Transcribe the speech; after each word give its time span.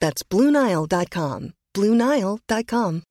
That's 0.00 0.28
BlueNile.com. 0.28 1.52
BlueNile.com. 1.74 3.02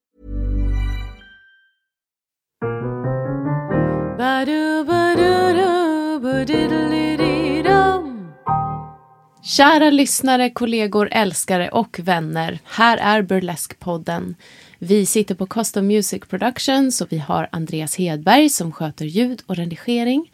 Kära 9.43 9.89
lyssnare, 9.89 10.49
kollegor, 10.49 11.09
älskare 11.11 11.69
och 11.69 11.99
vänner. 11.99 12.59
Här 12.63 12.97
är 12.97 13.21
Burlesque-podden. 13.21 14.35
Vi 14.79 15.05
sitter 15.05 15.35
på 15.35 15.47
Custom 15.47 15.87
Music 15.87 16.23
Productions 16.29 17.01
och 17.01 17.11
vi 17.11 17.17
har 17.17 17.49
Andreas 17.51 17.95
Hedberg 17.95 18.49
som 18.49 18.71
sköter 18.71 19.05
ljud 19.05 19.41
och 19.45 19.55
redigering. 19.55 20.31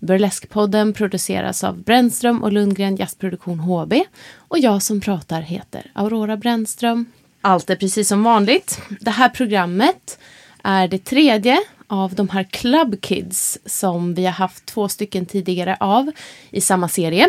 Burleskpodden 0.00 0.92
produceras 0.92 1.64
av 1.64 1.82
Brännström 1.82 2.42
och 2.42 2.52
Lundgren 2.52 2.96
Jazzproduktion 2.96 3.58
HB 3.58 3.94
och 4.36 4.58
jag 4.58 4.82
som 4.82 5.00
pratar 5.00 5.40
heter 5.40 5.90
Aurora 5.94 6.36
Brännström. 6.36 7.06
Allt 7.40 7.70
är 7.70 7.76
precis 7.76 8.08
som 8.08 8.22
vanligt. 8.22 8.80
Det 9.00 9.10
här 9.10 9.28
programmet 9.28 10.18
är 10.62 10.88
det 10.88 11.04
tredje 11.04 11.58
av 11.86 12.14
de 12.14 12.28
här 12.28 12.44
Club 12.44 13.00
Kids 13.00 13.58
som 13.66 14.14
vi 14.14 14.24
har 14.24 14.32
haft 14.32 14.66
två 14.66 14.88
stycken 14.88 15.26
tidigare 15.26 15.76
av 15.80 16.12
i 16.50 16.60
samma 16.60 16.88
serie. 16.88 17.28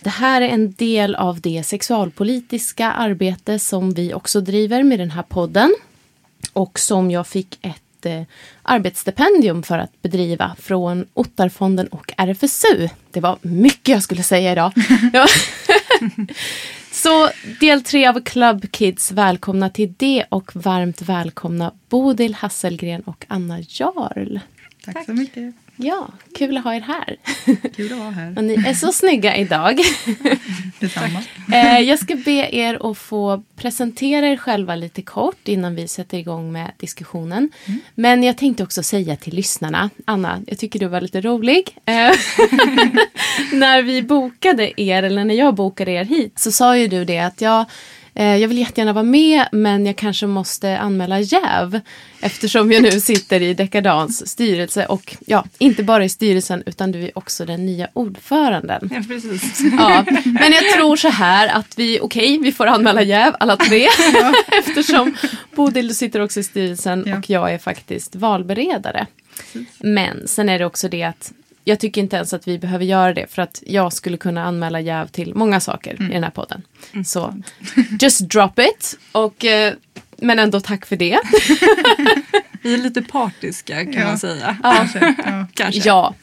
Det 0.00 0.10
här 0.10 0.42
är 0.42 0.48
en 0.48 0.72
del 0.72 1.14
av 1.14 1.40
det 1.40 1.62
sexualpolitiska 1.66 2.92
arbete 2.92 3.58
som 3.58 3.94
vi 3.94 4.14
också 4.14 4.40
driver 4.40 4.82
med 4.82 4.98
den 4.98 5.10
här 5.10 5.22
podden. 5.22 5.74
Och 6.52 6.78
som 6.78 7.10
jag 7.10 7.26
fick 7.26 7.58
ett 7.62 7.83
eh, 8.06 8.22
arbetsstipendium 8.62 9.62
för 9.62 9.78
att 9.78 10.02
bedriva 10.02 10.56
från 10.58 11.06
Ottarfonden 11.14 11.86
och 11.86 12.12
RFSU. 12.16 12.88
Det 13.10 13.20
var 13.20 13.38
mycket 13.42 13.88
jag 13.88 14.02
skulle 14.02 14.22
säga 14.22 14.52
idag. 14.52 14.72
Så 16.92 17.28
del 17.60 17.82
tre 17.82 18.06
av 18.06 18.20
Club 18.20 18.72
Kids, 18.72 19.12
välkomna 19.12 19.70
till 19.70 19.94
det 19.96 20.24
och 20.28 20.56
varmt 20.56 21.02
välkomna 21.02 21.72
Bodil 21.88 22.34
Hasselgren 22.34 23.00
och 23.00 23.24
Anna 23.28 23.60
Jarl. 23.60 24.38
Tack, 24.84 24.94
Tack. 24.94 25.06
så 25.06 25.12
mycket. 25.12 25.54
Ja, 25.76 26.08
kul 26.34 26.56
att 26.56 26.64
ha 26.64 26.74
er 26.74 26.80
här. 26.80 27.16
Kul 27.76 27.92
att 27.92 27.98
vara 27.98 28.10
här. 28.10 28.34
Och 28.36 28.44
ni 28.44 28.54
är 28.54 28.74
så 28.74 28.92
snygga 28.92 29.36
idag. 29.36 29.80
Detsamma. 30.80 31.22
Eh, 31.52 31.78
jag 31.80 31.98
ska 31.98 32.16
be 32.16 32.48
er 32.54 32.90
att 32.90 32.98
få 32.98 33.42
presentera 33.56 34.28
er 34.28 34.36
själva 34.36 34.76
lite 34.76 35.02
kort 35.02 35.48
innan 35.48 35.74
vi 35.74 35.88
sätter 35.88 36.18
igång 36.18 36.52
med 36.52 36.72
diskussionen. 36.76 37.50
Mm. 37.66 37.80
Men 37.94 38.22
jag 38.22 38.38
tänkte 38.38 38.62
också 38.62 38.82
säga 38.82 39.16
till 39.16 39.34
lyssnarna, 39.34 39.90
Anna, 40.04 40.42
jag 40.46 40.58
tycker 40.58 40.78
du 40.78 40.86
var 40.86 41.00
lite 41.00 41.20
rolig. 41.20 41.76
Eh, 41.84 41.94
när 43.52 43.82
vi 43.82 44.02
bokade 44.02 44.80
er, 44.80 45.02
eller 45.02 45.24
när 45.24 45.34
jag 45.34 45.54
bokade 45.54 45.90
er 45.90 46.04
hit, 46.04 46.38
så 46.38 46.52
sa 46.52 46.76
ju 46.76 46.88
du 46.88 47.04
det 47.04 47.18
att 47.18 47.40
jag 47.40 47.64
jag 48.22 48.48
vill 48.48 48.58
jättegärna 48.58 48.92
vara 48.92 49.04
med 49.04 49.48
men 49.52 49.86
jag 49.86 49.96
kanske 49.96 50.26
måste 50.26 50.78
anmäla 50.78 51.20
jäv 51.20 51.80
eftersom 52.20 52.72
jag 52.72 52.82
nu 52.82 52.90
sitter 53.00 53.42
i 53.42 53.54
Dekadans 53.54 54.30
styrelse 54.30 54.86
och 54.86 55.16
ja, 55.26 55.44
inte 55.58 55.82
bara 55.82 56.04
i 56.04 56.08
styrelsen 56.08 56.62
utan 56.66 56.92
du 56.92 57.02
är 57.02 57.18
också 57.18 57.44
den 57.44 57.66
nya 57.66 57.88
ordföranden. 57.92 58.90
Ja, 58.94 59.02
precis. 59.08 59.60
Ja, 59.78 60.04
men 60.24 60.52
jag 60.52 60.72
tror 60.72 60.96
så 60.96 61.08
här 61.08 61.48
att 61.48 61.78
vi, 61.78 62.00
okej, 62.02 62.24
okay, 62.24 62.38
vi 62.38 62.52
får 62.52 62.66
anmäla 62.66 63.02
jäv 63.02 63.36
alla 63.40 63.56
tre 63.56 63.88
ja. 64.14 64.32
eftersom 64.58 65.16
Bodil 65.54 65.96
sitter 65.96 66.20
också 66.20 66.40
i 66.40 66.42
styrelsen 66.42 67.04
ja. 67.06 67.18
och 67.18 67.30
jag 67.30 67.54
är 67.54 67.58
faktiskt 67.58 68.16
valberedare. 68.16 69.06
Precis. 69.36 69.68
Men 69.78 70.28
sen 70.28 70.48
är 70.48 70.58
det 70.58 70.66
också 70.66 70.88
det 70.88 71.02
att 71.02 71.32
jag 71.64 71.80
tycker 71.80 72.00
inte 72.00 72.16
ens 72.16 72.32
att 72.32 72.48
vi 72.48 72.58
behöver 72.58 72.84
göra 72.84 73.14
det 73.14 73.26
för 73.30 73.42
att 73.42 73.62
jag 73.66 73.92
skulle 73.92 74.16
kunna 74.16 74.44
anmäla 74.44 74.80
jäv 74.80 75.06
till 75.06 75.34
många 75.34 75.60
saker 75.60 75.94
mm. 75.94 76.10
i 76.10 76.14
den 76.14 76.24
här 76.24 76.30
podden. 76.30 76.62
Mm. 76.92 77.04
Så 77.04 77.34
just 78.00 78.20
drop 78.20 78.58
it. 78.58 78.98
Och, 79.12 79.44
eh, 79.44 79.74
men 80.16 80.38
ändå 80.38 80.60
tack 80.60 80.86
för 80.86 80.96
det. 80.96 81.20
vi 82.62 82.74
är 82.74 82.78
lite 82.78 83.02
partiska 83.02 83.84
kan 83.84 83.92
ja. 83.92 84.04
man 84.04 84.18
säga. 84.18 84.56
Ja. 84.62 84.72
Kanske. 84.76 85.14
Ja. 85.24 85.46
Kanske. 85.54 85.80
ja. 85.88 86.14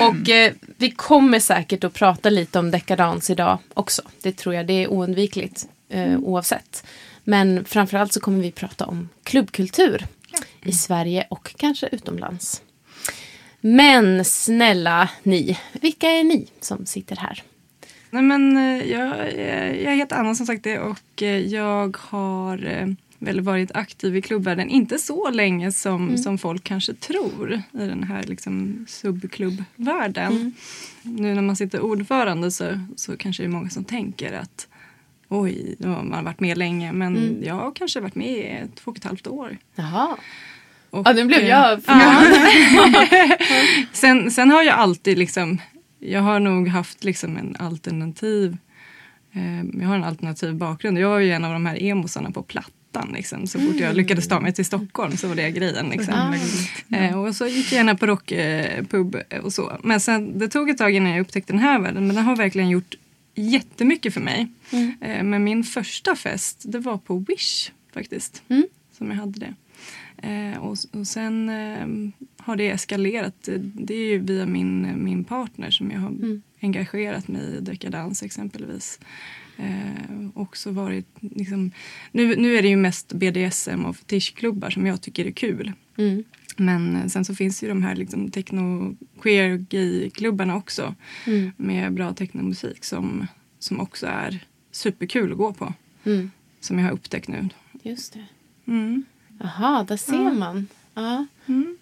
Och 0.00 0.30
eh, 0.30 0.52
vi 0.76 0.90
kommer 0.90 1.40
säkert 1.40 1.84
att 1.84 1.94
prata 1.94 2.30
lite 2.30 2.58
om 2.58 2.70
dekadans 2.70 3.30
idag 3.30 3.58
också. 3.74 4.02
Det 4.22 4.32
tror 4.32 4.54
jag, 4.54 4.66
det 4.66 4.84
är 4.84 4.92
oundvikligt 4.92 5.66
eh, 5.88 6.02
mm. 6.02 6.24
oavsett. 6.24 6.84
Men 7.24 7.64
framförallt 7.64 8.12
så 8.12 8.20
kommer 8.20 8.42
vi 8.42 8.52
prata 8.52 8.86
om 8.86 9.08
klubbkultur 9.22 10.06
i 10.62 10.72
Sverige 10.72 11.26
och 11.30 11.54
kanske 11.58 11.88
utomlands. 11.92 12.62
Men 13.66 14.24
snälla 14.24 15.08
ni, 15.22 15.58
vilka 15.72 16.06
är 16.06 16.24
ni 16.24 16.46
som 16.60 16.86
sitter 16.86 17.16
här? 17.16 17.42
Nej, 18.10 18.22
men, 18.22 18.56
eh, 18.56 18.90
jag, 18.90 19.38
jag 19.82 19.96
heter 19.96 20.16
Anna 20.16 20.34
som 20.34 20.46
sagt 20.46 20.66
och 20.66 21.22
eh, 21.22 21.38
jag 21.38 21.96
har 22.00 22.66
eh, 22.66 22.86
väl 23.18 23.40
varit 23.40 23.70
aktiv 23.74 24.16
i 24.16 24.22
klubbvärlden, 24.22 24.70
inte 24.70 24.98
så 24.98 25.30
länge 25.30 25.72
som, 25.72 26.08
mm. 26.08 26.18
som 26.18 26.38
folk 26.38 26.64
kanske 26.64 26.94
tror 26.94 27.52
i 27.54 27.78
den 27.78 28.02
här 28.02 28.22
liksom, 28.22 28.86
subklubbvärlden. 28.88 30.32
Mm. 30.32 30.52
Nu 31.02 31.34
när 31.34 31.42
man 31.42 31.56
sitter 31.56 31.80
ordförande 31.80 32.50
så, 32.50 32.80
så 32.96 33.16
kanske 33.16 33.42
det 33.42 33.46
är 33.46 33.50
många 33.50 33.70
som 33.70 33.84
tänker 33.84 34.32
att 34.32 34.68
oj, 35.28 35.76
man 35.78 36.12
har 36.12 36.22
varit 36.22 36.40
med 36.40 36.58
länge 36.58 36.92
men 36.92 37.16
mm. 37.16 37.44
jag 37.44 37.54
har 37.54 37.72
kanske 37.72 38.00
varit 38.00 38.14
med 38.14 38.28
i 38.28 38.76
två 38.76 38.90
och 38.90 38.96
ett 38.96 39.04
halvt 39.04 39.26
år. 39.26 39.58
Jaha. 39.74 40.16
Och, 40.94 41.08
ja, 41.08 41.12
nu 41.12 41.24
blev 41.24 41.40
eh, 41.40 41.48
jag 41.48 41.80
sen, 43.92 44.30
sen 44.30 44.50
har 44.50 44.62
jag 44.62 44.74
alltid 44.74 45.18
liksom, 45.18 45.60
jag 46.00 46.20
har 46.20 46.40
nog 46.40 46.68
haft 46.68 47.04
liksom 47.04 47.36
en 47.36 47.56
alternativ, 47.58 48.56
eh, 49.32 49.80
jag 49.80 49.88
har 49.88 49.94
en 49.94 50.04
alternativ 50.04 50.54
bakgrund. 50.54 50.98
Jag 50.98 51.08
var 51.08 51.18
ju 51.18 51.32
en 51.32 51.44
av 51.44 51.52
de 51.52 51.66
här 51.66 51.82
emosarna 51.82 52.30
på 52.30 52.42
plattan. 52.42 53.10
Liksom. 53.14 53.46
Så 53.46 53.58
fort 53.58 53.74
jag 53.74 53.80
mm. 53.80 53.96
lyckades 53.96 54.28
ta 54.28 54.40
mig 54.40 54.52
till 54.52 54.64
Stockholm 54.64 55.16
så 55.16 55.28
var 55.28 55.34
det 55.34 55.50
grejen. 55.50 55.88
Liksom. 55.88 56.34
Mm. 56.92 57.18
och 57.18 57.36
så 57.36 57.46
gick 57.46 57.72
jag 57.72 57.76
gärna 57.76 57.94
på 57.94 58.06
rockpub 58.06 59.16
och 59.42 59.52
så. 59.52 59.78
Men 59.82 60.00
sen, 60.00 60.38
det 60.38 60.48
tog 60.48 60.70
ett 60.70 60.78
tag 60.78 60.94
innan 60.94 61.12
jag 61.12 61.20
upptäckte 61.20 61.52
den 61.52 61.62
här 61.62 61.78
världen. 61.78 62.06
Men 62.06 62.16
den 62.16 62.24
har 62.24 62.36
verkligen 62.36 62.68
gjort 62.68 62.94
jättemycket 63.34 64.14
för 64.14 64.20
mig. 64.20 64.48
Mm. 64.70 65.30
men 65.30 65.44
min 65.44 65.64
första 65.64 66.16
fest, 66.16 66.62
det 66.64 66.78
var 66.78 66.98
på 66.98 67.18
Wish 67.18 67.70
faktiskt. 67.94 68.42
Mm. 68.48 68.64
Som 68.98 69.10
jag 69.10 69.16
hade 69.16 69.40
det. 69.40 69.54
Eh, 70.16 70.58
och, 70.58 70.76
och 70.92 71.06
sen 71.06 71.48
eh, 71.48 71.86
har 72.44 72.56
det 72.56 72.70
eskalerat. 72.70 73.48
Det 73.74 73.94
är 73.94 74.10
ju 74.10 74.18
via 74.18 74.46
min, 74.46 75.04
min 75.04 75.24
partner 75.24 75.70
som 75.70 75.90
jag 75.90 76.00
har 76.00 76.08
mm. 76.08 76.42
engagerat 76.60 77.28
mig 77.28 77.56
i 77.56 77.60
dekadans 77.60 78.22
exempelvis. 78.22 79.00
Eh, 79.56 80.28
också 80.34 80.70
varit, 80.70 81.06
liksom, 81.20 81.70
nu, 82.12 82.36
nu 82.36 82.56
är 82.56 82.62
det 82.62 82.68
ju 82.68 82.76
mest 82.76 83.12
BDSM 83.12 83.84
och 83.84 83.96
fetischklubbar 83.96 84.70
som 84.70 84.86
jag 84.86 85.02
tycker 85.02 85.26
är 85.26 85.30
kul. 85.30 85.72
Mm. 85.96 86.24
Men 86.56 87.10
sen 87.10 87.24
så 87.24 87.34
finns 87.34 87.62
ju 87.62 87.68
de 87.68 87.82
här 87.82 87.96
liksom 87.96 88.30
techno, 88.30 88.96
queer, 89.20 89.56
gay-klubbarna 89.56 90.56
också 90.56 90.94
mm. 91.26 91.50
med 91.56 91.92
bra 91.92 92.12
technomusik 92.12 92.84
som, 92.84 93.26
som 93.58 93.80
också 93.80 94.06
är 94.06 94.44
superkul 94.70 95.32
att 95.32 95.38
gå 95.38 95.52
på. 95.52 95.74
Mm. 96.04 96.30
Som 96.60 96.78
jag 96.78 96.86
har 96.86 96.92
upptäckt 96.92 97.28
nu. 97.28 97.48
Just 97.82 98.12
det. 98.12 98.24
Mm. 98.66 99.04
Jaha, 99.38 99.84
där 99.84 99.96
ser 99.96 100.12
ja. 100.24 100.32
man. 100.32 100.66
Ja. 100.94 101.26
Mm. 101.46 101.76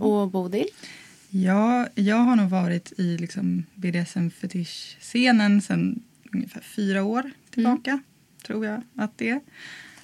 Och 0.00 0.30
Bodil? 0.30 0.66
Ja, 1.30 1.88
jag 1.94 2.16
har 2.16 2.36
nog 2.36 2.48
varit 2.50 2.92
i 2.96 3.18
liksom 3.18 3.64
BDSM-fetisch-scenen 3.74 5.60
sedan 5.62 6.02
ungefär 6.32 6.60
fyra 6.60 7.02
år 7.04 7.30
tillbaka. 7.50 7.90
Mm. 7.90 8.02
Tror 8.46 8.66
jag 8.66 8.82
att 8.96 9.18
det 9.18 9.30
är. 9.30 9.40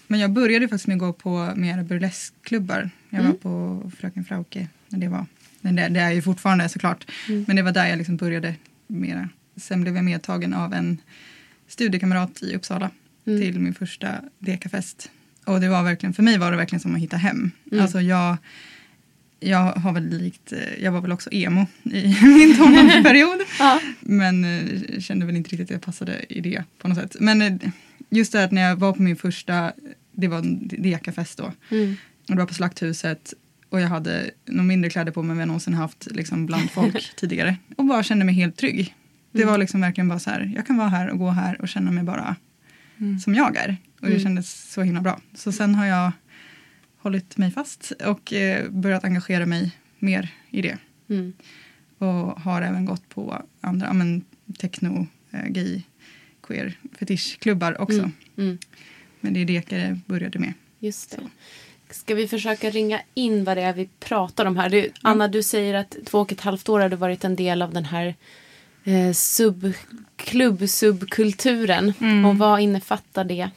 Men 0.06 0.20
jag 0.20 0.30
började 0.32 0.68
faktiskt 0.68 0.86
med 0.86 0.94
att 0.94 1.00
gå 1.00 1.12
på 1.12 1.52
mer 1.56 1.82
burleskklubbar. 1.82 2.90
Jag 3.10 3.20
Mm. 3.20 3.32
var 3.32 3.38
på 3.38 3.90
Fröken 3.90 4.24
Frauke. 4.24 4.68
när 4.88 4.98
Det, 4.98 5.08
var, 5.08 5.26
men 5.60 5.76
det, 5.76 5.88
det 5.88 6.00
är 6.00 6.10
ju 6.10 6.22
fortfarande 6.22 6.68
såklart. 6.68 7.10
Mm. 7.28 7.44
Men 7.46 7.56
det 7.56 7.62
var 7.62 7.72
där 7.72 7.86
jag 7.86 7.98
liksom 7.98 8.16
började 8.16 8.54
mera. 8.86 9.28
Sen 9.56 9.82
blev 9.82 9.96
jag 9.96 10.04
medtagen 10.04 10.54
av 10.54 10.74
en 10.74 10.98
studiekamrat 11.68 12.42
i 12.42 12.54
Uppsala 12.56 12.90
Mm. 13.26 13.40
till 13.40 13.60
min 13.60 13.74
första 13.74 14.08
dekafest. 14.38 15.10
Och 15.44 15.60
det 15.60 15.68
var 15.68 15.82
verkligen, 15.82 16.12
för 16.12 16.22
mig 16.22 16.38
var 16.38 16.50
det 16.50 16.56
verkligen 16.56 16.80
som 16.80 16.94
att 16.94 17.00
hitta 17.00 17.16
hem. 17.16 17.50
Mm. 17.72 17.82
Alltså 17.82 18.00
jag, 18.00 18.36
jag 19.40 19.72
har 19.72 19.92
väl 19.92 20.08
likt, 20.08 20.52
eh, 20.52 20.82
jag 20.84 20.92
var 20.92 21.00
väl 21.00 21.12
också 21.12 21.30
emo 21.32 21.66
i 21.84 22.16
min 22.22 22.56
tonårsperiod. 22.56 23.38
Ja. 23.58 23.80
Men 24.00 24.44
eh, 24.44 25.00
kände 25.00 25.26
väl 25.26 25.36
inte 25.36 25.50
riktigt 25.50 25.66
att 25.66 25.70
jag 25.70 25.82
passade 25.82 26.24
i 26.28 26.40
det 26.40 26.64
på 26.78 26.88
något 26.88 26.98
sätt. 26.98 27.16
Men 27.20 27.42
eh, 27.42 27.52
just 28.10 28.32
det 28.32 28.44
att 28.44 28.52
när 28.52 28.62
jag 28.62 28.76
var 28.76 28.92
på 28.92 29.02
min 29.02 29.16
första, 29.16 29.72
det 30.12 30.28
var 30.28 30.38
en 30.38 30.68
dekafest 30.68 31.38
då. 31.38 31.52
Mm. 31.70 31.96
Och 32.28 32.34
det 32.34 32.38
var 32.42 32.46
på 32.46 32.54
Slakthuset. 32.54 33.34
Och 33.68 33.80
jag 33.80 33.88
hade 33.88 34.30
nog 34.46 34.66
mindre 34.66 34.90
kläder 34.90 35.12
på 35.12 35.22
mig 35.22 35.30
än 35.30 35.36
vad 35.36 35.42
jag 35.42 35.46
någonsin 35.48 35.74
haft 35.74 36.08
liksom, 36.10 36.46
bland 36.46 36.70
folk 36.70 37.12
tidigare. 37.16 37.56
Och 37.76 37.84
bara 37.84 38.02
kände 38.02 38.24
mig 38.24 38.34
helt 38.34 38.56
trygg. 38.56 38.94
Det 39.32 39.42
Mm. 39.42 39.50
var 39.52 39.58
liksom 39.58 39.80
verkligen 39.80 40.08
bara 40.08 40.18
så 40.18 40.30
här, 40.30 40.52
jag 40.56 40.66
kan 40.66 40.76
vara 40.76 40.88
här 40.88 41.10
och 41.10 41.18
gå 41.18 41.30
här 41.30 41.60
och 41.60 41.68
känna 41.68 41.90
mig 41.90 42.04
bara 42.04 42.36
Mm. 43.00 43.18
som 43.20 43.34
jag 43.34 43.56
är. 43.56 43.76
Och 44.00 44.06
det 44.06 44.12
Mm. 44.12 44.20
kändes 44.22 44.72
så 44.72 44.82
himla 44.82 45.00
bra. 45.00 45.20
Så 45.34 45.52
sen 45.52 45.74
har 45.74 45.86
jag 45.86 46.12
hållit 46.98 47.36
mig 47.36 47.50
fast 47.50 47.92
och 48.06 48.32
eh, 48.32 48.70
börjat 48.70 49.04
engagera 49.04 49.46
mig 49.46 49.76
mer 49.98 50.28
i 50.50 50.62
det. 50.62 50.78
Mm. 51.08 51.32
Och 51.98 52.40
har 52.40 52.62
även 52.62 52.84
gått 52.84 53.08
på 53.08 53.42
andra, 53.60 53.92
men 53.92 54.24
techno, 54.58 55.06
eh, 55.30 55.46
gay, 55.48 55.82
queer, 56.42 56.74
fetischklubbar 56.98 57.80
också. 57.80 57.98
Mm. 57.98 58.12
Mm. 58.36 58.58
Men 59.20 59.32
det 59.34 59.40
är 59.40 59.44
det 59.44 59.70
jag 59.70 59.96
började 60.06 60.38
med. 60.38 60.52
Just 60.78 61.10
det. 61.10 61.18
Ska 61.90 62.14
vi 62.14 62.28
försöka 62.28 62.70
ringa 62.70 63.00
in 63.14 63.44
vad 63.44 63.56
det 63.56 63.62
är 63.62 63.72
vi 63.72 63.88
pratar 64.00 64.46
om 64.46 64.56
här? 64.56 64.70
Du, 64.70 64.90
Anna, 65.02 65.28
du 65.28 65.42
säger 65.42 65.74
att 65.74 65.96
två 66.06 66.18
och 66.20 66.32
ett 66.32 66.40
halvt 66.40 66.68
år 66.68 66.80
har 66.80 66.88
du 66.88 66.96
varit 66.96 67.24
en 67.24 67.36
del 67.36 67.62
av 67.62 67.74
den 67.74 67.84
här 67.84 68.14
eh, 68.90 69.12
subklubb, 69.12 70.68
subkulturen. 70.68 71.92
Mm. 72.00 72.24
Och 72.24 72.38
vad 72.38 72.60
innefattar 72.60 73.24
det 73.24 73.50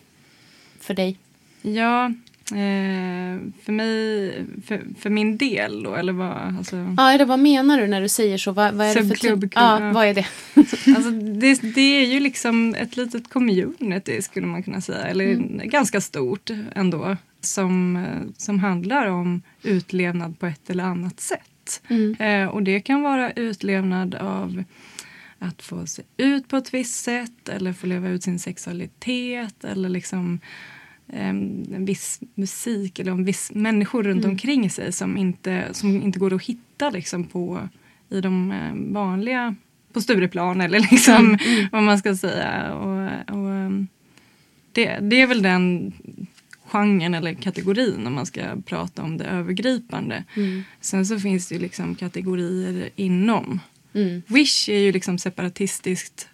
för 0.80 0.94
dig? 0.94 1.18
Ja, 1.62 2.06
eh, 2.52 3.40
för 3.64 3.72
mig, 3.72 4.32
för, 4.68 4.82
för 5.00 5.10
min 5.10 5.38
del 5.38 5.84
då, 5.84 5.96
eller 5.96 6.14
vad? 6.14 6.38
Alltså, 6.58 6.96
Ja, 6.98 7.12
eller 7.12 7.26
vad 7.26 7.40
menar 7.40 7.82
du 7.82 7.88
när 7.88 8.02
du 8.02 8.10
säger 8.10 8.38
så? 8.38 8.52
Vad, 8.52 8.74
vad 8.74 8.88
är 8.88 8.96
det 8.96 9.02
för 9.02 9.08
Subklubb, 9.10 9.42
typ? 9.42 9.52
Ja, 9.56 9.80
ja. 9.86 9.92
vad 9.92 10.06
är 10.06 10.14
det? 10.14 10.26
alltså 10.96 11.12
det, 11.12 11.62
det 11.76 11.82
är 11.82 12.06
ju 12.06 12.20
liksom 12.20 12.76
ett 12.76 12.98
litet 12.98 13.30
community 13.30 14.22
skulle 14.22 14.48
man 14.48 14.64
kunna 14.64 14.82
säga, 14.82 15.06
eller 15.06 15.24
Mm. 15.34 15.70
ganska 15.70 16.02
stort 16.02 16.50
ändå, 16.76 17.18
som, 17.42 17.96
eh, 17.96 18.30
som 18.38 18.60
handlar 18.60 19.08
om 19.08 19.42
utlevnad 19.64 20.40
på 20.40 20.46
ett 20.46 20.70
eller 20.70 20.84
annat 20.84 21.20
sätt. 21.20 21.82
Mm. 21.88 22.16
Eh, 22.20 22.48
och 22.50 22.64
det 22.64 22.80
kan 22.80 23.02
vara 23.02 23.32
utlevnad 23.32 24.16
av 24.16 24.64
att 25.44 25.62
få 25.62 25.86
se 25.86 26.02
ut 26.18 26.48
på 26.48 26.58
ett 26.58 26.74
visst 26.74 27.04
sätt 27.04 27.50
eller 27.50 27.74
få 27.74 27.88
leva 27.88 28.10
ut 28.10 28.24
sin 28.24 28.40
sexualitet 28.40 29.64
eller 29.64 29.90
liksom 29.90 30.40
em, 31.14 31.64
en 31.76 31.86
viss 31.86 32.20
musik 32.36 33.00
eller 33.00 33.12
en 33.12 33.26
viss 33.26 33.52
människor 33.54 34.04
runt 34.04 34.24
Mm. 34.24 34.32
omkring 34.32 34.70
sig 34.70 34.92
som 34.92 35.18
inte, 35.18 35.68
som 35.72 36.02
inte 36.02 36.20
går 36.20 36.34
att 36.34 36.44
hitta 36.44 36.90
liksom 36.90 37.24
på, 37.24 37.70
i 38.10 38.22
de 38.22 38.52
eh, 38.52 38.94
vanliga, 38.94 39.56
på 39.94 40.02
Stureplan 40.02 40.62
eller 40.62 40.80
liksom 40.80 41.26
Mm. 41.44 41.68
vad 41.72 41.84
man 41.84 42.00
ska 42.00 42.16
säga. 42.16 42.74
Och, 42.74 43.10
och, 43.36 43.50
em, 43.52 43.88
det, 44.72 45.00
det 45.02 45.22
är 45.22 45.28
väl 45.28 45.42
den 45.42 45.94
genren 46.66 47.14
eller 47.14 47.34
kategorin 47.34 48.08
om 48.08 48.14
man 48.14 48.26
ska 48.26 48.42
prata 48.66 49.04
om 49.04 49.18
det 49.18 49.26
övergripande. 49.26 50.24
Mm. 50.36 50.64
Sen 50.82 51.06
så 51.06 51.20
finns 51.20 51.48
det 51.48 51.56
ju 51.56 51.62
liksom 51.62 51.96
kategorier 51.96 52.90
inom. 52.96 53.60
Mm. 53.94 54.22
Wish 54.28 54.70
är 54.70 54.78
ju 54.80 54.92
liksom 54.92 55.18
separatistiskt 55.18 56.30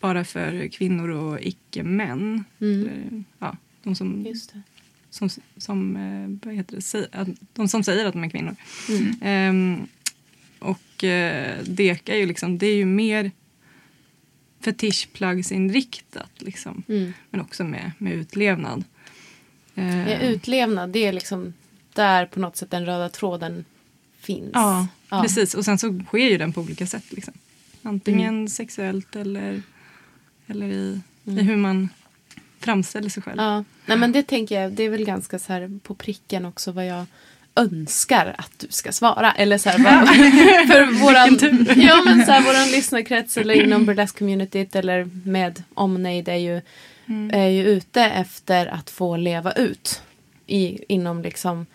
bara 0.00 0.24
för 0.24 0.68
kvinnor 0.68 1.08
och 1.08 1.40
icke-män. 1.40 2.44
Mm. 2.60 2.80
Eller, 2.80 3.24
Ja, 3.38 3.56
de 3.82 3.94
som, 3.94 4.26
Just 4.26 4.52
det. 4.52 4.62
som, 5.10 5.28
som, 5.56 5.96
eh, 5.96 6.46
vad 6.46 6.54
heter 6.54 6.76
det, 6.76 7.34
de 7.52 7.68
som 7.68 7.84
säger 7.84 8.06
att 8.06 8.12
de 8.12 8.24
är 8.24 8.30
kvinnor. 8.30 8.56
Mm. 8.88 9.14
Ehm, 9.22 9.86
och 10.58 11.04
uh, 11.04 11.64
deka 11.64 12.14
är 12.14 12.18
ju 12.18 12.26
liksom, 12.26 12.58
det 12.58 12.66
är 12.66 12.76
ju 12.76 12.84
mer 12.84 13.30
fetischplaggsinriktat 14.60 16.30
liksom. 16.38 16.82
Mm. 16.88 17.12
Men 17.30 17.40
också 17.40 17.64
med, 17.64 17.92
med 17.98 18.12
utlevnad. 18.12 18.84
Eh, 19.74 20.10
Ja, 20.10 20.18
utlevnad, 20.18 20.90
det 20.90 21.06
är 21.06 21.12
liksom 21.12 21.54
där 21.92 22.26
på 22.26 22.40
något 22.40 22.56
sätt 22.56 22.70
den 22.70 22.86
röda 22.86 23.08
tråden 23.08 23.64
finns. 24.18 24.50
Ja, 24.52 24.88
Ja. 25.16 25.22
precis. 25.22 25.54
Och 25.54 25.64
sen 25.64 25.78
så 25.78 26.00
sker 26.06 26.18
ju 26.30 26.38
den 26.38 26.52
på 26.52 26.60
olika 26.60 26.86
sätt. 26.86 27.04
Liksom. 27.12 27.34
Antingen 27.82 28.34
Mm. 28.34 28.48
sexuellt 28.48 29.16
eller, 29.16 29.62
eller 30.46 30.66
i, 30.66 31.00
i 31.24 31.30
hur 31.42 31.56
man 31.56 31.88
framställer 32.60 33.08
sig 33.08 33.22
själv. 33.22 33.36
Ja, 33.40 33.64
nej 33.86 33.96
men 33.98 34.12
det 34.12 34.22
tänker 34.22 34.60
jag, 34.62 34.72
det 34.72 34.82
är 34.82 34.90
väl 34.90 35.04
ganska 35.04 35.38
så 35.38 35.52
här 35.52 35.80
på 35.82 35.94
pricken 35.94 36.44
också 36.44 36.72
vad 36.72 36.86
jag 36.86 37.04
önskar 37.56 38.34
att 38.38 38.52
du 38.58 38.66
ska 38.70 38.92
svara. 38.92 39.32
Eller 39.32 39.58
så 39.58 39.68
här, 39.70 39.78
för 40.66 41.00
våran, 41.02 41.38
ja, 41.82 42.02
men 42.04 42.26
så 42.26 42.32
här, 42.32 42.42
våran 42.42 42.70
lyssnarkrets 42.70 43.36
eller 43.36 43.54
inom 43.54 43.86
burlesque-communityt 43.90 44.76
eller 44.76 45.10
med 45.24 45.62
omnejd 45.74 46.28
är 46.28 46.36
ju, 46.36 46.60
Mm. 47.06 47.30
är 47.34 47.48
ju 47.48 47.64
ute 47.66 48.02
efter 48.02 48.66
att 48.66 48.90
få 48.90 49.16
leva 49.16 49.52
ut 49.52 50.02
i, 50.46 50.78
inom 50.88 51.22
liksom 51.22 51.66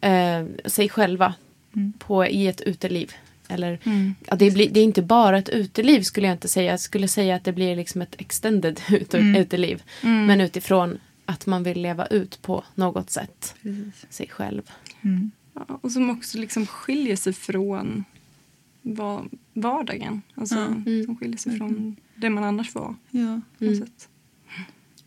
eh, 0.00 0.44
sig 0.64 0.88
själva 0.88 1.34
Mm. 1.76 1.92
på, 1.98 2.26
i 2.26 2.46
ett 2.46 2.60
uteliv. 2.60 3.12
Eller, 3.48 3.78
Mm. 3.84 4.14
ja, 4.26 4.36
det, 4.36 4.50
blir, 4.50 4.70
det 4.70 4.80
är 4.80 4.84
inte 4.84 5.02
bara 5.02 5.38
ett 5.38 5.48
uteliv 5.48 6.00
skulle 6.02 6.26
jag 6.26 6.34
inte 6.34 6.48
säga. 6.48 6.70
Jag 6.70 6.80
skulle 6.80 7.08
säga 7.08 7.34
att 7.36 7.44
det 7.44 7.52
blir 7.52 7.76
liksom 7.76 8.02
ett 8.02 8.14
extended 8.18 8.80
ut, 8.90 9.14
Mm. 9.14 9.36
uteliv. 9.36 9.82
Mm. 10.02 10.26
Men 10.26 10.40
utifrån 10.40 10.98
att 11.24 11.46
man 11.46 11.62
vill 11.62 11.82
leva 11.82 12.06
ut 12.06 12.42
på 12.42 12.64
något 12.74 13.10
sätt 13.10 13.54
Precis. 13.62 14.06
sig 14.10 14.28
själv. 14.28 14.62
Mm. 15.02 15.30
Ja, 15.54 15.78
och 15.82 15.92
som 15.92 16.10
också 16.10 16.38
liksom 16.38 16.66
skiljer 16.66 17.16
sig 17.16 17.32
från 17.32 18.04
va- 18.82 19.24
vardagen. 19.52 20.22
Alltså, 20.34 20.54
Ja. 20.54 20.66
Mm. 20.66 21.04
Som 21.04 21.16
skiljer 21.16 21.36
sig 21.38 21.58
från 21.58 21.96
det 22.14 22.30
man 22.30 22.44
annars 22.44 22.74
var. 22.74 22.94
Ja. 23.10 23.40
På 23.58 23.64
något 23.64 23.74
Mm. 23.74 23.86
sätt. 23.86 24.08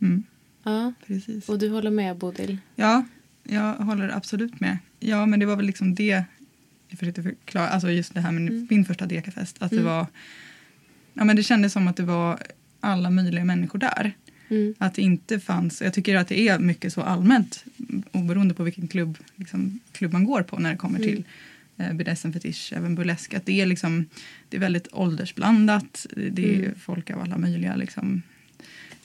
Mm. 0.02 0.24
Ja, 0.64 0.94
Precis. 1.08 1.50
och 1.50 1.60
du 1.60 1.70
håller 1.70 1.92
med 1.92 2.18
Bodil? 2.18 2.58
Ja, 2.76 3.04
jag 3.44 3.74
håller 3.74 4.10
absolut 4.10 4.60
med. 4.60 4.78
Ja, 5.00 5.26
men 5.26 5.40
det 5.40 5.46
var 5.46 5.56
väl 5.56 5.66
liksom 5.66 5.96
det 5.96 6.24
jag 6.90 7.00
försökte 7.00 7.24
förklara. 7.24 7.70
Alltså 7.70 7.92
just 7.92 8.14
det 8.14 8.22
här 8.22 8.32
med 8.32 8.42
Mm. 8.50 8.68
min 8.70 8.86
första 8.86 9.06
dekafest. 9.06 9.56
Att 9.62 9.72
Mm. 9.72 9.84
det 9.84 9.90
var... 9.90 10.06
Ja, 11.14 11.24
men 11.26 11.36
det 11.36 11.44
kändes 11.44 11.74
som 11.74 11.88
att 11.88 11.96
det 11.96 12.04
var 12.04 12.40
alla 12.80 13.10
möjliga 13.10 13.46
människor 13.46 13.80
där. 13.80 14.14
Mm. 14.50 14.76
Att 14.78 14.94
det 14.94 15.02
inte 15.02 15.40
fanns... 15.40 15.82
Jag 15.82 15.94
tycker 15.94 16.16
att 16.16 16.28
det 16.28 16.40
är 16.48 16.60
mycket 16.60 16.94
så 16.94 17.02
allmänt 17.02 17.64
oberoende 18.12 18.54
på 18.54 18.64
vilken 18.64 18.88
klubb, 18.88 19.18
liksom, 19.36 19.80
klubb 19.92 20.14
man 20.14 20.24
går 20.24 20.44
på 20.44 20.60
när 20.60 20.72
det 20.72 20.78
kommer 20.78 21.00
Mm. 21.00 21.10
till 21.10 21.24
eh, 21.78 21.94
BDSM, 21.94 22.32
fetisch, 22.34 22.74
även 22.76 22.96
burlesk. 22.96 23.34
Att 23.34 23.46
det 23.46 23.62
är, 23.62 23.66
liksom, 23.66 24.06
det 24.50 24.58
är 24.58 24.62
väldigt 24.62 24.88
åldersblandat. 24.92 26.06
Det 26.32 26.46
är 26.56 26.60
Mm. 26.60 26.72
folk 26.80 27.10
av 27.10 27.22
alla 27.22 27.38
möjliga 27.38 27.76
liksom, 27.76 28.22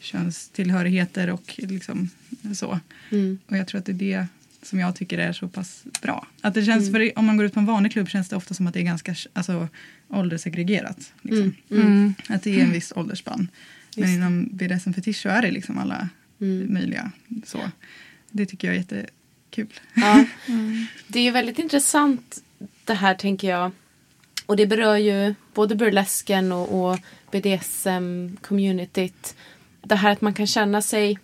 könstillhörigheter 0.01 1.31
och 1.31 1.55
liksom, 1.59 2.11
så. 2.55 2.81
Mm. 3.11 3.39
Och 3.47 3.57
jag 3.57 3.67
tror 3.69 3.79
att 3.79 3.85
det 3.87 3.93
är 3.93 3.95
det 3.95 4.27
som 4.65 4.79
jag 4.81 4.97
tycker 4.97 5.19
är 5.19 5.33
så 5.33 5.49
pass 5.49 5.85
bra. 6.03 6.27
Att 6.41 6.55
det 6.55 6.65
känns, 6.65 6.89
Mm. 6.89 6.93
för 6.93 7.19
om 7.19 7.27
man 7.27 7.37
går 7.37 7.47
ut 7.47 7.55
på 7.55 7.61
en 7.61 7.67
vanlig 7.67 7.93
klubb 7.93 8.09
känns 8.09 8.29
det 8.29 8.37
ofta 8.37 8.55
som 8.55 8.67
att 8.67 8.75
det 8.75 8.81
är 8.81 8.85
ganska 8.85 9.15
alltså, 9.33 9.69
ålderssegregerat. 10.09 11.13
Liksom. 11.23 11.55
Mm. 11.71 11.87
Mm. 11.87 12.15
Att 12.29 12.43
det 12.43 12.61
är 12.61 12.65
en 12.65 12.73
viss 12.73 12.93
åldersspann. 12.97 13.49
Men 13.97 14.09
inom 14.09 14.49
BDSM 14.53 14.93
fetisch 14.93 15.17
så 15.23 15.29
är 15.29 15.43
det 15.43 15.51
liksom 15.51 15.79
alla 15.79 16.09
Mm. 16.41 16.73
möjliga. 16.75 17.11
Så. 17.45 17.71
Det 18.31 18.47
tycker 18.47 18.69
jag 18.69 18.75
är 18.77 18.81
jättekul. 18.81 19.73
Ja. 19.95 20.25
Det 21.07 21.19
är 21.19 21.23
ju 21.23 21.31
väldigt 21.31 21.59
intressant 21.59 22.43
det 22.85 22.95
här 22.95 23.15
tänker 23.15 23.49
jag. 23.49 23.73
Och 24.47 24.57
det 24.57 24.67
berör 24.67 24.97
ju 24.97 25.35
både 25.55 25.75
burlesken 25.75 26.53
och, 26.53 26.91
och 26.93 26.99
BDSM-communityt. 27.33 29.35
Det 29.83 29.95
här 29.95 30.11
att 30.13 30.21
man 30.21 30.35
kan 30.35 30.47
känna 30.47 30.83
sig 30.83 31.19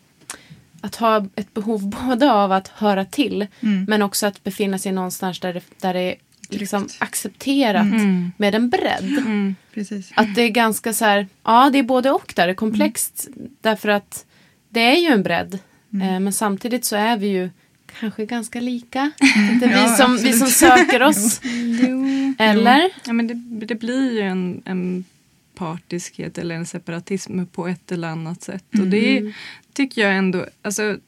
att 0.80 0.96
ha 0.96 1.26
ett 1.37 1.54
behov 1.54 1.88
både 2.06 2.32
av 2.32 2.52
att 2.52 2.68
höra 2.68 3.04
till 3.04 3.46
Mm. 3.60 3.84
men 3.88 4.02
också 4.02 4.26
att 4.26 4.44
befinna 4.44 4.78
sig 4.78 4.92
någonstans 4.92 5.40
där 5.40 5.54
det, 5.54 5.62
där 5.80 5.94
det 5.94 6.00
är 6.00 6.14
liksom 6.49 6.88
accepterat 6.99 7.87
Mm. 7.87 8.32
med 8.37 8.54
en 8.54 8.70
bredd. 8.70 9.18
Mm. 9.18 9.54
Precis. 9.75 10.12
Att 10.14 10.34
det 10.34 10.42
är 10.42 10.49
ganska 10.49 10.92
så 10.92 11.04
här, 11.04 11.26
ja 11.44 11.70
det 11.72 11.78
är 11.78 11.82
både 11.82 12.10
och 12.10 12.32
där, 12.37 12.46
det 12.46 12.52
är 12.52 12.54
komplext 12.54 13.28
därför 13.60 13.88
att 13.88 14.25
det 14.68 14.80
är 14.80 14.96
ju 14.96 15.06
en 15.06 15.22
bredd. 15.22 15.58
Mm. 15.92 16.08
Eh, 16.08 16.20
men 16.20 16.32
samtidigt 16.32 16.84
så 16.84 16.96
är 16.96 17.16
vi 17.16 17.26
ju 17.26 17.50
kanske 18.00 18.26
ganska 18.26 18.60
lika. 18.60 19.10
Det 19.60 19.66
är 19.66 19.70
Ja, 19.72 19.82
vi, 19.90 19.96
som, 19.96 20.16
vi 20.16 20.32
som 20.32 20.49
söker 20.49 21.02
oss. 21.02 21.40
Jo. 21.88 22.34
Eller? 22.38 22.90
Ja, 23.06 23.12
men 23.12 23.26
det, 23.26 23.66
det 23.66 23.75
blir 23.75 24.12
ju 24.12 24.20
en, 24.20 24.62
en 24.64 25.04
partiskhet 25.54 26.38
eller 26.38 26.54
en 26.54 26.66
separatism 26.66 27.44
på 27.52 27.68
ett 27.68 27.92
eller 27.92 28.08
annat 28.08 28.42
sätt. 28.42 28.64
Och 28.80 28.87
det 28.87 29.18
Mm. 29.18 29.32
Tycker 29.72 30.02
jag 30.02 30.16
ändå, 30.16 30.46
alltså 30.62 30.98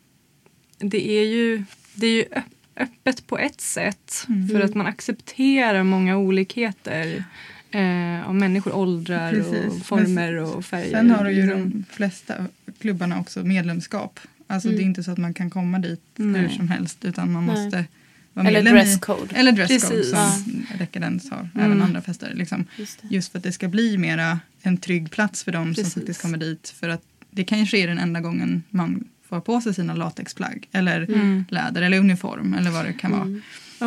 det 0.79 1.11
är 1.11 1.25
ju, 1.27 1.65
det 1.95 2.07
är 2.07 2.11
ju 2.11 2.23
öpp- 2.25 2.53
öppet 2.77 3.27
på 3.27 3.39
ett 3.39 3.61
sätt 3.61 4.25
Mm. 4.29 4.49
för 4.49 4.61
att 4.61 4.75
man 4.75 4.87
accepterar 4.87 5.83
många 5.83 6.17
olikheter 6.17 7.25
eh, 7.71 8.29
av 8.29 8.35
människor, 8.35 8.73
åldrar 8.77 9.31
Precis. 9.33 9.67
och 9.81 9.87
former 9.87 10.35
och 10.35 10.65
färger. 10.65 10.91
Sen 10.91 11.11
har 11.11 11.25
du 11.25 11.31
ju 11.33 11.47
de 11.47 11.85
flesta 11.91 12.35
klubbarna 12.81 13.21
också 13.21 13.45
medlemskap. 13.45 14.21
Alltså 14.47 14.69
Mm. 14.69 14.77
det 14.79 14.83
är 14.85 14.87
inte 14.87 15.03
så 15.03 15.11
att 15.11 15.19
man 15.19 15.35
kan 15.35 15.51
komma 15.51 15.79
dit 15.79 16.01
Nej. 16.17 16.41
hur 16.41 16.49
som 16.49 16.69
helst 16.69 17.05
utan 17.05 17.33
man 17.33 17.47
Nej. 17.47 17.55
måste 17.65 17.85
vara 18.33 18.49
Eller 18.49 18.59
medlem 18.63 18.77
i... 18.77 18.81
dresscode. 18.81 19.35
Eller 19.37 19.53
dresscode 19.53 19.81
Precis. 19.97 20.11
som 20.11 20.65
Ja. 20.71 20.77
Dekadens 20.79 21.31
har, 21.31 21.39
Mm. 21.55 21.67
även 21.67 21.83
andra 21.83 22.01
fester. 22.03 22.33
Liksom. 22.35 22.65
Just. 22.77 22.99
Just 23.11 23.33
för 23.33 23.39
att 23.39 23.45
det 23.45 23.53
ska 23.53 23.69
bli 23.69 23.99
mera 23.99 24.41
en 24.63 24.77
trygg 24.77 25.11
plats 25.11 25.45
för 25.45 25.53
dem 25.53 25.75
Precis. 25.75 25.93
som 25.93 26.01
faktiskt 26.03 26.23
kommer 26.23 26.39
dit. 26.39 26.69
För 26.81 26.89
att 26.89 27.03
det 27.33 27.45
kanske 27.45 27.79
är 27.79 27.87
den 27.89 27.99
enda 27.99 28.21
gången 28.21 28.63
man 28.71 29.05
får 29.29 29.41
på 29.41 29.61
sig 29.61 29.75
sina 29.75 29.95
latexplagg 29.95 30.69
eller 30.73 31.03
Mm. 31.03 31.45
läder 31.49 31.83
eller 31.83 31.99
uniform 31.99 32.55
eller 32.55 32.71
vad 32.71 32.85
det 32.85 32.93
kan 32.93 33.11
vara. 33.11 33.23
Mm. 33.23 33.43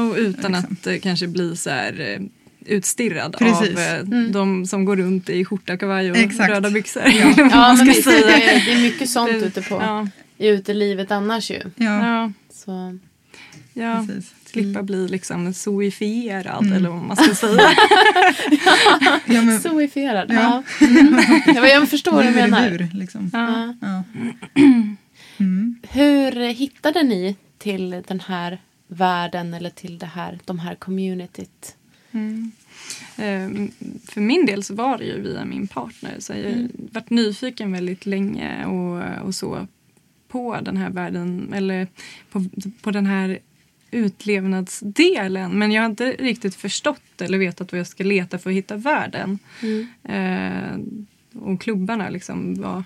Och 0.09 0.15
utan 0.17 0.51
Liksom. 0.51 0.77
att 0.81 0.87
eh, 0.87 0.97
kanske 0.99 1.27
bli 1.27 1.57
så 1.57 1.69
här 1.69 1.99
eh, 1.99 2.21
utstirrad 2.75 3.35
Precis. 3.39 3.69
av 3.77 3.79
eh, 3.83 3.93
Mm. 3.99 4.31
de 4.31 4.65
som 4.65 4.85
går 4.85 4.95
runt 4.95 5.29
i 5.29 5.45
skjorta, 5.45 5.77
kavaj 5.77 6.11
och 6.11 6.17
Exakt. 6.17 6.49
röda 6.49 6.69
byxor. 6.69 7.03
Ja. 7.05 7.33
Ja, 7.51 7.75
men 7.77 7.87
det, 7.87 7.93
säga. 7.93 8.25
det 8.65 8.71
är 8.71 8.81
mycket 8.81 9.09
sånt 9.09 9.31
Det- 9.31 9.45
ute 9.45 9.61
på 9.61 9.75
Ja, 9.75 10.07
i 10.37 10.47
utelivet 10.47 11.11
annars 11.11 11.51
ju. 11.51 11.61
Ja, 11.75 12.07
ja, 12.07 12.31
Så. 12.53 12.97
ja. 13.73 14.05
precis. 14.07 14.33
Slippa 14.63 14.79
Mm. 14.79 14.85
bli 14.85 15.07
liksom 15.07 15.53
zoifierad 15.53 16.61
Mm. 16.65 16.73
eller 16.73 16.89
vad 16.89 17.01
man 17.03 17.15
ska 17.17 17.35
säga. 17.35 17.61
Ja, 19.25 19.41
men, 19.41 19.59
Zoifierad. 19.59 20.31
Ja. 20.33 20.63
Ja. 20.79 20.87
Mm. 20.87 21.19
Ja, 21.55 21.67
Jag 21.67 21.89
förstår 21.89 22.11
vad 22.11 22.25
du 22.25 22.31
menar. 22.31 22.69
bur, 22.69 22.87
liksom. 22.93 23.29
Ja. 23.33 23.73
Ja. 23.81 24.03
Ja. 24.53 24.61
Mm. 25.37 25.75
Hur 25.89 26.31
hittade 26.53 27.03
ni 27.03 27.35
till 27.57 28.03
den 28.07 28.19
här 28.19 28.57
världen 28.87 29.53
eller 29.53 29.69
till 29.69 29.97
det 29.99 30.05
här, 30.05 30.39
de 30.45 30.59
här 30.59 30.75
communityt? 30.75 31.75
Mm. 32.11 32.51
Ehm, 33.17 33.71
För 34.07 34.21
min 34.21 34.45
del 34.45 34.63
så 34.63 34.73
var 34.75 34.97
det 34.97 35.03
ju 35.03 35.21
via 35.21 35.45
min 35.45 35.67
partner. 35.67 36.15
Så 36.19 36.33
jag 36.33 36.43
har 36.43 36.49
Mm. 36.51 36.71
varit 36.91 37.09
nyfiken 37.09 37.71
väldigt 37.71 38.05
länge 38.05 38.65
och, 38.65 39.25
och 39.25 39.35
så 39.35 39.67
på 40.27 40.57
den 40.61 40.77
här 40.77 40.89
världen 40.89 41.53
eller 41.55 41.87
på, 42.31 42.45
på 42.81 42.91
den 42.91 43.05
här 43.05 43.39
utlevnadsdelen. 43.91 45.51
Men 45.59 45.71
jag 45.71 45.81
har 45.81 45.89
inte 45.89 46.11
riktigt 46.11 46.55
förstått 46.55 47.21
eller 47.21 47.37
vetat 47.37 47.71
vad 47.71 47.79
jag 47.79 47.87
ska 47.87 48.03
leta 48.03 48.37
för 48.37 48.49
att 48.49 48.55
hitta 48.55 48.75
världen. 48.75 49.39
Mm. 49.61 49.87
Eh, 50.03 50.79
och 51.41 51.61
klubbarna, 51.61 52.09
liksom, 52.09 52.55
vad, 52.61 52.83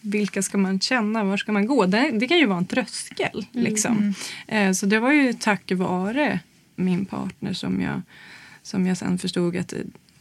vilka 0.00 0.42
ska 0.42 0.58
man 0.58 0.80
känna? 0.80 1.24
Var 1.24 1.36
ska 1.36 1.52
man 1.52 1.66
gå? 1.66 1.86
Det, 1.86 2.10
det 2.10 2.28
kan 2.28 2.38
ju 2.38 2.46
vara 2.46 2.58
en 2.58 2.66
tröskel. 2.66 3.46
Liksom. 3.52 4.14
Eh, 4.46 4.72
så 4.72 4.86
det 4.86 4.98
var 4.98 5.12
ju 5.12 5.32
tack 5.32 5.72
vare 5.72 6.40
min 6.76 7.04
partner 7.04 7.52
som 7.52 7.80
jag, 7.80 8.02
som 8.62 8.86
jag 8.86 8.96
sen 8.96 9.18
förstod 9.18 9.56
att 9.56 9.74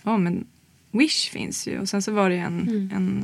ja, 0.03 0.17
men 0.17 0.45
Wish 0.91 1.29
finns 1.29 1.67
ju. 1.67 1.79
Och 1.79 1.89
sen 1.89 2.01
så 2.01 2.11
var 2.11 2.29
det 2.29 2.35
en, 2.37 2.61
Mm. 2.61 2.91
en, 2.95 3.23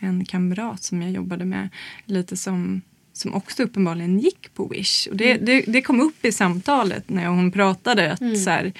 eh, 0.00 0.08
en 0.08 0.24
kamrat 0.24 0.82
som 0.82 1.02
jag 1.02 1.10
jobbade 1.10 1.44
med 1.44 1.68
lite 2.04 2.36
som 2.36 2.82
som 3.12 3.34
också 3.34 3.62
uppenbarligen 3.62 4.18
gick 4.18 4.54
på 4.54 4.66
Wish. 4.68 5.06
Och 5.06 5.16
det, 5.16 5.34
det, 5.36 5.60
det 5.66 5.82
kom 5.82 6.00
upp 6.00 6.24
i 6.24 6.32
samtalet 6.32 7.10
när 7.10 7.26
hon 7.26 7.50
pratade. 7.52 8.12
att 8.12 8.20
Mm. 8.20 8.36
så 8.36 8.50
här, 8.50 8.72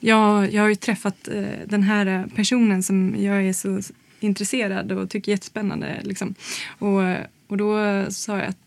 jag, 0.00 0.52
jag 0.52 0.62
har 0.62 0.68
ju 0.68 0.74
träffat 0.74 1.28
eh, 1.28 1.44
den 1.66 1.82
här 1.82 2.28
personen 2.34 2.82
som 2.82 3.14
jag 3.18 3.44
är 3.44 3.52
så 3.52 3.80
intresserad 4.20 4.92
och 4.92 5.10
tycker 5.10 5.32
är 5.32 5.34
jättespännande. 5.34 6.00
Liksom. 6.04 6.34
Och, 6.78 7.02
och 7.46 7.56
då 7.56 7.76
sa 8.10 8.38
jag 8.38 8.46
att 8.48 8.58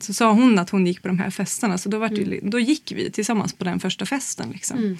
så 0.00 0.14
sa 0.14 0.32
hon 0.32 0.58
att 0.58 0.70
hon 0.70 0.86
gick 0.86 1.02
på 1.02 1.08
de 1.08 1.18
här 1.18 1.30
festerna 1.30 1.78
så 1.78 1.88
då, 1.88 1.98
var 1.98 2.08
det, 2.08 2.14
ju- 2.16 2.40
då 2.42 2.58
gick 2.60 2.92
vi 2.96 3.10
tillsammans 3.10 3.52
på 3.52 3.64
den 3.64 3.80
första 3.80 4.06
festen. 4.06 4.50
Liksom. 4.50 4.78
Mm. 4.78 4.96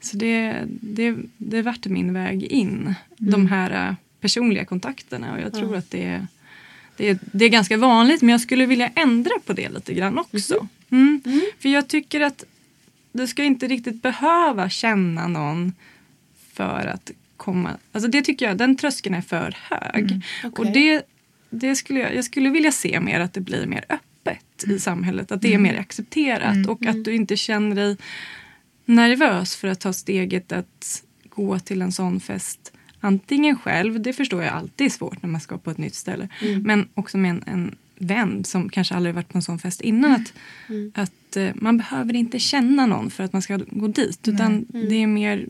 Så 0.00 0.16
det, 0.16 0.62
det, 0.68 1.16
det 1.36 1.62
vart 1.62 1.86
min 1.86 2.12
väg 2.12 2.42
in, 2.44 2.94
de 3.16 3.46
här 3.46 3.88
eh, 3.88 3.94
personliga 4.20 4.64
kontakterna. 4.64 5.32
Och 5.32 5.40
jag 5.40 5.52
tror 5.54 5.76
att 5.76 5.90
det 5.90 6.26
det, 6.98 7.08
är, 7.08 7.18
det 7.32 7.44
är 7.44 7.48
ganska 7.48 7.76
vanligt 7.76 8.22
men 8.22 8.28
jag 8.28 8.40
skulle 8.40 8.66
vilja 8.66 8.88
ändra 8.88 9.32
på 9.46 9.52
det 9.52 9.68
lite 9.68 9.94
grann 9.94 10.18
också. 10.18 10.68
Mm. 10.90 11.20
Mm. 11.24 11.40
För 11.58 11.68
jag 11.68 11.88
tycker 11.88 12.20
att 12.20 12.44
du 13.12 13.26
ska 13.26 13.44
inte 13.44 13.66
riktigt 13.66 14.02
behöva 14.02 14.68
känna 14.70 15.28
någon 15.28 15.72
för 16.52 16.86
att 16.94 17.10
komma... 17.36 17.70
Alltså 17.92 18.10
det 18.10 18.22
tycker 18.22 18.48
jag, 18.48 18.56
den 18.56 18.76
tröskeln 18.76 19.14
är 19.14 19.20
för 19.20 19.56
hög. 19.70 20.10
Mm. 20.10 20.22
Okej. 20.44 20.66
Och 20.66 20.72
det, 20.72 21.02
det 21.50 21.76
skulle 21.76 22.00
jag, 22.00 22.14
jag 22.14 22.24
skulle 22.24 22.50
vilja 22.50 22.72
se 22.72 23.00
mer 23.00 23.20
att 23.20 23.32
det 23.34 23.40
blir 23.40 23.66
mer 23.66 23.84
öppet 23.88 24.64
i 24.66 24.78
samhället. 24.78 25.32
Att 25.32 25.42
det 25.42 25.54
är 25.54 25.58
mer 25.58 25.78
accepterat 25.78 26.54
Mm. 26.54 26.70
och 26.70 26.86
att 26.86 27.04
du 27.04 27.14
inte 27.14 27.36
känner 27.36 27.76
dig 27.76 27.96
nervös 28.84 29.56
för 29.56 29.68
att 29.68 29.80
ta 29.80 29.92
steget 29.92 30.52
att 30.52 31.02
gå 31.28 31.58
till 31.58 31.82
en 31.82 31.92
sån 31.92 32.20
fest. 32.20 32.72
Antingen 33.00 33.58
själv, 33.58 34.00
det 34.00 34.12
förstår 34.12 34.42
jag 34.42 34.52
alltid 34.54 34.84
är 34.84 34.90
svårt 34.90 35.22
när 35.22 35.30
man 35.30 35.40
ska 35.40 35.58
på 35.58 35.70
ett 35.70 35.78
nytt 35.78 35.94
ställe. 35.94 36.28
Mm. 36.42 36.62
Men 36.62 36.88
också 36.94 37.18
med 37.18 37.30
en, 37.30 37.42
en 37.46 37.74
vän 37.98 38.44
som 38.44 38.68
kanske 38.68 38.94
aldrig 38.94 39.14
varit 39.14 39.28
på 39.28 39.38
en 39.38 39.42
sån 39.42 39.58
fest 39.58 39.80
innan. 39.80 40.12
Att, 40.12 40.32
Mm. 40.68 40.92
att 40.94 41.36
eh, 41.36 41.50
man 41.54 41.76
behöver 41.78 42.14
inte 42.16 42.38
känna 42.38 42.86
någon 42.86 43.10
för 43.10 43.24
att 43.24 43.32
man 43.32 43.42
ska 43.42 43.56
gå 43.70 43.88
dit. 43.88 44.28
Utan 44.28 44.66
Mm. 44.74 44.88
det 44.88 44.94
är 45.02 45.06
mer 45.06 45.46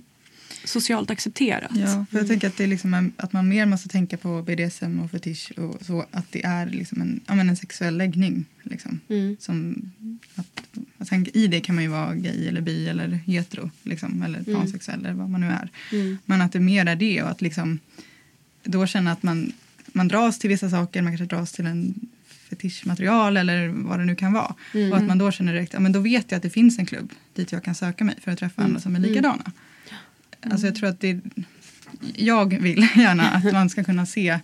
socialt 0.64 1.10
accepterat. 1.10 1.70
Ja, 1.74 2.06
för 2.10 2.18
jag 2.18 2.28
tänker 2.28 2.48
att, 2.48 2.56
det 2.56 2.64
är 2.64 2.68
liksom 2.68 2.94
en, 2.94 3.12
att 3.16 3.32
man 3.32 3.48
mer 3.48 3.66
måste 3.66 3.88
tänka 3.88 4.16
på 4.16 4.42
BDSM 4.42 5.00
och 5.00 5.10
fetisch 5.10 5.52
och 5.58 5.84
så. 5.86 6.04
Att 6.10 6.32
det 6.32 6.44
är 6.44 6.66
liksom 6.66 7.00
en, 7.00 7.20
ja, 7.26 7.34
men 7.34 7.48
en 7.48 7.56
sexuell 7.56 7.96
läggning. 7.96 8.44
Liksom. 8.62 9.00
Mm. 9.08 9.36
Som 9.40 9.82
att, 10.34 10.62
tänka, 11.06 11.30
I 11.34 11.46
det 11.46 11.60
kan 11.60 11.74
man 11.74 11.84
ju 11.84 11.90
vara 11.90 12.14
gay 12.14 12.48
eller 12.48 12.60
bi 12.60 12.88
eller 12.88 13.08
hetero. 13.08 13.70
Liksom, 13.82 14.22
eller 14.22 14.38
Mm. 14.38 14.54
pansexuell 14.60 15.00
eller 15.00 15.14
vad 15.14 15.30
man 15.30 15.40
nu 15.40 15.46
är. 15.46 15.68
Mm. 15.92 16.18
Men 16.24 16.40
att 16.40 16.52
det 16.52 16.60
mer 16.60 16.86
är 16.86 16.96
det 16.96 17.22
och 17.22 17.30
att 17.30 17.40
liksom 17.40 17.78
då 18.64 18.86
känna 18.86 19.12
att 19.12 19.22
man, 19.22 19.52
man 19.86 20.08
dras 20.08 20.38
till 20.38 20.50
vissa 20.50 20.70
saker. 20.70 21.02
Man 21.02 21.16
kanske 21.16 21.36
dras 21.36 21.52
till 21.52 21.66
en 21.66 21.94
fetischmaterial 22.50 23.36
eller 23.36 23.68
vad 23.68 23.98
det 23.98 24.04
nu 24.04 24.14
kan 24.14 24.32
vara. 24.32 24.54
Mm. 24.74 24.92
Och 24.92 24.98
att 24.98 25.04
man 25.06 25.18
då 25.18 25.30
känner 25.30 25.52
direkt, 25.52 25.72
ja 25.72 25.80
men 25.80 25.92
då 25.92 26.00
vet 26.00 26.30
jag 26.30 26.36
att 26.36 26.42
det 26.42 26.50
finns 26.50 26.78
en 26.78 26.86
klubb 26.86 27.12
dit 27.34 27.52
jag 27.52 27.64
kan 27.64 27.74
söka 27.74 28.04
mig 28.04 28.14
för 28.20 28.32
att 28.32 28.38
träffa 28.38 28.62
andra 28.62 28.80
som 28.80 28.94
är 28.94 28.98
Mm. 28.98 29.10
likadana. 29.10 29.52
Alltså 30.42 30.66
jag 30.66 30.74
tror 30.76 30.88
att 30.88 31.00
det, 31.00 31.20
jag 32.16 32.60
vill 32.62 32.78
gärna 32.96 33.28
att 33.30 33.52
man 33.52 33.70
ska 33.70 33.84
kunna 33.84 34.06
se 34.06 34.38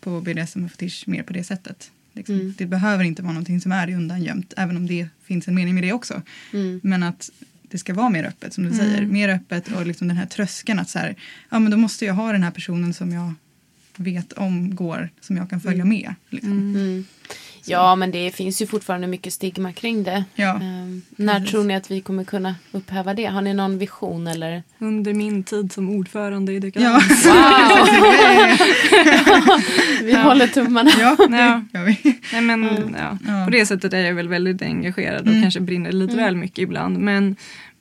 på 0.00 0.20
BDSM 0.20 0.64
och 0.64 0.70
fetisch 0.70 1.04
mer 1.06 1.22
på 1.22 1.32
det 1.32 1.44
sättet. 1.44 1.90
Liksom. 2.16 2.34
Mm. 2.34 2.54
Det 2.58 2.66
behöver 2.66 3.04
inte 3.04 3.22
vara 3.22 3.32
någonting 3.32 3.60
som 3.60 3.72
är 3.72 3.90
undangömt, 3.94 4.54
även 4.56 4.76
om 4.76 4.86
det 4.86 5.08
finns 5.24 5.48
en 5.48 5.54
mening 5.54 5.74
med 5.74 5.84
det 5.84 5.92
också. 5.92 6.22
Mm. 6.52 6.80
Men 6.82 7.02
att 7.02 7.30
det 7.70 7.78
ska 7.78 7.94
vara 7.94 8.08
mer 8.10 8.24
öppet, 8.24 8.54
som 8.54 8.64
du 8.64 8.70
Mm. 8.70 8.80
säger. 8.86 9.06
Mer 9.06 9.28
öppet 9.28 9.68
och 9.72 9.86
liksom 9.86 10.08
den 10.08 10.16
här 10.16 10.26
tröskeln 10.26 10.78
att 10.78 10.88
så 10.90 10.98
här, 10.98 11.14
ja 11.50 11.58
men 11.58 11.70
då 11.70 11.76
måste 11.76 12.04
jag 12.04 12.14
ha 12.14 12.32
den 12.32 12.42
här 12.42 12.50
personen 12.50 12.94
som 12.94 13.12
jag 13.12 13.34
vet 13.98 14.32
om 14.32 14.74
går, 14.76 15.08
som 15.20 15.36
jag 15.36 15.50
kan 15.50 15.60
följa 15.60 15.82
Mm. 15.82 15.88
med. 15.88 16.14
Liksom. 16.30 16.52
Mm. 16.52 16.76
Mm. 16.76 17.04
Ja, 17.68 17.96
men 17.96 18.10
det 18.10 18.30
finns 18.34 18.62
ju 18.62 18.66
fortfarande 18.66 19.06
mycket 19.06 19.32
stigma 19.32 19.72
kring 19.72 20.02
det. 20.04 20.24
Ja. 20.34 20.54
Ehm, 20.54 21.02
när 21.16 21.34
Precis. 21.38 21.50
tror 21.50 21.64
ni 21.64 21.74
att 21.76 21.90
vi 21.90 22.00
kommer 22.00 22.24
kunna 22.24 22.54
upphäva 22.72 23.14
det? 23.14 23.24
Har 23.26 23.42
ni 23.42 23.54
någon 23.54 23.78
vision 23.78 24.26
eller? 24.26 24.62
Under 24.78 25.14
min 25.14 25.42
tid 25.42 25.72
som 25.72 25.90
ordförande 25.90 26.52
i 26.52 26.54
Ja. 26.54 26.60
Dekadens. 26.60 27.26
Wow! 27.26 27.86
vi 30.02 30.12
Ja. 30.12 30.20
håller 30.22 30.46
tummarna. 30.46 30.90
ja, 31.00 31.16
Ja. 31.18 31.26
det 31.72 31.78
gör 31.78 31.84
vi. 31.86 31.98
Nej, 32.32 32.42
men, 32.42 32.68
Mm. 32.68 32.96
ja. 32.98 33.18
Ja. 33.26 33.44
På 33.44 33.50
det 33.50 33.66
sättet 33.66 33.92
är 33.92 33.98
jag 33.98 34.14
väl 34.14 34.28
väldigt 34.28 34.62
engagerad 34.62 35.20
och 35.20 35.26
Mm. 35.28 35.42
kanske 35.42 35.60
brinner 35.60 35.92
lite 35.92 36.12
Mm. 36.12 36.24
väl 36.24 36.36
mycket 36.36 36.58
ibland. 36.58 36.98
Men, 36.98 37.36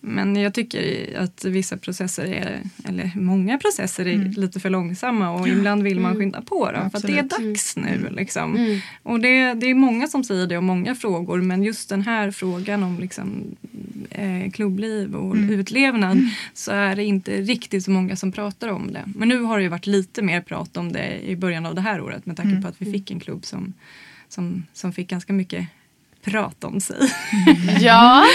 men 0.07 0.35
jag 0.35 0.53
tycker 0.53 1.09
att 1.19 1.45
vissa 1.45 1.77
processer 1.77 2.25
är, 2.25 2.61
eller 2.85 3.11
många 3.15 3.57
processer 3.57 4.07
är 4.07 4.13
Mm. 4.13 4.31
lite 4.31 4.59
för 4.59 4.69
långsamma 4.69 5.29
och 5.29 5.47
ibland 5.47 5.83
vill 5.83 5.99
man 5.99 6.11
Mm. 6.11 6.19
skynda 6.21 6.41
på 6.41 6.71
dem. 6.71 6.89
För 6.91 6.97
att 6.97 7.07
det 7.07 7.17
är 7.19 7.23
dags 7.23 7.77
nu. 7.77 8.09
Liksom. 8.11 8.55
Mm. 8.55 8.79
Och 9.03 9.19
det, 9.19 9.53
det 9.53 9.65
är 9.69 9.73
många 9.75 10.07
som 10.07 10.23
säger 10.23 10.47
det 10.47 10.57
om 10.57 10.65
många 10.65 10.95
frågor 10.95 11.41
men 11.41 11.63
just 11.63 11.89
den 11.89 12.01
här 12.01 12.31
frågan 12.31 12.83
om 12.83 12.99
liksom, 12.99 13.55
eh, 14.09 14.51
klubbliv 14.51 15.15
och 15.15 15.35
Mm. 15.35 15.49
utlevnad 15.59 16.17
så 16.53 16.71
är 16.71 16.95
det 16.95 17.03
inte 17.03 17.41
riktigt 17.41 17.83
så 17.83 17.91
många 17.91 18.15
som 18.15 18.31
pratar 18.31 18.67
om 18.67 18.93
det. 18.93 19.03
Men 19.15 19.29
nu 19.29 19.41
har 19.41 19.57
det 19.57 19.63
ju 19.63 19.69
varit 19.69 19.87
lite 19.87 20.21
mer 20.21 20.41
prat 20.41 20.77
om 20.77 20.91
det 20.91 21.29
i 21.29 21.35
början 21.35 21.65
av 21.65 21.75
det 21.75 21.81
här 21.81 22.01
året 22.01 22.25
med 22.25 22.37
tanke 22.37 22.49
Mm. 22.51 22.61
på 22.61 22.67
att 22.67 22.75
vi 22.81 22.91
fick 22.91 23.11
en 23.11 23.19
klubb 23.19 23.45
som, 23.45 23.73
som, 24.29 24.63
som 24.73 24.93
fick 24.93 25.09
ganska 25.09 25.33
mycket 25.33 25.67
prat 26.25 26.63
om 26.63 26.81
sig. 26.81 26.97
Ja, 27.79 28.25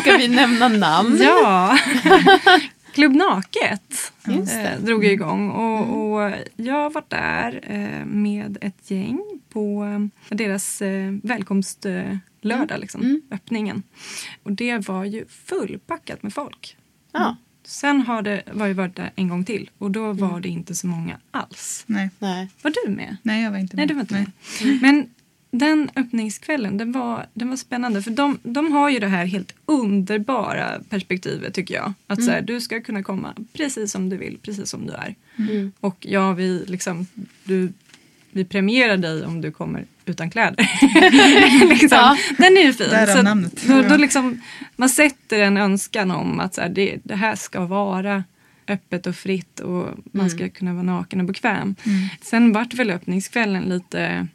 ska 0.00 0.16
vi 0.16 0.28
nämna 0.28 0.68
namn? 0.68 1.18
ja! 1.22 1.78
Klubb 2.94 3.14
Naket 3.16 4.12
eh, 4.26 4.80
drog 4.84 5.04
jag 5.04 5.12
igång 5.12 5.50
och, 5.50 6.12
och 6.12 6.32
jag 6.56 6.92
var 6.92 7.04
där 7.08 7.60
eh, 7.62 8.04
med 8.06 8.58
ett 8.60 8.90
gäng 8.90 9.20
på 9.52 9.84
eh, 10.30 10.36
deras 10.36 10.82
eh, 10.82 11.12
välkomstlördag, 11.22 12.78
liksom, 12.80 13.00
Mm. 13.00 13.22
öppningen. 13.30 13.82
Och 14.42 14.52
det 14.52 14.88
var 14.88 15.04
ju 15.04 15.24
fullpackat 15.46 16.22
med 16.22 16.34
folk. 16.34 16.76
Ja, 17.12 17.36
Sen 17.64 18.00
har 18.02 18.22
det 18.22 18.42
var 18.52 18.66
jag 18.66 18.74
varit 18.74 18.96
där 18.96 19.10
en 19.16 19.28
gång 19.28 19.44
till 19.44 19.70
och 19.78 19.90
då 19.90 20.12
var 20.12 20.40
det 20.40 20.48
inte 20.48 20.74
så 20.74 20.86
många 20.86 21.16
alls. 21.30 21.84
Nej. 21.86 22.10
Var 22.62 22.72
du 22.84 22.90
med? 22.92 23.16
Nej, 23.22 23.42
jag 23.44 23.50
var 23.50 23.58
inte 23.58 23.76
med. 23.76 23.80
Nej, 23.80 23.86
du 23.86 23.94
var 23.94 24.00
inte 24.00 24.14
Nej. 24.14 24.26
med. 24.62 24.82
Men 24.82 25.10
den 25.50 25.90
öppningskvällen, 25.96 26.78
den 26.78 26.92
var, 26.92 27.26
den 27.34 27.48
var 27.48 27.56
spännande. 27.56 28.02
För 28.02 28.10
de, 28.10 28.38
de 28.42 28.72
har 28.72 28.90
ju 28.90 28.98
det 28.98 29.06
här 29.06 29.24
helt 29.24 29.54
underbara 29.66 30.80
perspektivet 30.88 31.54
tycker 31.54 31.74
jag. 31.74 31.92
Att 32.06 32.24
så 32.24 32.30
här, 32.30 32.42
du 32.42 32.60
ska 32.60 32.80
kunna 32.80 33.02
komma 33.02 33.34
precis 33.52 33.92
som 33.92 34.08
du 34.08 34.16
vill, 34.16 34.38
precis 34.42 34.70
som 34.70 34.86
du 34.86 34.92
är. 34.92 35.14
Mm. 35.36 35.72
Och 35.80 35.96
ja, 36.00 36.32
vi, 36.32 36.64
liksom, 36.66 37.06
du, 37.44 37.72
vi 38.30 38.44
premierar 38.44 38.96
dig 38.96 39.24
om 39.24 39.40
du 39.40 39.50
kommer 39.50 39.84
utan 40.04 40.30
kläder. 40.30 40.68
liksom. 41.68 41.98
Ja. 41.98 42.16
Den 42.38 42.56
är 42.56 42.62
ju 42.62 42.72
fin. 42.72 42.88
Därav 42.90 43.16
Så 43.16 43.22
namnet. 43.22 43.62
Då, 43.68 43.82
då 43.82 43.96
liksom, 43.96 44.42
man 44.76 44.88
sätter 44.88 45.38
en 45.40 45.56
önskan 45.56 46.10
om 46.10 46.40
att 46.40 46.54
så 46.54 46.60
här, 46.60 46.68
det, 46.68 46.98
det 47.04 47.16
här 47.16 47.36
ska 47.36 47.66
vara 47.66 48.24
öppet 48.68 49.06
och 49.06 49.16
fritt 49.16 49.60
och 49.60 49.88
man 50.12 50.30
ska 50.30 50.48
kunna 50.48 50.72
vara 50.72 50.82
naken 50.82 51.20
och 51.20 51.26
bekväm. 51.26 51.74
Sen 52.22 52.52
vart 52.52 52.74
väl 52.74 52.90
öppningskvällen 52.90 53.62
lite 53.62 54.26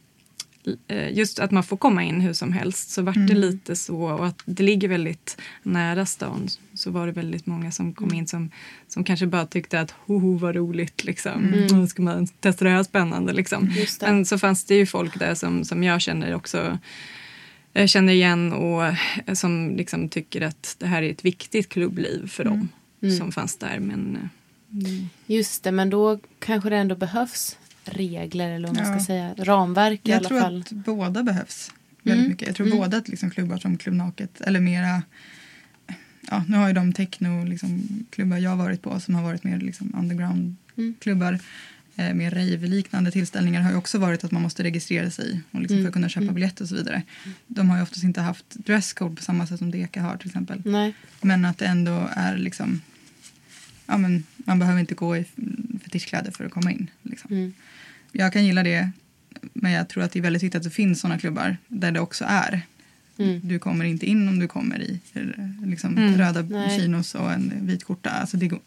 just 1.11 1.39
att 1.39 1.51
man 1.51 1.63
får 1.63 1.77
komma 1.77 2.03
in 2.03 2.21
hur 2.21 2.33
som 2.33 2.53
helst 2.53 2.89
så 2.89 3.01
vart 3.01 3.27
det 3.27 3.33
lite 3.33 3.75
så 3.75 3.97
och 3.97 4.25
att 4.27 4.41
det 4.45 4.63
ligger 4.63 4.87
väldigt 4.87 5.37
nära 5.63 6.05
stan 6.05 6.47
så 6.73 6.91
var 6.91 7.05
det 7.05 7.11
väldigt 7.11 7.45
många 7.45 7.71
som 7.71 7.93
kom 7.93 8.13
in 8.13 8.27
som, 8.27 8.51
som 8.87 9.03
kanske 9.03 9.27
bara 9.27 9.45
tyckte 9.45 9.79
att 9.79 9.91
hoho 9.91 10.37
vad 10.37 10.55
roligt 10.55 11.03
liksom. 11.03 11.53
Mm. 11.53 11.87
Ska 11.87 12.01
man 12.01 12.27
testa 12.27 12.65
det 12.65 12.71
här 12.71 12.83
spännande 12.83 13.33
liksom. 13.33 13.73
Men 14.01 14.25
så 14.25 14.37
fanns 14.37 14.65
det 14.65 14.75
ju 14.75 14.85
folk 14.85 15.19
där 15.19 15.35
som, 15.35 15.65
som 15.65 15.83
jag 15.83 16.01
känner 16.01 16.35
också 16.35 16.77
jag 17.73 17.89
känner 17.89 18.13
igen 18.13 18.53
och 18.53 18.85
eh, 18.85 18.95
som 19.33 19.75
liksom 19.77 20.09
tycker 20.09 20.41
att 20.41 20.75
det 20.79 20.87
här 20.87 21.03
är 21.03 21.11
ett 21.11 21.25
viktigt 21.25 21.69
klubbliv 21.69 22.27
för 22.27 22.43
dem 22.43 22.69
som 23.17 23.31
fanns 23.31 23.57
där. 23.57 23.79
Men, 23.79 24.15
eh, 24.15 24.27
Just 25.25 25.63
det, 25.63 25.71
men 25.71 25.89
då 25.89 26.19
kanske 26.39 26.69
det 26.69 26.77
ändå 26.77 26.95
behövs 26.95 27.57
regler 27.85 28.49
eller 28.51 28.67
vad 28.67 28.77
man 28.77 28.85
Ja. 28.91 28.97
ska 28.99 29.05
säga. 29.05 29.33
Ramverk 29.37 29.99
i 30.03 30.09
Jag 30.11 30.17
alla 30.17 30.29
tror 30.29 30.39
fall. 30.41 30.59
att 30.61 30.71
båda 30.71 31.23
behövs 31.23 31.71
väldigt 32.01 32.27
mycket. 32.29 32.47
Jag 32.47 32.55
tror 32.55 32.71
båda 32.71 32.97
att 32.97 33.07
liksom 33.07 33.29
klubbar 33.31 33.57
som 33.57 33.77
Klubb 33.77 33.95
Naket 33.95 34.41
eller 34.41 34.59
mera 34.59 35.01
Ja, 36.31 36.43
nu 36.47 36.57
har 36.57 36.67
ju 36.67 36.73
de 36.73 36.93
techno 36.93 37.43
liksom, 37.45 37.83
klubbar 38.09 38.37
jag 38.37 38.49
har 38.49 38.57
varit 38.57 38.81
på 38.81 38.99
som 38.99 39.15
har 39.15 39.23
varit 39.23 39.43
mer 39.43 39.57
liksom, 39.59 39.93
underground 39.97 40.55
klubbar 40.99 41.39
eh, 41.95 42.13
mer 42.13 42.31
rave-liknande 42.31 43.11
tillställningar 43.11 43.61
har 43.61 43.71
ju 43.71 43.77
också 43.77 43.97
varit 43.97 44.23
att 44.23 44.31
man 44.31 44.41
måste 44.41 44.63
registrera 44.63 45.11
sig 45.11 45.41
och 45.51 45.61
liksom 45.61 45.77
för 45.81 45.87
att 45.87 45.93
kunna 45.93 46.09
köpa 46.09 46.31
biljetter 46.33 46.63
och 46.63 46.69
så 46.69 46.75
vidare. 46.75 47.01
De 47.47 47.69
har 47.69 47.77
ju 47.77 47.83
oftast 47.83 48.03
inte 48.03 48.21
haft 48.21 48.45
dresscode 48.49 49.15
på 49.15 49.23
samma 49.23 49.47
sätt 49.47 49.59
som 49.59 49.71
Deka 49.71 50.01
har 50.01 50.17
till 50.17 50.27
exempel. 50.27 50.61
Nej. 50.65 50.93
Men 51.21 51.45
att 51.45 51.57
det 51.57 51.65
ändå 51.65 52.09
är 52.15 52.37
liksom 52.37 52.81
ja, 53.85 53.97
men 53.97 54.23
man 54.37 54.59
behöver 54.59 54.79
inte 54.79 54.95
gå 54.95 55.17
i 55.17 55.25
fetischkläder 55.83 56.31
för 56.31 56.45
att 56.45 56.51
komma 56.51 56.71
in. 56.71 56.89
Liksom. 57.01 57.31
Mm. 57.31 57.53
Jag 58.15 58.33
kan 58.33 58.45
gilla 58.45 58.63
det 58.63 58.89
men 59.53 59.71
jag 59.71 59.89
tror 59.89 60.03
att 60.03 60.11
det 60.11 60.19
är 60.19 60.23
väldigt 60.23 60.43
viktigt 60.43 60.57
att 60.57 60.63
det 60.63 60.69
finns 60.69 60.99
sådana 61.01 61.19
klubbar 61.19 61.57
där 61.67 61.91
det 61.91 61.99
också 61.99 62.25
är. 62.27 62.61
Mm. 63.17 63.39
Du 63.43 63.59
kommer 63.59 63.85
inte 63.85 64.05
in 64.05 64.27
om 64.27 64.39
du 64.39 64.47
kommer 64.47 64.81
i 64.81 64.99
eh, 65.13 65.21
liksom, 65.65 65.97
Mm. 65.97 66.17
röda 66.17 66.41
Nej. 66.41 66.79
chinos 66.79 67.15
och 67.15 67.31
en 67.31 67.53
vit 67.61 67.83
skjorta. 67.83 68.09
Alltså 68.09 68.37
det 68.37 68.47
går, 68.47 68.59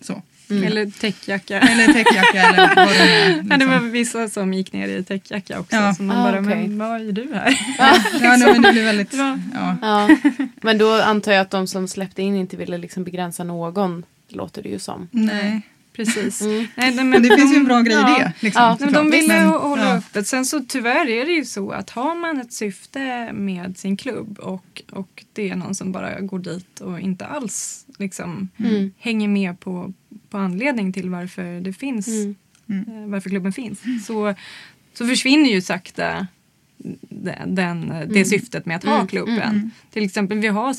så. 0.00 0.22
Mm. 0.50 0.64
Eller 0.64 0.86
täckjacka. 0.90 1.60
Eller 1.60 1.92
täckjacka 1.92 2.42
eller 2.48 2.76
vad 2.76 2.88
det 2.94 3.00
är. 3.00 3.44
Ja, 3.50 3.56
det 3.56 3.66
var 3.66 3.74
Liksom. 3.74 3.90
vissa 3.90 4.28
som 4.28 4.54
gick 4.54 4.72
ner 4.72 4.88
i 4.88 5.04
täckjacka 5.04 5.60
också. 5.60 5.76
Ja. 5.76 5.94
Så 5.94 6.02
man 6.02 6.16
Ah, 6.16 6.22
bara, 6.32 6.40
okej. 6.40 6.68
men 6.68 6.78
vad 6.78 7.00
är 7.08 7.12
du 7.12 7.28
här? 7.34 7.58
Ja, 7.78 7.96
nej, 8.36 8.52
men 8.52 8.62
det 8.62 8.72
blir 8.72 8.84
väldigt... 8.84 9.12
Ja. 9.14 9.38
Ja. 9.54 9.76
Ja. 9.82 10.16
Men 10.62 10.78
då 10.78 10.92
antar 11.02 11.32
jag 11.32 11.40
att 11.40 11.50
de 11.50 11.66
som 11.66 11.88
släppte 11.88 12.22
in 12.22 12.36
inte 12.36 12.56
ville 12.56 12.78
liksom 12.78 13.04
begränsa 13.04 13.44
någon. 13.44 14.04
Låter 14.28 14.62
det 14.62 14.68
ju 14.68 14.78
som. 14.78 15.08
Nej. 15.10 15.62
Precis. 15.92 16.40
Mm. 16.40 16.66
Nej, 16.76 16.94
nej, 16.94 17.04
Men 17.04 17.22
det 17.22 17.36
finns 17.36 17.52
ju 17.52 17.56
en 17.56 17.64
bra 17.64 17.80
grej 17.80 17.94
i 17.94 17.96
ja. 18.00 18.18
det. 18.18 18.32
Liksom, 18.40 18.62
Ja, 18.62 18.76
men 18.80 18.92
de 18.92 19.10
ville 19.10 19.28
Men- 19.28 19.48
hå- 19.48 19.58
hålla 19.58 19.84
ja. 19.88 19.96
öppet. 19.96 20.26
Sen 20.26 20.46
så 20.46 20.60
tyvärr 20.68 21.08
är 21.08 21.26
det 21.26 21.32
ju 21.32 21.44
så 21.44 21.70
att 21.70 21.90
har 21.90 22.14
man 22.14 22.40
ett 22.40 22.52
syfte 22.52 23.32
med 23.32 23.78
sin 23.78 23.96
klubb 23.96 24.38
och, 24.38 24.82
och 24.92 25.24
det 25.32 25.48
är 25.50 25.56
någon 25.56 25.74
som 25.74 25.92
bara 25.92 26.20
går 26.20 26.38
dit 26.38 26.80
och 26.80 27.00
inte 27.00 27.26
alls 27.26 27.86
liksom 27.98 28.48
Mm. 28.58 28.92
hänger 28.98 29.28
med 29.28 29.60
på, 29.60 29.92
på 30.30 30.38
anledning 30.38 30.92
till 30.92 31.10
varför 31.10 31.60
det 31.60 31.72
finns, 31.72 32.08
Mm. 32.08 32.34
eh, 32.68 33.06
varför 33.10 33.30
klubben 33.30 33.52
finns. 33.52 33.80
Så, 34.06 34.34
så 34.94 35.06
försvinner 35.06 35.50
ju 35.50 35.60
sakta 35.60 36.26
den, 37.08 37.54
den, 37.54 37.92
det 38.08 38.24
syftet 38.24 38.66
med 38.66 38.76
att 38.76 38.84
ha 38.84 38.94
Mm, 38.94 39.06
klubben. 39.06 39.70
Till 39.92 40.04
exempel 40.04 40.38
vi 40.38 40.48
har 40.48 40.76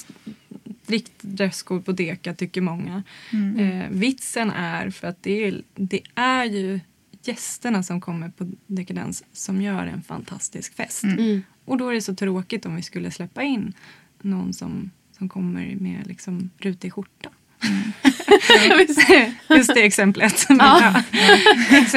strikt 0.94 1.12
dresscode 1.22 1.82
på 1.84 1.92
Deka 1.92 2.34
tycker 2.34 2.62
många. 2.62 3.04
Mm. 3.32 3.60
Eh, 3.82 3.88
vitsen 3.90 4.52
är 4.52 4.90
för 4.90 5.08
att 5.08 5.24
det 5.24 5.48
är, 5.48 5.62
det 5.76 6.02
är 6.16 6.46
ju 6.46 6.80
gästerna 7.24 7.84
som 7.84 8.02
kommer 8.02 8.30
på 8.30 8.52
Dekadens 8.68 9.24
som 9.34 9.62
gör 9.62 9.86
en 9.86 10.02
fantastisk 10.04 10.76
fest. 10.76 11.04
Mm. 11.04 11.44
Och 11.66 11.78
då 11.78 11.90
är 11.90 11.94
det 11.94 12.02
så 12.02 12.16
tråkigt 12.16 12.66
om 12.66 12.76
vi 12.76 12.82
skulle 12.82 13.12
släppa 13.12 13.44
in 13.44 13.74
någon 14.22 14.54
som, 14.54 14.92
som 15.18 15.30
kommer 15.30 15.76
med 15.76 16.08
liksom 16.08 16.50
rutig 16.58 16.94
skjorta. 16.94 17.30
Just 19.50 19.74
det 19.74 19.84
exemplet. 19.86 20.46
Men, 20.50 20.58
Ja. 20.60 21.04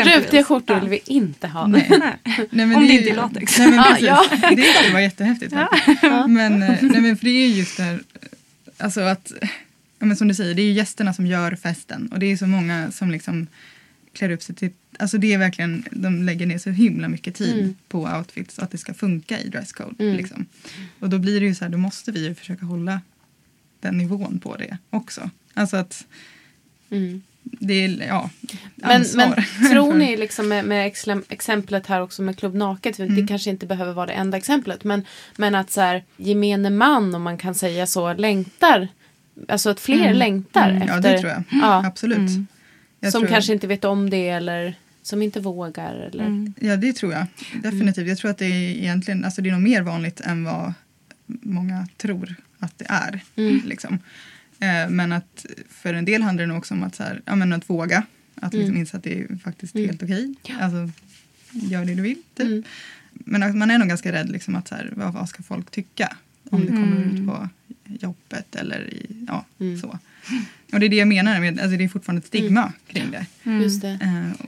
Rutiga 0.04 0.44
skjortor 0.44 0.76
Ja. 0.76 0.80
vill 0.80 0.90
vi 0.90 1.00
inte 1.06 1.48
ha. 1.48 1.66
Nej. 1.66 1.86
Nej. 1.90 2.16
Nej, 2.50 2.66
men 2.66 2.76
Om 2.76 2.86
det 2.86 2.92
är 2.92 2.92
inte 2.92 3.04
är 3.04 3.10
ju- 3.10 3.16
latex. 3.16 3.58
Nej, 3.58 3.68
men 3.68 3.76
Ja, 3.78 3.84
precis. 3.84 4.06
ja. 4.06 4.24
Det 4.56 4.62
skulle 4.62 4.92
vara 4.92 5.02
jättehäftigt. 5.02 5.52
faktiskt. 5.52 6.02
Men, 6.28 6.62
eh, 6.62 6.76
nej, 6.82 7.00
men 7.00 7.16
för 7.16 7.24
det 7.24 7.30
är 7.30 7.48
ju 7.48 7.54
just 7.54 7.76
det 7.76 7.82
här, 7.82 8.00
alltså 8.78 9.00
att, 9.00 9.32
ja, 9.98 10.06
men 10.06 10.16
som 10.16 10.28
du 10.28 10.34
säger, 10.34 10.54
det 10.54 10.62
är 10.62 10.66
ju 10.66 10.72
gästerna 10.72 11.14
som 11.14 11.26
gör 11.26 11.56
festen. 11.56 12.08
Och 12.12 12.18
det 12.18 12.26
är 12.26 12.36
så 12.36 12.46
många 12.46 12.90
som 12.90 13.10
liksom 13.10 13.46
klär 14.12 14.30
upp 14.30 14.42
sig 14.42 14.54
till, 14.54 14.70
alltså 14.98 15.18
det 15.18 15.32
är 15.34 15.38
verkligen, 15.38 15.84
de 15.90 16.22
lägger 16.22 16.46
ner 16.46 16.58
så 16.58 16.70
himla 16.70 17.08
mycket 17.08 17.34
tid 17.34 17.58
Mm. 17.58 17.74
på 17.88 18.02
outfits, 18.18 18.58
att 18.58 18.70
det 18.70 18.78
ska 18.78 18.94
funka 18.94 19.40
i 19.40 19.48
dresscode. 19.48 20.04
Mm. 20.04 20.16
Liksom. 20.16 20.46
Och 21.00 21.10
då 21.10 21.18
blir 21.18 21.40
det 21.40 21.46
ju 21.46 21.54
så 21.54 21.64
här, 21.64 21.72
då 21.72 21.78
måste 21.78 22.12
vi 22.12 22.24
ju 22.24 22.34
försöka 22.34 22.64
hålla 22.66 23.00
den 23.80 23.98
nivån 23.98 24.38
på 24.38 24.56
det 24.56 24.78
också. 24.90 25.30
Alltså 25.54 25.76
att 25.76 26.04
Mm. 26.90 27.22
Det 27.52 27.84
är, 27.84 28.06
ja, 28.08 28.30
Men, 28.76 28.90
ansvar. 28.90 29.44
men 29.60 29.70
tror 29.70 29.94
ni 29.94 30.16
liksom 30.24 30.48
med, 30.48 30.64
med 30.64 30.86
exem- 30.92 31.24
exemplet 31.28 31.86
här 31.86 32.00
också 32.02 32.22
med 32.22 32.38
Klubb 32.38 32.54
Naket, 32.54 32.98
Mm. 32.98 33.14
det 33.16 33.26
kanske 33.26 33.50
inte 33.50 33.66
behöver 33.66 33.92
vara 33.92 34.06
det 34.06 34.12
enda 34.12 34.36
exemplet, 34.36 34.84
men, 34.84 35.04
men 35.36 35.54
att 35.54 35.70
så 35.70 35.80
här, 35.80 36.04
gemene 36.16 36.70
man, 36.70 37.14
om 37.14 37.22
man 37.22 37.38
kan 37.38 37.54
säga 37.54 37.86
så, 37.86 38.12
längtar, 38.12 38.88
alltså 39.48 39.70
att 39.70 39.80
fler 39.80 40.14
längtar 40.14 40.70
Mm, 40.70 40.82
efter, 40.82 40.94
Ja, 40.94 41.00
det 41.00 41.18
tror 41.18 41.30
jag. 41.32 41.42
Ja, 41.50 41.86
Absolut. 41.86 42.18
Mm. 42.18 42.46
Jag 43.00 43.12
som 43.12 43.20
tror- 43.22 43.28
kanske 43.30 43.52
inte 43.52 43.66
vet 43.66 43.84
om 43.84 44.10
det 44.10 44.28
eller 44.28 44.74
som 45.02 45.22
inte 45.22 45.40
vågar. 45.40 45.94
Eller, 45.94 46.24
Mm. 46.26 46.54
Ja, 46.60 46.76
det 46.76 46.92
tror 46.92 47.12
jag. 47.12 47.26
Definitivt. 47.62 48.08
Jag 48.08 48.18
tror 48.18 48.30
att 48.30 48.38
det 48.38 48.46
är 48.46 48.70
egentligen, 48.70 49.24
alltså 49.24 49.42
det 49.42 49.48
är 49.48 49.52
nog 49.52 49.62
mer 49.62 49.82
vanligt 49.82 50.20
än 50.20 50.44
vad 50.44 50.72
många 51.26 51.86
tror 51.96 52.34
att 52.58 52.78
det 52.78 52.86
är. 52.88 53.20
Mm. 53.36 53.60
Liksom. 53.64 53.98
Eh, 54.60 54.88
men 54.90 55.12
att 55.12 55.46
för 55.68 55.94
en 55.94 56.04
del 56.04 56.22
handlar 56.22 56.42
det 56.42 56.48
nog 56.48 56.58
också 56.58 56.74
om 56.74 56.82
att, 56.82 56.94
så 56.94 57.02
här, 57.02 57.22
ja, 57.24 57.36
men 57.36 57.52
att 57.52 57.70
våga. 57.70 58.02
Att 58.34 58.52
liksom 58.52 58.68
Mm. 58.70 58.80
inse 58.80 58.96
att 58.96 59.02
det 59.02 59.20
är 59.20 59.36
faktiskt 59.44 59.74
Mm. 59.74 59.86
helt 59.88 60.02
okej. 60.02 60.34
Ja. 60.42 60.54
Alltså, 60.60 60.90
gör 61.50 61.84
det 61.84 61.94
du 61.94 62.02
vill. 62.02 62.22
Typ. 62.34 62.46
Mm. 62.46 62.62
Men 63.12 63.58
man 63.58 63.70
är 63.70 63.78
nog 63.78 63.88
ganska 63.88 64.12
rädd 64.12 64.28
liksom, 64.30 64.56
att 64.56 64.68
så 64.68 64.74
här, 64.74 64.92
vad, 64.96 65.12
vad 65.12 65.28
ska 65.28 65.42
folk 65.42 65.70
tycka? 65.70 66.16
Om 66.50 66.60
det 66.60 66.66
kommer 66.66 66.96
Mm. 66.96 67.14
ut 67.16 67.26
på 67.26 67.48
jobbet 68.00 68.56
eller 68.56 68.94
i, 68.94 69.24
ja, 69.28 69.44
Mm. 69.60 69.78
så. 69.80 69.98
Och 70.72 70.80
det 70.80 70.86
är 70.86 70.90
det 70.90 70.96
jag 70.96 71.08
menar 71.08 71.40
med, 71.40 71.60
alltså 71.60 71.76
det 71.76 71.84
är 71.84 71.88
fortfarande 71.88 72.20
ett 72.20 72.26
stigma 72.26 72.72
kring 72.86 73.10
det. 73.10 73.26
Mm. 73.44 73.62
Just 73.62 73.80
det. 73.82 73.98
Eh, 74.02 74.46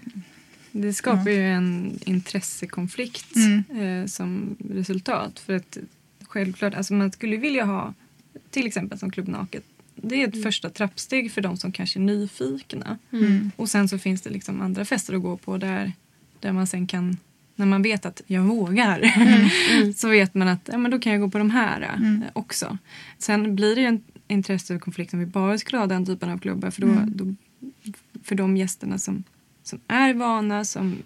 Det 0.73 0.93
skapar 0.95 1.31
Ja. 1.31 1.37
ju 1.37 1.43
en 1.53 1.99
intressekonflikt 2.07 3.37
Mm. 3.37 3.65
eh, 4.03 4.07
som 4.07 4.57
resultat. 4.71 5.39
För 5.39 5.57
att 5.57 5.79
självklart, 6.23 6.75
alltså 6.75 6.95
man 6.95 7.13
skulle 7.13 7.37
vilja 7.37 7.65
ha 7.65 7.95
till 8.51 8.67
exempel 8.67 8.99
som 8.99 9.11
Klubb 9.11 9.29
Naket. 9.29 9.65
Det 10.03 10.23
är 10.23 10.29
ett 10.29 10.43
första 10.43 10.71
trappsteg 10.71 11.33
för 11.33 11.41
de 11.41 11.57
som 11.57 11.73
kanske 11.73 11.99
är 11.99 12.03
nyfikna. 12.03 12.99
Mm. 13.13 13.51
Och 13.57 13.69
sen 13.69 13.89
så 13.89 13.99
finns 13.99 14.21
det 14.23 14.31
liksom 14.31 14.61
andra 14.61 14.85
fester 14.85 15.15
att 15.15 15.23
gå 15.23 15.37
på 15.37 15.59
där, 15.59 15.93
där 16.41 16.53
man 16.53 16.67
sen 16.67 16.87
kan 16.87 17.17
när 17.55 17.67
man 17.67 17.83
vet 17.83 18.07
att 18.07 18.23
jag 18.27 18.43
vågar 18.43 19.01
Mm. 19.17 19.93
så 19.97 20.09
vet 20.09 20.35
man 20.35 20.49
att 20.49 20.69
ja, 20.73 20.79
men 20.79 20.91
då 20.91 20.99
kan 20.99 21.13
jag 21.13 21.21
gå 21.21 21.31
på 21.31 21.39
de 21.39 21.51
här 21.51 21.81
eh, 21.83 21.95
Mm. 22.03 22.25
också. 22.33 22.79
Sen 23.19 23.57
blir 23.57 23.75
det 23.75 23.81
ju 23.81 23.87
en 23.87 24.03
intressekonflikt 24.29 25.13
om 25.15 25.21
vi 25.21 25.27
bara 25.27 25.59
skulle 25.59 25.79
ha 25.79 25.87
den 25.87 26.07
typen 26.07 26.31
av 26.31 26.39
klubbar 26.39 26.71
för, 26.71 26.81
då, 26.81 26.87
Mm. 26.89 27.13
då, 27.17 27.35
för 28.23 28.35
de 28.35 28.57
gästerna 28.57 28.99
som, 28.99 29.25
som 29.63 29.81
är 29.89 30.15
vana, 30.15 30.65
som 30.65 30.97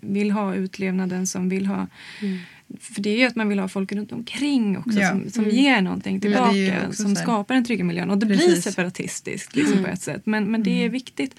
vill 0.00 0.30
ha 0.30 0.54
utlevnaden, 0.54 1.26
som 1.26 1.48
vill 1.48 1.66
ha 1.66 1.86
Mm. 2.22 2.38
För 2.80 3.00
det 3.02 3.10
är 3.10 3.16
ju 3.18 3.24
att 3.24 3.36
man 3.36 3.48
vill 3.48 3.58
ha 3.58 3.68
folk 3.68 3.92
runt 3.92 4.12
omkring 4.12 4.78
också 4.78 4.98
Ja. 5.00 5.08
som, 5.10 5.30
som 5.30 5.44
Mm. 5.44 5.56
ger 5.56 5.80
någonting 5.82 6.14
Ja, 6.14 6.20
tillbaka. 6.20 6.86
också 6.88 7.02
som 7.02 7.16
så 7.16 7.22
skapar 7.22 7.54
en 7.54 7.64
trygg 7.64 7.84
miljö. 7.84 8.06
Och 8.06 8.18
det 8.18 8.26
blir 8.26 8.36
Precis. 8.38 8.64
separatistiskt 8.64 9.56
liksom, 9.56 9.72
Mm. 9.72 9.84
på 9.84 9.90
ett 9.90 10.02
sätt. 10.02 10.22
Men, 10.26 10.44
men 10.50 10.62
det 10.62 10.84
är 10.84 10.88
viktigt. 10.88 11.34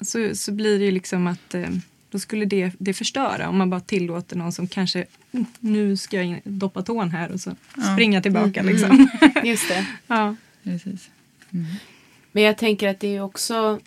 Så, 0.00 0.30
så 0.34 0.52
blir 0.52 0.78
det 0.78 0.84
ju 0.84 0.90
liksom 0.90 1.26
att 1.26 1.54
eh, 1.54 1.68
då 2.10 2.18
skulle 2.18 2.44
det, 2.44 2.72
det 2.78 2.94
förstöra 2.94 3.48
om 3.48 3.58
man 3.58 3.70
bara 3.70 3.80
tillåter 3.80 4.36
någon 4.36 4.52
som 4.52 4.66
kanske 4.68 5.04
"Mm, 5.32 5.46
nu 5.60 5.96
ska 5.96 6.16
jag 6.16 6.26
in, 6.26 6.40
doppa 6.44 6.82
tån 6.82 7.10
här 7.10 7.30
och 7.32 7.40
så 7.40 7.56
Ja. 7.76 7.82
springa 7.94 8.22
tillbaka. 8.22 8.60
Mm. 8.60 8.72
Liksom. 8.72 9.08
Just 9.44 9.68
det. 9.68 9.86
ja. 10.06 10.36
precis. 10.62 11.10
Mm. 11.52 11.66
Men 12.32 12.42
jag 12.42 12.58
tänker 12.58 12.88
att 12.88 13.00
det 13.00 13.16
är 13.16 13.20
också 13.20 13.80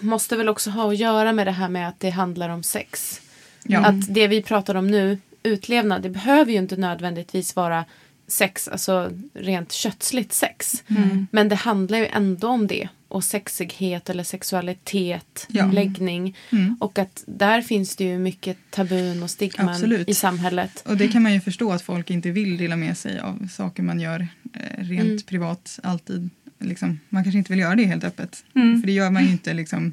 måste 0.00 0.36
väl 0.36 0.48
också 0.48 0.70
ha 0.70 0.88
att 0.92 0.98
göra 0.98 1.32
med 1.32 1.46
det 1.46 1.50
här 1.52 1.68
med 1.68 1.88
att 1.88 2.00
det 2.00 2.10
handlar 2.10 2.48
om 2.48 2.62
sex. 2.62 3.20
Ja. 3.64 3.80
Att 3.86 4.14
det 4.14 4.28
vi 4.28 4.42
pratar 4.42 4.74
om 4.74 4.86
nu 4.90 5.18
utlevnad. 5.44 6.02
Det 6.02 6.10
behöver 6.10 6.52
ju 6.52 6.58
inte 6.58 6.76
nödvändigtvis 6.76 7.56
vara 7.56 7.84
sex, 8.26 8.68
alltså 8.68 9.10
rent 9.34 9.72
kötsligt 9.72 10.32
sex. 10.32 10.84
Mm. 10.88 11.26
Men 11.30 11.48
det 11.48 11.54
handlar 11.54 11.98
ju 11.98 12.06
ändå 12.06 12.48
om 12.48 12.66
det. 12.66 12.88
Och 13.08 13.24
sexighet 13.24 14.10
eller 14.10 14.24
sexualitet, 14.24 15.46
Ja. 15.48 15.66
läggning. 15.66 16.36
Mm. 16.52 16.76
Och 16.80 16.98
att 16.98 17.24
där 17.26 17.62
finns 17.62 17.96
det 17.96 18.04
ju 18.04 18.18
mycket 18.18 18.56
tabun 18.70 19.22
och 19.22 19.30
stigman 19.30 19.68
Absolut. 19.68 20.08
i 20.08 20.14
samhället. 20.14 20.82
Och 20.86 20.96
det 20.96 21.08
kan 21.08 21.22
man 21.22 21.32
ju 21.34 21.40
förstå 21.40 21.72
att 21.72 21.82
folk 21.82 22.10
inte 22.10 22.30
vill 22.30 22.56
dela 22.56 22.76
med 22.76 22.98
sig 22.98 23.18
av 23.20 23.48
saker 23.52 23.82
man 23.82 24.00
gör 24.00 24.20
eh, 24.52 24.84
rent 24.84 25.00
Mm. 25.08 25.18
privat 25.26 25.78
alltid. 25.82 26.30
Liksom, 26.60 27.00
man 27.08 27.24
kanske 27.24 27.38
inte 27.38 27.52
vill 27.52 27.60
göra 27.60 27.74
det 27.74 27.84
helt 27.84 28.04
öppet. 28.04 28.44
Mm. 28.54 28.80
För 28.80 28.86
det 28.86 28.92
gör 28.92 29.10
man 29.10 29.24
ju 29.24 29.30
inte 29.30 29.54
liksom 29.54 29.92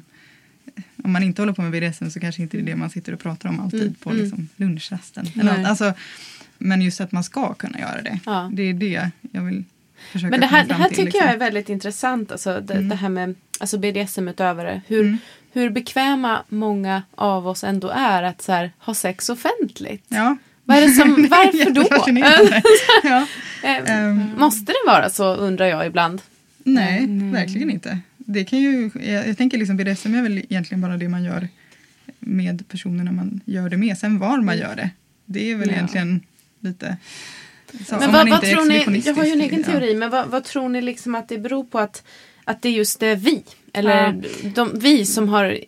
om 1.04 1.12
man 1.12 1.22
inte 1.22 1.42
håller 1.42 1.52
på 1.52 1.62
med 1.62 1.70
BDSM 1.72 2.08
så 2.10 2.20
kanske 2.20 2.42
inte 2.42 2.56
det 2.56 2.62
är 2.62 2.66
det 2.66 2.76
man 2.76 2.90
sitter 2.90 3.12
och 3.12 3.20
pratar 3.20 3.48
om 3.48 3.60
alltid 3.60 3.80
Mm. 3.82 3.94
på 3.94 4.10
Mm. 4.10 4.22
liksom, 4.22 4.48
lunchrasten. 4.56 5.26
Eller, 5.40 5.64
alltså, 5.64 5.92
men 6.58 6.82
just 6.82 7.00
att 7.00 7.12
man 7.12 7.24
ska 7.24 7.54
kunna 7.54 7.78
göra 7.80 8.02
det. 8.02 8.18
Ja. 8.26 8.50
Det 8.52 8.62
är 8.62 8.74
det 8.74 9.10
jag 9.32 9.42
vill 9.42 9.64
försöka 10.12 10.30
Men 10.30 10.40
det 10.40 10.46
här, 10.46 10.64
det 10.66 10.74
här 10.74 10.88
till. 10.88 10.96
tycker 10.96 11.04
liksom. 11.04 11.20
jag 11.24 11.34
är 11.34 11.38
väldigt 11.38 11.68
intressant. 11.68 12.32
Alltså 12.32 12.60
det, 12.60 12.74
Mm. 12.74 12.88
det 12.88 12.96
här 12.96 13.08
med 13.08 13.34
alltså 13.60 13.78
BDSM-utövare. 13.78 14.80
Hur, 14.86 15.00
Mm. 15.00 15.18
hur 15.52 15.70
bekväma 15.70 16.42
många 16.48 17.02
av 17.14 17.48
oss 17.48 17.64
ändå 17.64 17.88
är 17.88 18.22
att 18.22 18.42
så 18.42 18.52
här, 18.52 18.72
ha 18.78 18.94
sex 18.94 19.28
offentligt. 19.28 20.04
Ja. 20.08 20.36
Vad 20.64 20.76
är 20.76 20.80
det 20.82 20.88
som, 20.92 21.10
varför 21.30 21.70
då? 21.70 21.82
Ja. 23.04 23.26
Eh, 23.68 23.90
Ehm, 23.98 24.30
Måste 24.38 24.72
det 24.72 24.90
vara 24.90 25.10
så 25.10 25.34
undrar 25.34 25.66
jag 25.66 25.86
ibland. 25.86 26.22
Nej, 26.64 27.06
Nej. 27.06 27.32
verkligen 27.32 27.70
inte. 27.70 27.98
Det 28.32 28.44
kan 28.44 28.58
ju, 28.58 28.90
jag, 28.94 29.28
jag 29.28 29.36
tänker 29.36 29.58
liksom 29.58 29.76
BDSM 29.76 30.14
är 30.14 30.22
väl 30.22 30.38
egentligen 30.38 30.80
bara 30.80 30.96
det 30.96 31.08
man 31.08 31.24
gör 31.24 31.48
med 32.18 32.68
personerna 32.68 33.12
man 33.12 33.40
gör 33.44 33.68
det 33.68 33.76
med. 33.76 33.98
Sen 33.98 34.18
var 34.18 34.40
man 34.40 34.58
gör 34.58 34.76
det. 34.76 34.90
Det 35.24 35.50
är 35.50 35.56
väl 35.56 35.68
Ja. 35.68 35.74
egentligen 35.74 36.20
lite... 36.60 36.96
Så, 37.86 37.96
Men 37.96 38.12
vad, 38.12 38.28
vad 38.30 38.40
tror 38.42 38.64
ni, 38.64 39.02
jag 39.06 39.14
har 39.14 39.24
ju 39.24 39.32
en 39.32 39.40
egen 39.40 39.64
ja. 39.66 39.72
teori, 39.72 39.94
men 39.94 40.10
vad, 40.10 40.28
vad 40.28 40.44
tror 40.44 40.68
ni 40.68 40.82
liksom 40.82 41.14
att 41.14 41.28
det 41.28 41.38
beror 41.38 41.64
på 41.64 41.78
att, 41.78 42.02
att 42.44 42.62
det 42.62 42.68
är 42.68 42.72
just 42.72 43.00
det 43.00 43.14
vi, 43.14 43.42
eller 43.72 44.24
de, 44.54 44.70
vi 44.78 45.06
som 45.06 45.28
har 45.28 45.58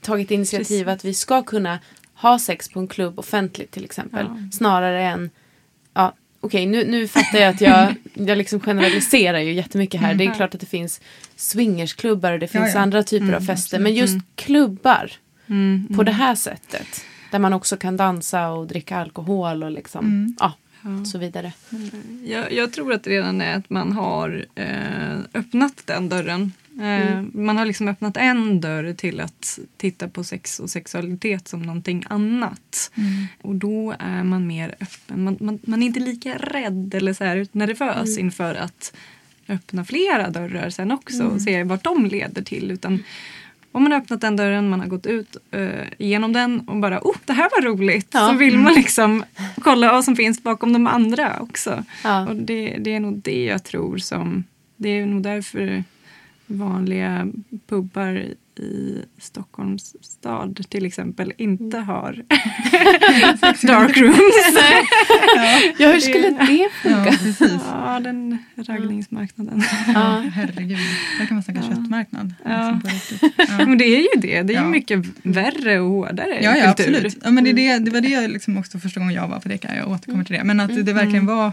tagit 0.00 0.30
initiativ 0.30 0.84
Precis. 0.84 0.86
att 0.86 1.04
vi 1.04 1.14
ska 1.14 1.42
kunna 1.42 1.78
ha 2.14 2.38
sex 2.38 2.68
på 2.68 2.80
en 2.80 2.88
klubb 2.88 3.18
offentligt 3.18 3.70
till 3.70 3.84
exempel, 3.84 4.26
Ja. 4.28 4.36
snarare 4.52 5.02
än, 5.02 5.30
ja 6.44 6.46
okej 6.46 6.66
nu, 6.66 6.84
nu 6.84 7.08
fattar 7.08 7.38
jag 7.38 7.48
att 7.54 7.60
jag, 7.60 7.94
jag 8.14 8.38
liksom 8.38 8.60
generaliserar 8.60 9.38
ju 9.38 9.52
jättemycket 9.52 10.00
här, 10.00 10.14
det 10.14 10.24
är 10.24 10.26
Mm. 10.26 10.36
klart 10.36 10.54
att 10.54 10.60
det 10.60 10.66
finns 10.66 11.00
swingersklubbar 11.36 12.32
och 12.32 12.38
det 12.38 12.54
Ja, 12.54 12.60
finns 12.60 12.74
ja. 12.74 12.80
andra 12.80 13.02
typer 13.02 13.24
Mm, 13.26 13.36
av 13.36 13.40
fester, 13.40 13.78
men 13.78 13.94
just 13.94 14.12
Mm. 14.12 14.22
klubbar 14.36 15.12
Mm, 15.46 15.88
på 15.96 16.02
det 16.02 16.12
här 16.12 16.34
sättet, 16.34 17.04
där 17.30 17.38
man 17.38 17.52
också 17.52 17.76
kan 17.76 17.96
dansa 17.96 18.48
och 18.48 18.66
dricka 18.66 18.96
alkohol 18.96 19.62
och 19.62 19.70
liksom, 19.70 20.04
Mm. 20.06 20.36
ja, 20.40 20.52
Ja. 20.82 21.04
så 21.04 21.18
vidare. 21.18 21.52
Jag, 22.24 22.52
jag 22.52 22.72
tror 22.72 22.92
att 22.92 23.02
det 23.04 23.10
redan 23.10 23.40
är 23.40 23.56
att 23.56 23.70
man 23.70 23.92
har 23.92 24.46
eh, 24.54 25.18
öppnat 25.34 25.82
den 25.84 26.08
dörren. 26.08 26.52
Eh, 26.80 27.12
Mm. 27.12 27.30
Man 27.34 27.56
har 27.56 27.64
liksom 27.64 27.88
öppnat 27.88 28.16
en 28.16 28.60
dörr 28.60 28.92
till 28.94 29.20
att 29.20 29.58
titta 29.76 30.08
på 30.08 30.24
sex 30.24 30.60
och 30.60 30.70
sexualitet 30.70 31.48
som 31.48 31.62
någonting 31.62 32.04
annat. 32.08 32.90
Mm. 32.94 33.26
Och 33.42 33.54
då 33.54 33.94
är 33.98 34.22
man 34.24 34.46
mer 34.46 34.74
öppen. 34.80 35.24
Man, 35.24 35.36
man, 35.40 35.58
man 35.66 35.82
är 35.82 35.86
inte 35.86 36.00
lika 36.00 36.34
rädd 36.38 36.94
eller 36.94 37.12
så 37.12 37.24
här 37.24 37.46
nervös 37.52 38.08
Mm. 38.08 38.24
inför 38.26 38.54
att 38.54 38.92
öppna 39.48 39.84
flera 39.84 40.30
dörrar 40.30 40.70
sen 40.70 40.90
också 40.92 41.20
Mm. 41.22 41.32
och 41.32 41.42
se 41.42 41.62
vart 41.64 41.84
de 41.84 42.06
leder 42.06 42.42
till. 42.42 42.70
Utan 42.70 43.02
om 43.72 43.82
man 43.82 43.92
har 43.92 43.98
öppnat 44.00 44.20
den 44.20 44.36
dörren, 44.36 44.68
man 44.68 44.80
har 44.80 44.86
gått 44.86 45.06
ut 45.06 45.36
eh, 45.50 45.68
genom 45.98 46.32
den 46.32 46.60
och 46.60 46.76
bara 46.76 47.00
oh, 47.02 47.16
det 47.24 47.32
här 47.32 47.50
var 47.56 47.62
roligt. 47.68 48.08
Ja. 48.10 48.28
Så 48.28 48.34
vill 48.34 48.58
man 48.58 48.74
liksom 48.74 49.24
kolla 49.60 49.92
vad 49.92 50.04
som 50.04 50.16
finns 50.16 50.42
bakom 50.42 50.72
de 50.72 50.86
andra 50.86 51.40
också. 51.40 51.84
Ja. 52.04 52.28
Och 52.28 52.36
det, 52.36 52.76
det 52.80 52.94
är 52.94 53.00
nog 53.00 53.18
det 53.18 53.44
jag 53.44 53.64
tror 53.64 53.98
som... 53.98 54.44
Det 54.76 54.88
är 54.88 55.06
nog 55.06 55.22
därför 55.22 55.84
vanliga 56.46 57.28
pubbar 57.68 58.24
i 58.58 58.98
Stockholms 59.18 59.96
stad 60.00 60.64
till 60.68 60.86
exempel 60.86 61.32
inte 61.38 61.78
har 61.78 62.12
dark 63.66 63.96
rooms. 63.96 64.58
Ja, 65.78 65.92
hur 65.92 66.00
skulle 66.00 66.30
det 66.30 66.68
Ja, 66.84 67.04
precis. 67.04 67.60
ja, 67.72 68.00
den 68.00 68.38
raggningsmarknaden. 68.56 69.62
Ja. 69.94 70.24
Herregud, 70.34 70.78
där 71.18 71.26
kan 71.26 71.36
man 71.36 71.42
snacka 71.42 71.60
Ja. 71.62 71.68
köttmarknad. 71.76 72.34
Ja. 72.44 72.80
Liksom. 72.84 73.30
Ja. 73.36 73.66
Men 73.66 73.78
det 73.78 73.84
är 73.84 74.00
ju 74.00 74.20
det. 74.20 74.42
Det 74.42 74.52
är 74.54 74.58
ju 74.58 74.64
Ja. 74.64 74.68
mycket 74.68 75.04
värre 75.22 75.80
och 75.80 75.90
hårdare 75.90 76.38
Ja, 76.42 76.56
ja 76.56 76.74
kultur. 76.74 76.94
absolut. 76.94 77.18
Ja, 77.24 77.30
men 77.30 77.44
det, 77.44 77.50
är 77.50 77.54
det, 77.54 77.78
det 77.84 77.90
var 77.90 78.00
det 78.00 78.08
jag 78.08 78.30
liksom 78.30 78.58
också 78.58 78.78
första 78.78 79.00
gången 79.00 79.14
jag 79.14 79.28
var 79.28 79.40
på 79.40 79.48
Deka, 79.48 79.76
jag 79.76 79.88
återkommer 79.90 80.24
till 80.24 80.36
det. 80.36 80.44
Men 80.44 80.60
att 80.60 80.86
det 80.86 80.92
verkligen 80.92 81.26
var 81.26 81.52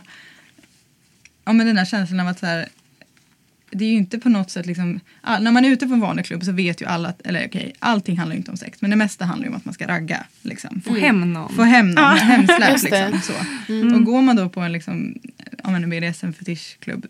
ja, 1.46 1.54
men 1.54 1.68
den 1.68 1.78
här 1.78 1.86
känslan 1.86 2.20
av 2.20 2.28
att 2.28 2.40
så 2.40 2.46
här, 2.46 2.66
det 3.72 3.86
är 3.86 3.90
ju 3.90 3.96
inte 3.98 4.20
på 4.20 4.30
något 4.30 4.52
sätt 4.52 4.66
liksom, 4.66 5.00
all, 5.22 5.44
när 5.44 5.52
man 5.52 5.66
är 5.66 5.70
ute 5.70 5.88
på 5.88 5.94
en 5.94 6.00
vanlig 6.00 6.26
klubb 6.26 6.44
så 6.44 6.52
vet 6.52 6.82
ju 6.82 6.86
alla, 6.86 7.10
att, 7.10 7.22
eller 7.22 7.48
okej, 7.48 7.74
allting 7.80 8.18
handlar 8.18 8.34
ju 8.36 8.38
inte 8.38 8.52
om 8.52 8.58
sex 8.58 8.82
men 8.82 8.90
det 8.90 8.96
mesta 8.96 9.26
handlar 9.26 9.46
ju 9.46 9.50
om 9.52 9.58
att 9.58 9.66
man 9.66 9.74
ska 9.74 9.88
ragga. 9.88 10.24
Liksom. 10.42 10.82
Få 10.82 10.96
hem 10.96 11.34
någon. 11.34 11.56
Få 11.56 11.64
hem 11.64 11.92
någon, 11.92 12.18
hemsläp 12.18 12.72
Just 12.72 12.90
det. 12.90 13.10
liksom. 13.10 13.34
Så. 13.68 13.96
Och 13.96 14.04
går 14.04 14.22
man 14.22 14.36
då 14.36 14.50
på 14.50 14.60
en 14.62 14.72
liksom, 14.72 15.20
men 15.64 15.84
en 15.84 15.90
BDSM 15.90 16.32
fetischklubb 16.34 17.06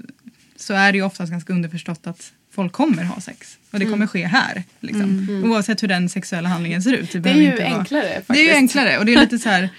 så 0.56 0.74
är 0.74 0.91
det 0.91 0.97
ju 0.97 1.04
oftast 1.04 1.32
ganska 1.32 1.54
underförstått 1.54 2.08
att 2.08 2.34
folk 2.52 2.71
kommer 2.71 3.04
ha 3.04 3.21
sex. 3.21 3.58
Och 3.71 3.80
det 3.80 3.86
kommer 3.86 4.08
ske 4.08 4.26
här. 4.26 4.63
Liksom. 4.80 5.30
Oavsett 5.45 5.84
hur 5.84 5.88
den 5.88 6.10
sexuella 6.10 6.50
handlingen 6.50 6.82
ser 6.84 6.93
ut. 6.93 7.12
Det 7.12 7.17
är 7.17 7.21
behöver 7.21 7.41
ju 7.43 7.52
inte 7.52 7.63
vara- 7.63 7.78
enklare 7.78 8.04
faktiskt. 8.13 8.28
det 8.28 8.39
är 8.39 8.43
ju 8.43 8.52
enklare 8.56 8.97
och 8.97 9.06
det 9.06 9.13
är 9.13 9.19
lite 9.21 9.39
så 9.39 9.50
här, 9.50 9.69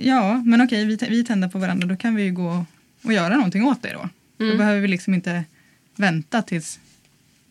ja 0.00 0.42
men 0.46 0.60
okej 0.60 0.84
vi, 0.84 0.98
vi 1.08 1.24
tänder 1.24 1.48
på 1.48 1.58
varandra 1.58 1.86
då 1.86 1.96
kan 1.96 2.14
vi 2.14 2.22
ju 2.22 2.32
gå 2.32 2.66
och 3.04 3.12
göra 3.12 3.34
någonting 3.36 3.64
åt 3.64 3.82
det 3.82 3.92
då. 3.92 4.08
Då 4.38 4.44
Mm. 4.44 4.58
behöver 4.58 4.80
vi 4.80 4.88
liksom 4.88 5.14
inte 5.14 5.44
vänta 5.96 6.42
tills, 6.42 6.78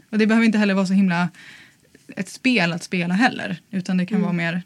och 0.10 0.17
det 0.17 0.27
behöver 0.27 0.45
inte 0.45 0.58
heller 0.58 0.73
vara 0.73 0.86
så 0.86 0.93
himla 0.93 1.29
ett 2.17 2.29
spel 2.29 2.73
att 2.73 2.84
spela 2.84 3.13
heller. 3.13 3.58
Utan 3.71 3.97
det 3.97 4.06
kan 4.06 4.15
Mm. 4.17 4.23
vara 4.23 4.34
mer, 4.34 4.62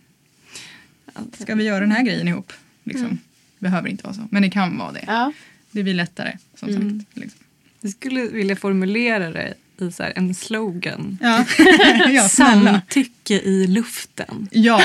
ska 1.39 1.55
vi 1.55 1.63
göra 1.63 1.79
den 1.79 1.91
här 1.91 2.03
grejen 2.03 2.27
ihop? 2.27 2.53
Liksom. 2.83 3.19
Behöver 3.59 3.89
inte 3.89 4.03
vara 4.03 4.13
så, 4.13 4.27
men 4.31 4.41
det 4.41 4.49
kan 4.49 4.77
vara 4.77 4.91
det. 4.91 5.03
Ja. 5.07 5.31
Det 5.71 5.83
blir 5.83 5.93
lättare 5.93 6.37
som 6.55 6.69
Mm. 6.69 6.99
sagt. 6.99 7.17
Liksom. 7.17 7.39
Jag 7.81 7.91
skulle 7.91 8.21
vilja 8.21 8.55
formulera 8.55 9.29
det 9.29 9.53
i 9.79 9.91
så 9.91 10.03
här 10.03 10.13
en 10.15 10.35
slogan. 10.35 11.17
Ja. 11.21 11.45
ja. 12.09 12.29
Samtycke 12.29 13.33
i 13.33 13.67
luften. 13.67 14.47
Ja, 14.51 14.81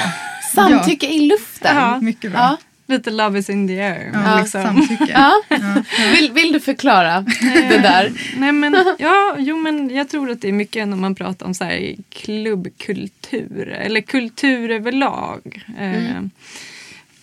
Samtycke 0.54 1.06
i 1.06 1.20
luften. 1.20 1.76
Ja. 1.76 2.00
mycket 2.00 2.30
bra. 2.32 2.56
Lite 2.92 3.10
love 3.10 3.38
is 3.38 3.50
in 3.50 3.68
the 3.68 3.80
air. 3.80 4.10
Ja, 4.14 4.38
liksom. 4.40 4.62
Samtycke. 4.62 5.06
Ja. 5.12 5.42
Vill, 6.14 6.32
vill 6.32 6.52
du 6.52 6.60
förklara 6.60 7.20
det 7.70 7.78
där? 7.82 8.12
Nej, 8.36 8.52
men, 8.52 8.76
ja, 8.98 9.36
jo, 9.38 9.56
men 9.56 9.90
jag 9.90 10.08
tror 10.08 10.30
att 10.30 10.40
det 10.40 10.48
är 10.48 10.52
mycket 10.52 10.88
när 10.88 10.96
man 10.96 11.14
pratar 11.14 11.46
om 11.46 11.54
så 11.54 11.64
här 11.64 11.96
klubbkultur 12.10 13.68
eller 13.68 14.00
kultur 14.00 14.70
överlag. 14.70 15.64
Eh, 15.78 16.22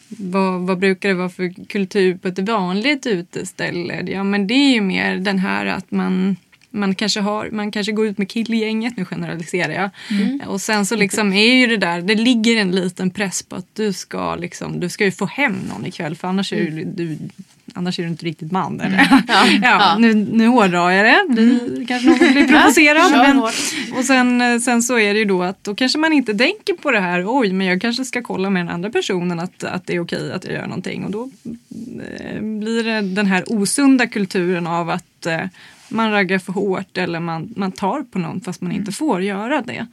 vad, 0.08 0.62
vad 0.62 0.78
brukar 0.80 1.10
det 1.10 1.16
vara 1.16 1.30
för 1.30 1.68
kultur 1.68 2.18
på 2.18 2.28
ett 2.28 2.40
vanligt 2.40 3.06
uteställe? 3.06 4.02
Ja, 4.08 4.24
men 4.24 4.48
det 4.48 4.54
är 4.54 4.74
ju 4.74 4.82
mer 4.82 5.16
den 5.16 5.40
här 5.40 5.66
att 5.66 5.92
man 5.92 6.36
man 6.72 6.96
kanske, 6.96 7.20
har, 7.20 7.50
man 7.52 7.72
kanske 7.72 7.92
går 7.92 8.08
ut 8.08 8.18
med 8.18 8.30
killgänget, 8.30 8.98
nu 8.98 9.06
generaliserar 9.06 9.74
jag. 9.74 9.90
Och 10.50 10.62
sen 10.62 10.86
så 10.86 10.96
liksom 10.96 11.34
är 11.34 11.54
ju 11.54 11.68
det 11.68 11.78
där, 11.78 12.02
det 12.02 12.16
ligger 12.16 12.58
en 12.58 12.72
liten 12.72 13.10
press 13.10 13.44
på 13.44 13.56
att 13.56 13.76
du 13.76 13.94
ska, 13.94 14.36
liksom, 14.36 14.80
du 14.80 14.90
ska 14.90 15.06
ju 15.06 15.12
få 15.12 15.26
hem 15.26 15.56
någon 15.70 15.86
ikväll 15.86 16.16
för 16.16 16.28
annars 16.28 16.54
är, 16.54 16.72
du, 16.72 16.84
du, 16.84 17.18
annars 17.74 18.00
är 18.00 18.04
du 18.04 18.10
inte 18.10 18.26
riktigt 18.26 18.52
man. 18.52 18.82
Eller? 18.82 19.08
Ja, 19.28 19.46
Ja. 19.62 19.98
Nu, 20.00 20.14
nu 20.14 20.48
hårdrar 20.48 20.92
jag 20.92 21.06
det, 21.06 21.34
blir, 21.34 21.88
kanske 21.88 22.10
någon 22.10 22.18
blir 22.18 22.48
provocerad. 22.48 23.12
Men, 23.12 23.40
och 23.98 24.06
sen, 24.06 24.62
sen 24.62 24.84
så 24.84 25.00
är 25.00 25.14
det 25.14 25.20
ju 25.20 25.26
då 25.26 25.44
att 25.44 25.64
då 25.64 25.76
kanske 25.76 25.98
man 25.98 26.14
inte 26.14 26.34
tänker 26.34 26.74
på 26.74 26.92
det 26.92 27.00
här, 27.00 27.24
oj 27.28 27.54
men 27.54 27.68
jag 27.68 27.82
kanske 27.82 28.06
ska 28.06 28.22
kolla 28.22 28.50
med 28.50 28.66
den 28.66 28.70
andra 28.74 28.90
personen 28.90 29.40
att, 29.40 29.64
att 29.64 29.88
det 29.88 29.96
är 29.96 30.00
okej 30.00 30.32
att 30.32 30.46
jag 30.46 30.54
gör 30.54 30.68
någonting. 30.68 31.06
Och 31.06 31.12
då 31.12 31.30
eh, 32.24 32.42
blir 32.42 32.84
det 32.84 33.02
den 33.02 33.26
här 33.26 33.44
osunda 33.48 34.08
kulturen 34.08 34.68
av 34.68 34.90
att 34.90 35.26
eh, 35.26 35.42
man 35.90 36.12
raggar 36.12 36.40
för 36.40 36.54
hårt 36.54 36.98
eller 36.98 37.20
man, 37.20 37.54
man 37.56 37.72
tar 37.72 38.04
på 38.04 38.20
någon 38.20 38.42
fast 38.42 38.62
man 38.62 38.72
inte 38.72 38.92
får 38.92 39.22
göra 39.22 39.62
det. 39.62 39.88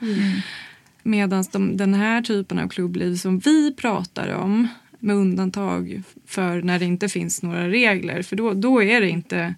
Medan 1.03 1.45
de, 1.53 1.77
den 1.77 1.95
här 1.95 2.23
typen 2.23 2.59
av 2.59 2.69
klubbliv 2.69 3.17
som 3.17 3.39
vi 3.39 3.75
pratar 3.75 4.35
om 4.35 4.69
med 4.99 5.17
undantag 5.17 6.03
för 6.27 6.63
när 6.63 6.79
det 6.79 6.85
inte 6.85 7.09
finns 7.09 7.43
några 7.43 7.69
regler 7.69 8.23
för 8.23 8.37
då, 8.37 8.55
då 8.55 8.83
är 8.83 9.01
det 9.01 9.09
inte 9.09 9.55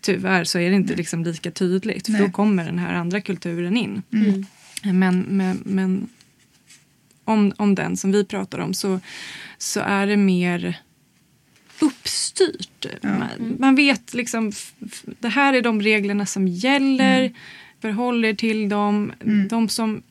tyvärr 0.00 0.44
så 0.44 0.58
är 0.58 0.70
det 0.70 0.76
inte 0.76 0.94
liksom 0.94 1.24
lika 1.24 1.50
tydligt 1.50 2.06
för 2.06 2.12
Nej. 2.12 2.22
då 2.22 2.30
kommer 2.30 2.64
den 2.64 2.78
här 2.78 2.94
andra 2.94 3.20
kulturen 3.20 3.76
in. 3.76 4.02
Mm. 4.12 4.46
Men, 4.82 5.20
men, 5.20 5.62
men 5.64 6.08
om, 7.24 7.52
om 7.56 7.74
den 7.74 7.96
som 7.96 8.12
vi 8.12 8.24
pratar 8.24 8.58
om 8.58 8.74
så, 8.74 9.00
så 9.58 9.80
är 9.80 10.06
det 10.06 10.16
mer 10.16 10.78
uppstyrt. 11.78 12.86
Man, 13.02 13.56
man 13.58 13.74
vet 13.74 14.14
liksom, 14.14 14.52
det 15.04 15.28
här 15.28 15.54
är 15.54 15.62
de 15.62 15.82
reglerna 15.82 16.26
som 16.26 16.48
gäller, 16.48 17.32
förhåller 17.80 18.34
till 18.34 18.68
dem. 18.68 19.12
De 19.50 19.68
som 19.68 20.02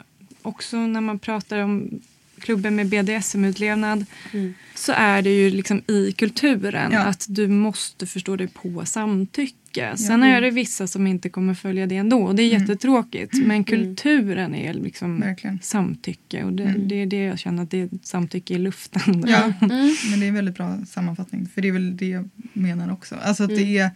också 0.42 0.78
när 0.78 1.02
man 1.02 1.20
pratar 1.20 1.60
om 1.60 2.02
klubbar 2.44 2.70
med 2.70 2.88
BDSM-utlevnad 2.88 4.06
Mm. 4.34 4.54
så 4.76 4.92
är 4.92 5.22
det 5.22 5.30
ju 5.30 5.50
liksom 5.50 5.82
i 5.88 6.12
kulturen 6.12 6.92
Ja. 6.92 7.00
att 7.00 7.26
du 7.30 7.48
måste 7.48 8.06
förstå 8.08 8.36
dig 8.36 8.48
på 8.48 8.86
samtycke. 8.86 9.98
Sen 9.98 10.24
är 10.24 10.42
det 10.42 10.52
vissa 10.52 10.88
som 10.88 11.08
inte 11.08 11.30
kommer 11.30 11.54
följa 11.54 11.86
det 11.88 11.96
ändå 11.96 12.18
och 12.24 12.36
det 12.36 12.44
är 12.44 12.50
Mm. 12.50 12.62
jättetråkigt. 12.62 13.34
Men 13.46 13.64
kulturen 13.64 14.56
är 14.56 14.74
liksom 14.74 15.20
Verkligen. 15.20 15.60
samtycke 15.62 16.44
och 16.44 16.54
det, 16.54 16.64
Mm. 16.64 16.88
det 16.88 16.96
är 16.96 17.06
det 17.06 17.24
jag 17.24 17.40
känner 17.40 17.64
att 17.64 17.72
det 17.72 17.82
är 17.82 17.90
samtycke 18.04 18.54
i 18.54 18.58
luften. 18.58 19.26
Ja, 19.28 19.44
Mm. 19.62 19.96
men 20.10 20.20
det 20.20 20.26
är 20.26 20.28
en 20.28 20.36
väldigt 20.36 20.56
bra 20.56 20.78
sammanfattning. 20.88 21.48
För 21.54 21.62
det 21.62 21.68
är 21.68 21.72
väl 21.72 21.98
det 21.98 22.08
jag 22.08 22.30
menar 22.54 22.92
också. 22.92 23.16
Alltså 23.16 23.44
att 23.44 23.50
det, 23.50 23.78
är, 23.78 23.90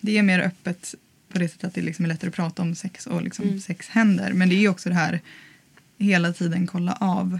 det 0.00 0.18
är 0.18 0.22
mer 0.22 0.40
öppet 0.40 0.94
på 1.32 1.38
det 1.38 1.48
sättet 1.48 1.64
att 1.64 1.74
det 1.74 1.80
liksom 1.82 2.04
är 2.04 2.08
lättare 2.08 2.28
att 2.28 2.34
prata 2.36 2.62
om 2.62 2.74
sex 2.74 3.06
och 3.06 3.22
liksom 3.22 3.44
Mm. 3.44 3.60
sex 3.60 3.88
händer. 3.88 4.32
Men 4.32 4.48
det 4.48 4.64
är 4.64 4.68
också 4.68 4.88
det 4.88 4.94
här 4.94 5.20
hela 6.02 6.32
tiden 6.32 6.66
kolla 6.66 6.92
av 7.00 7.38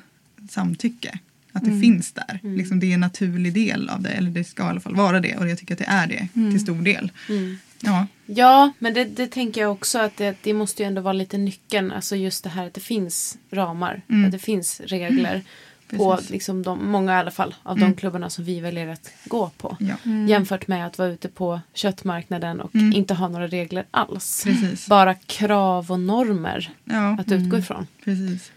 samtycke. 0.50 1.18
Att 1.54 1.62
det 1.64 1.70
Mm. 1.70 1.80
finns 1.80 2.12
där. 2.12 2.40
Liksom 2.42 2.80
det 2.80 2.86
är 2.90 2.94
en 2.94 3.00
naturlig 3.00 3.54
del 3.54 3.88
av 3.88 4.02
det. 4.02 4.08
Eller 4.08 4.30
det 4.30 4.44
ska 4.44 4.62
i 4.62 4.66
alla 4.66 4.80
fall 4.80 4.94
vara 4.94 5.20
det. 5.20 5.36
Och 5.36 5.48
jag 5.48 5.58
tycker 5.58 5.74
att 5.74 5.78
det 5.78 5.84
är 5.88 6.06
det 6.06 6.28
till 6.50 6.60
stor 6.60 6.82
del. 6.82 7.12
Mm. 7.28 7.58
Ja, 7.80 8.06
Ja, 8.26 8.72
men 8.78 8.94
det, 8.94 9.04
det 9.04 9.26
tänker 9.26 9.60
jag 9.60 9.72
också 9.72 9.98
att 9.98 10.16
det, 10.16 10.36
det 10.42 10.52
måste 10.54 10.82
ju 10.82 10.86
ändå 10.86 11.00
vara 11.02 11.12
lite 11.12 11.38
nyckeln. 11.38 11.92
Alltså 11.92 12.16
just 12.16 12.44
det 12.44 12.50
här 12.50 12.66
att 12.66 12.74
det 12.74 12.80
finns 12.80 13.38
ramar. 13.50 14.02
Mm. 14.08 14.24
Att 14.24 14.32
det 14.32 14.38
finns 14.38 14.80
regler. 14.80 15.42
På 15.96 16.18
liksom 16.30 16.62
de, 16.62 16.90
många 16.90 17.12
i 17.12 17.16
alla 17.16 17.30
fall 17.30 17.54
av 17.62 17.76
Mm. 17.76 17.90
de 17.90 17.96
klubbarna 17.96 18.30
som 18.30 18.44
vi 18.44 18.60
väljer 18.60 18.88
att 18.88 19.12
gå 19.24 19.50
på. 19.58 19.76
ja. 19.80 19.94
Jämfört 20.28 20.66
med 20.68 20.86
att 20.86 20.98
vara 20.98 21.08
ute 21.08 21.28
på 21.28 21.60
köttmarknaden 21.74 22.60
och 22.60 22.74
Mm. 22.74 22.92
inte 22.92 23.14
ha 23.14 23.28
några 23.28 23.46
regler 23.46 23.84
alls. 23.90 24.42
precis. 24.44 24.88
Bara 24.88 25.14
krav 25.14 25.90
och 25.92 26.00
normer 26.00 26.70
Ja, 26.84 27.16
att 27.20 27.32
utgå 27.32 27.58
ifrån. 27.58 27.86
precis. 28.04 28.52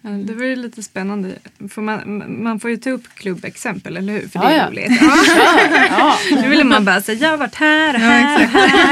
Ja, 0.00 0.10
Det 0.12 0.34
var 0.34 0.44
ju 0.44 0.56
lite 0.56 0.82
spännande. 0.82 1.30
För 1.68 1.82
man, 1.82 2.24
man 2.42 2.60
får 2.60 2.70
ju 2.70 2.76
ta 2.76 2.90
upp 2.90 3.08
klubbexempel, 3.14 3.96
eller 3.96 4.12
hur? 4.12 4.28
För 4.28 4.38
Ja, 4.38 4.48
det 4.48 4.54
är 4.54 4.58
ja. 4.58 4.68
roligt. 4.70 5.00
Ja, 5.90 6.14
Nu 6.42 6.48
ville 6.48 6.64
man 6.64 6.84
bara 6.84 7.02
säga 7.02 7.18
jag 7.22 7.30
har 7.30 7.36
varit 7.36 7.54
här 7.54 7.94
och 7.94 8.00
Ja, 8.00 8.06
här. 8.06 8.86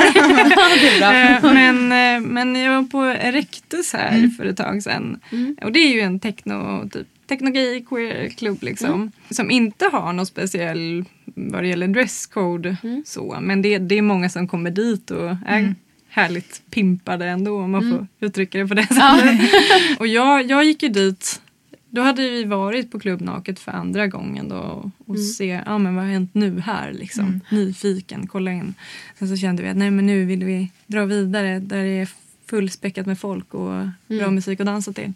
Eh, 1.44 1.52
men, 1.54 1.92
eh, 1.92 2.20
men 2.28 2.56
jag 2.56 2.72
var 2.82 2.88
på 2.88 3.02
Rectus 3.30 3.92
här 3.92 4.16
Mm. 4.18 4.30
för 4.30 4.44
ett 4.44 4.56
tag 4.56 4.82
sedan. 4.82 5.20
Mm. 5.32 5.56
Och 5.62 5.72
det 5.72 5.78
är 5.78 5.92
ju 5.94 6.00
en 6.00 6.20
techno, 6.20 6.88
typ, 6.92 7.06
techno-gay 7.26 7.84
queer-klubb 7.88 8.62
liksom. 8.62 9.12
Som 9.30 9.50
inte 9.50 9.84
har 9.92 10.12
någon 10.12 10.26
speciell 10.26 11.04
vad 11.24 11.62
det 11.62 11.68
gäller 11.68 11.88
dresscode. 11.88 12.76
Mm. 12.82 13.02
Så. 13.06 13.38
Men 13.40 13.62
det, 13.62 13.78
det 13.78 13.94
är 13.98 14.02
många 14.02 14.28
som 14.28 14.48
kommer 14.48 14.70
dit 14.70 15.10
och 15.10 15.28
är 15.46 15.58
Mm. 15.58 15.74
härligt 16.08 16.62
pimpade 16.70 17.26
ändå 17.26 17.60
om 17.60 17.70
man 17.70 17.82
Mm. 17.84 17.98
får 17.98 18.06
uttrycka 18.26 18.58
det 18.58 18.68
på 18.68 18.74
det 18.74 18.86
sättet. 18.86 19.40
och 19.98 20.06
jag, 20.06 20.50
jag 20.50 20.64
gick 20.64 20.82
ju 20.82 20.88
dit 20.88 21.40
då 21.90 22.02
hade 22.02 22.22
vi 22.30 22.44
varit 22.44 22.90
på 22.90 23.00
Klubb 23.00 23.20
Naket 23.20 23.58
för 23.58 23.72
andra 23.72 24.06
gången 24.06 24.48
då 24.48 24.90
och 25.06 25.14
Mm. 25.14 25.22
se 25.26 25.60
ja, 25.66 25.78
men 25.78 25.94
vad 25.94 26.04
har 26.04 26.12
hänt 26.12 26.34
nu 26.34 26.60
här. 26.60 26.92
Liksom. 26.92 27.24
Mm. 27.24 27.40
Nyfiken, 27.50 28.26
kolla 28.26 28.52
in. 28.52 28.74
Sen 29.18 29.28
så 29.28 29.36
kände 29.36 29.62
vi 29.62 29.68
att 29.68 29.76
nej, 29.76 29.90
men 29.90 30.06
nu 30.06 30.24
vill 30.24 30.44
vi 30.44 30.70
dra 30.86 31.04
vidare 31.04 31.58
där 31.58 31.82
det 31.84 31.90
är 32.00 32.08
fullspäckat 32.46 33.06
med 33.06 33.18
folk 33.18 33.54
och 33.54 33.70
bra 34.06 34.18
Mm. 34.18 34.34
musik 34.34 34.60
att 34.60 34.66
dansa 34.66 34.92
till. 34.92 35.12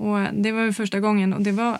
Och 0.00 0.18
det 0.32 0.52
var 0.52 0.62
ju 0.62 0.72
första 0.72 1.00
gången 1.00 1.32
och 1.32 1.42
det 1.42 1.52
var 1.52 1.78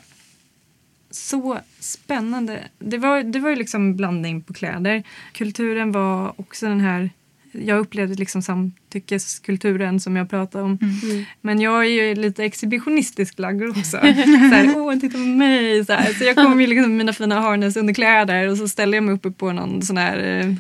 så 1.11 1.59
spännande. 1.79 2.61
Det 2.79 2.99
var, 2.99 3.23
det 3.23 3.39
var 3.39 3.51
ju 3.51 3.57
liksom 3.57 3.97
blandning 3.97 4.43
på 4.43 4.53
kläder. 4.53 5.03
Kulturen 5.33 5.93
var 5.93 6.33
också 6.41 6.67
den 6.67 6.81
här 6.81 7.11
jag 7.53 7.79
upplevde 7.79 8.15
liksom 8.15 8.43
samtyckeskulturen 8.43 10.01
som 10.01 10.17
jag 10.17 10.31
pratade 10.31 10.65
om. 10.65 10.79
Mm. 10.83 11.25
Men 11.41 11.61
jag 11.61 11.81
är 11.87 11.89
ju 11.89 12.15
lite 12.15 12.45
exhibitionistisk 12.45 13.39
lagd 13.39 13.71
också. 13.71 13.83
så 13.91 13.97
här, 13.97 14.75
Åh, 14.77 14.95
titta 14.99 15.13
på 15.13 15.25
mig! 15.25 15.85
Så, 15.85 15.93
här. 15.93 16.13
så 16.13 16.25
jag 16.25 16.37
kom 16.37 16.61
ju 16.61 16.67
liksom 16.67 16.83
med 16.83 16.99
mina 16.99 17.13
fina 17.13 17.41
harnessunderkläder 17.41 18.49
och 18.49 18.59
så 18.59 18.69
ställde 18.69 18.97
jag 18.97 19.05
mig 19.05 19.15
uppe 19.15 19.31
på 19.31 19.53
någon 19.53 19.83
sån 19.83 19.97
här 19.97 20.19
eh, 20.19 20.55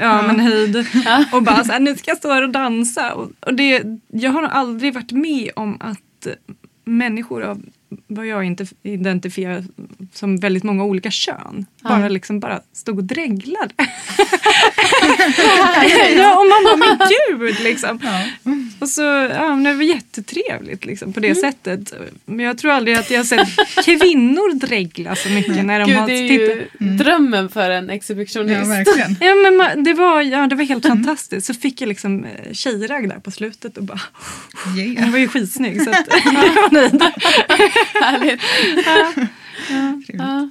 ja, 0.00 0.22
men 0.26 0.40
höjd 0.40 0.86
och 1.32 1.42
bara 1.42 1.64
så 1.64 1.72
här, 1.72 1.80
nu 1.80 1.96
ska 1.96 2.10
jag 2.10 2.18
stå 2.18 2.32
här 2.32 2.42
och 2.42 2.50
dansa. 2.50 3.14
Och, 3.14 3.30
och 3.40 3.54
det, 3.54 3.82
jag 4.08 4.30
har 4.30 4.42
nog 4.42 4.50
aldrig 4.50 4.94
varit 4.94 5.12
med 5.12 5.50
om 5.56 5.76
att 5.80 6.26
människor 6.86 7.42
av 7.42 7.62
vad 8.06 8.26
jag 8.26 8.44
inte 8.44 8.66
identifierar 8.82 9.64
som 10.12 10.36
väldigt 10.36 10.62
många 10.62 10.84
olika 10.84 11.10
kön 11.10 11.66
bara 11.88 12.08
liksom 12.08 12.40
bara 12.40 12.60
stod 12.72 12.98
och 12.98 13.04
dreglade. 13.04 13.74
ja, 16.16 16.38
och 16.38 16.46
man 16.46 16.64
bara, 16.64 16.76
men 16.76 16.98
gud 17.38 17.60
liksom. 17.60 18.00
Ja. 18.02 18.22
Och 18.78 18.88
så, 18.88 19.02
ja, 19.34 19.48
men 19.54 19.64
det 19.64 19.74
var 19.74 19.82
jättetrevligt 19.82 20.84
liksom, 20.84 21.12
på 21.12 21.20
det 21.20 21.34
sättet. 21.34 21.92
Men 22.24 22.46
jag 22.46 22.58
tror 22.58 22.72
aldrig 22.72 22.96
att 22.96 23.10
jag 23.10 23.18
har 23.18 23.24
sett 23.24 23.48
kvinnor 23.84 24.54
dregla 24.54 25.16
så 25.16 25.28
mycket 25.28 25.64
när 25.64 25.80
de 25.80 25.84
Gud, 25.86 25.96
har 25.96 26.06
det 26.08 26.14
är 26.14 26.28
tittat. 26.28 26.56
ju 26.80 26.88
drömmen 26.96 27.48
för 27.48 27.70
en 27.70 27.90
exhibitionist. 27.90 28.60
ja, 28.60 28.64
verkligen. 28.68 29.16
Ja, 29.20 29.34
men 29.34 29.84
det, 29.84 29.94
var, 29.94 30.22
ja, 30.22 30.46
det 30.46 30.56
var 30.56 30.64
helt 30.64 30.86
fantastiskt. 30.86 31.46
Så 31.46 31.54
fick 31.54 31.80
jag 31.80 31.88
liksom 31.88 32.24
eh, 32.24 32.52
tjejragg 32.52 33.08
där 33.08 33.18
på 33.18 33.30
slutet 33.30 33.76
och 33.76 33.82
bara, 33.84 34.00
Yeah. 34.78 35.10
var 35.10 35.18
ju 35.18 35.28
skitsnygg 35.28 35.82
så 35.82 35.90
att 35.90 36.06
jag 36.24 36.32
var 36.32 36.70
nöjd. 36.72 37.02
Härligt. 38.02 38.40
Trevligt. 38.40 39.30
Ja. 39.70 40.00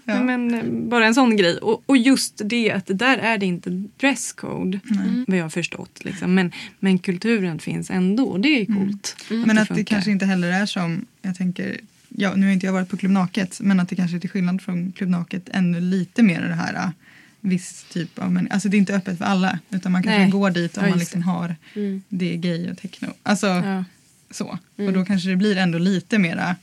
Ja. 0.05 0.23
Men 0.23 0.89
bara 0.89 1.05
en 1.07 1.15
sån 1.15 1.37
grej. 1.37 1.57
Och, 1.57 1.83
och 1.85 1.97
just 1.97 2.41
det 2.45 2.71
att 2.71 2.85
där 2.93 3.17
är 3.17 3.37
det 3.37 3.45
inte 3.45 3.69
dresscode 3.97 4.79
Nej. 4.83 5.23
vad 5.27 5.37
jag 5.37 5.43
har 5.43 5.49
förstått. 5.49 6.05
Liksom. 6.05 6.33
Men, 6.35 6.51
men 6.79 6.99
kulturen 6.99 7.59
finns 7.59 7.89
ändå 7.91 8.23
och 8.25 8.39
det 8.39 8.61
är 8.61 8.65
Mm. 8.69 8.79
coolt. 8.85 9.15
Men 9.29 9.49
att 9.57 9.67
det 9.67 9.75
funkar. 9.75 9.83
kanske 9.83 10.11
inte 10.11 10.25
heller 10.25 10.51
är 10.51 10.65
som, 10.65 11.05
jag 11.21 11.35
tänker, 11.35 11.79
ja, 12.09 12.33
nu 12.35 12.45
har 12.45 12.53
inte 12.53 12.65
jag 12.65 12.73
varit 12.73 12.89
på 12.89 12.97
Klubb 12.97 13.11
Naket, 13.11 13.59
men 13.61 13.79
att 13.79 13.89
det 13.89 13.95
kanske 13.95 14.19
till 14.19 14.29
skillnad 14.29 14.61
från 14.61 14.91
Klubb 14.91 15.09
Naket 15.09 15.49
ännu 15.53 15.79
lite 15.81 16.23
mer 16.23 16.41
det 16.41 16.53
här 16.55 16.73
äh, 16.75 16.89
viss 17.41 17.85
typ 17.89 18.19
av, 18.19 18.31
men 18.31 18.51
alltså 18.51 18.69
det 18.69 18.77
är 18.77 18.79
inte 18.79 18.95
öppet 18.95 19.17
för 19.17 19.25
alla 19.25 19.59
utan 19.69 19.91
man 19.91 20.03
kanske 20.03 20.19
Nej. 20.21 20.29
går 20.31 20.49
dit 20.49 20.77
om 20.77 20.83
Ja, 20.83 20.89
man 20.89 20.99
liksom 20.99 21.21
har 21.23 21.55
Mm. 21.75 22.01
det 22.09 22.33
är 22.33 22.37
gay 22.37 22.71
och 22.71 22.77
techno. 22.77 23.07
Alltså 23.23 23.47
Ja. 23.47 23.83
så. 24.31 24.57
Mm. 24.77 24.87
Och 24.87 24.93
då 24.99 25.05
kanske 25.05 25.29
det 25.29 25.35
blir 25.35 25.57
ändå 25.57 25.77
lite 25.77 26.19
mera, 26.19 26.55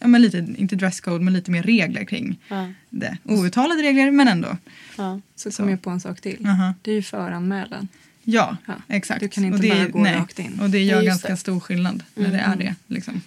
ja 0.00 0.06
men 0.06 0.22
lite, 0.22 0.38
inte 0.56 0.76
dresscode 0.76 1.24
men 1.24 1.34
lite 1.34 1.50
mer 1.50 1.62
regler 1.62 2.04
kring 2.04 2.38
Ja. 2.48 2.72
det. 2.90 3.18
Outtalade 3.24 3.82
regler 3.82 4.10
men 4.10 4.28
ändå. 4.28 4.56
Ja. 4.96 5.20
Så 5.36 5.50
Så. 5.50 5.62
kom 5.62 5.70
jag 5.70 5.82
på 5.82 5.90
en 5.90 6.00
sak 6.00 6.20
till. 6.20 6.46
Aha. 6.46 6.74
Det 6.82 6.90
är 6.90 6.94
ju 6.94 7.02
föranmälan. 7.02 7.88
Ja, 8.24 8.56
Ja, 8.66 8.74
exakt. 8.88 9.20
du 9.20 9.28
kan 9.28 9.44
inte 9.44 9.56
och 9.56 9.62
det, 9.62 9.68
bara 9.68 9.86
gå 9.88 10.04
rakt 10.20 10.38
in. 10.38 10.60
Och 10.62 10.70
det 10.70 10.82
gör 10.82 10.96
Ja, 11.02 11.06
ganska 11.06 11.28
det. 11.28 11.36
stor 11.36 11.60
skillnad 11.60 12.02
när 12.14 12.30
det 12.32 12.38
är 12.38 12.56
det. 12.56 12.74
Liksom. 12.86 13.20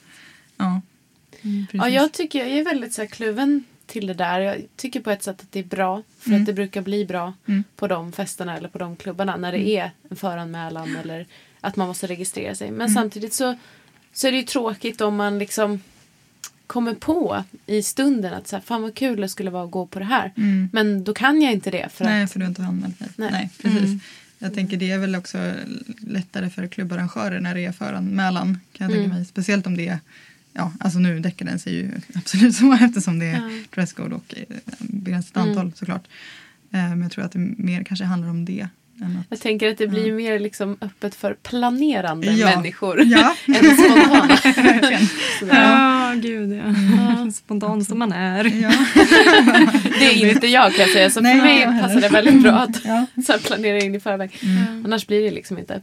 Ja. 0.58 0.82
Ja, 1.42 1.50
Precis. 1.72 1.94
jag, 1.94 2.12
tycker, 2.12 2.40
jag 2.40 2.50
är 2.50 2.64
väldigt 2.66 2.94
så 2.94 3.02
här, 3.02 3.08
kluven 3.10 3.64
till 3.86 4.08
det 4.08 4.14
där. 4.14 4.40
Jag 4.40 4.58
tycker 4.76 5.00
på 5.00 5.12
ett 5.12 5.24
sätt 5.24 5.42
att 5.42 5.52
det 5.52 5.60
är 5.60 5.64
bra. 5.64 6.04
För 6.20 6.30
Mm. 6.30 6.42
att 6.42 6.46
det 6.46 6.54
brukar 6.54 6.82
bli 6.82 7.06
bra 7.06 7.34
Mm. 7.48 7.64
på 7.76 7.88
de 7.88 8.12
festerna 8.12 8.58
eller 8.58 8.70
på 8.70 8.78
de 8.78 8.96
klubbarna. 8.96 9.36
När 9.38 9.52
det 9.52 9.68
är 9.70 9.92
en 10.10 10.16
föranmälan 10.16 10.96
eller 10.96 11.26
att 11.62 11.76
man 11.76 11.88
måste 11.88 12.08
registrera 12.08 12.56
sig. 12.56 12.72
Men 12.72 12.82
Mm. 12.82 12.94
samtidigt 12.94 13.34
så, 13.34 13.58
så 14.14 14.28
är 14.28 14.32
det 14.32 14.38
ju 14.38 14.44
tråkigt 14.44 15.02
om 15.02 15.16
man 15.16 15.40
liksom 15.40 15.80
kommer 16.72 16.94
på 16.94 17.44
i 17.66 17.84
stunden 17.84 18.34
att 18.34 18.48
så 18.48 18.56
här, 18.56 18.64
fan 18.64 18.82
vad 18.82 18.96
kul 18.96 19.22
det 19.22 19.30
skulle 19.30 19.50
vara 19.52 19.64
att 19.66 19.72
gå 19.72 19.86
på 19.86 20.00
det 20.00 20.06
här. 20.06 20.32
Mm. 20.38 20.70
Men 20.74 21.04
då 21.04 21.14
kan 21.14 21.42
jag 21.42 21.52
inte 21.54 21.72
det. 21.72 21.90
För 21.94 22.06
Nej, 22.06 22.24
att, 22.24 22.32
för 22.32 22.40
du 22.40 22.46
har 22.46 22.50
inte 22.50 22.64
anmält 22.64 23.00
dig. 23.00 23.08
Nej. 23.16 23.30
Nej. 23.32 23.50
precis. 23.62 23.82
Mm. 23.84 24.00
Jag 24.40 24.54
tänker 24.54 24.78
det 24.78 24.92
är 24.92 24.98
väl 24.98 25.16
också 25.16 25.54
lättare 26.00 26.50
för 26.50 26.68
klubbarrangörer 26.68 27.40
när 27.40 27.56
det 27.56 27.66
är 27.66 27.72
föranmälan. 27.72 28.60
Kan 28.74 28.86
jag 28.86 28.92
tänka 28.92 29.06
Mm. 29.06 29.18
mig. 29.18 29.26
Speciellt 29.26 29.68
om 29.68 29.78
det 29.78 29.88
är, 29.88 30.00
ja 30.54 30.74
alltså 30.80 31.00
nu 31.00 31.20
Decadence 31.20 31.70
är 31.70 31.74
ju 31.74 31.92
absolut 32.14 32.56
så 32.56 32.74
eftersom 32.82 33.20
det 33.20 33.26
är 33.26 33.36
Ja. 33.42 33.50
dresscode 33.76 34.16
och 34.16 34.34
eh, 34.38 34.56
begränsat 34.80 35.36
Mm. 35.38 35.50
antal 35.50 35.72
såklart. 35.76 36.04
Eh, 36.72 36.90
Men 36.90 37.02
jag 37.02 37.12
tror 37.12 37.26
att 37.26 37.32
det 37.32 37.40
mer 37.40 37.84
kanske 37.84 38.06
handlar 38.06 38.30
om 38.30 38.46
det. 38.46 38.68
Att, 39.02 39.26
jag 39.30 39.40
tänker 39.40 39.72
att 39.72 39.78
det 39.78 39.88
blir 39.88 40.06
ju 40.06 40.14
mer 40.14 40.40
liksom 40.40 40.78
öppet 40.82 41.16
för 41.16 41.34
planerande 41.34 42.32
Ja. 42.32 42.56
människor. 42.56 43.04
ja, 43.04 43.36
än 43.48 43.78
spontana. 43.78 44.38
Ja, 45.52 46.14
gud 46.16 46.52
ja. 46.54 46.64
Ja. 47.26 47.32
Spontan 47.32 47.86
som 47.86 48.00
man 48.00 48.12
är. 48.12 48.44
Ja. 48.62 48.72
Det 50.00 50.06
är 50.06 50.32
inte 50.32 50.48
jag 50.48 50.72
kan 50.74 50.82
jag 50.86 50.90
säga. 50.94 51.10
Så 51.10 51.22
Nej, 51.22 51.40
för 51.40 51.46
mig 51.48 51.82
passar 51.82 52.02
det 52.02 52.10
väldigt 52.10 52.42
bra 52.44 52.52
att 52.52 52.86
Ja. 52.86 53.06
så 53.26 53.32
här 53.32 53.40
planera 53.40 53.80
in 53.80 53.96
i 53.96 54.00
förväg. 54.00 54.40
Mm. 54.44 54.86
Annars 54.86 55.08
blir 55.08 55.22
det 55.22 55.32
liksom 55.32 55.58
inte. 55.58 55.82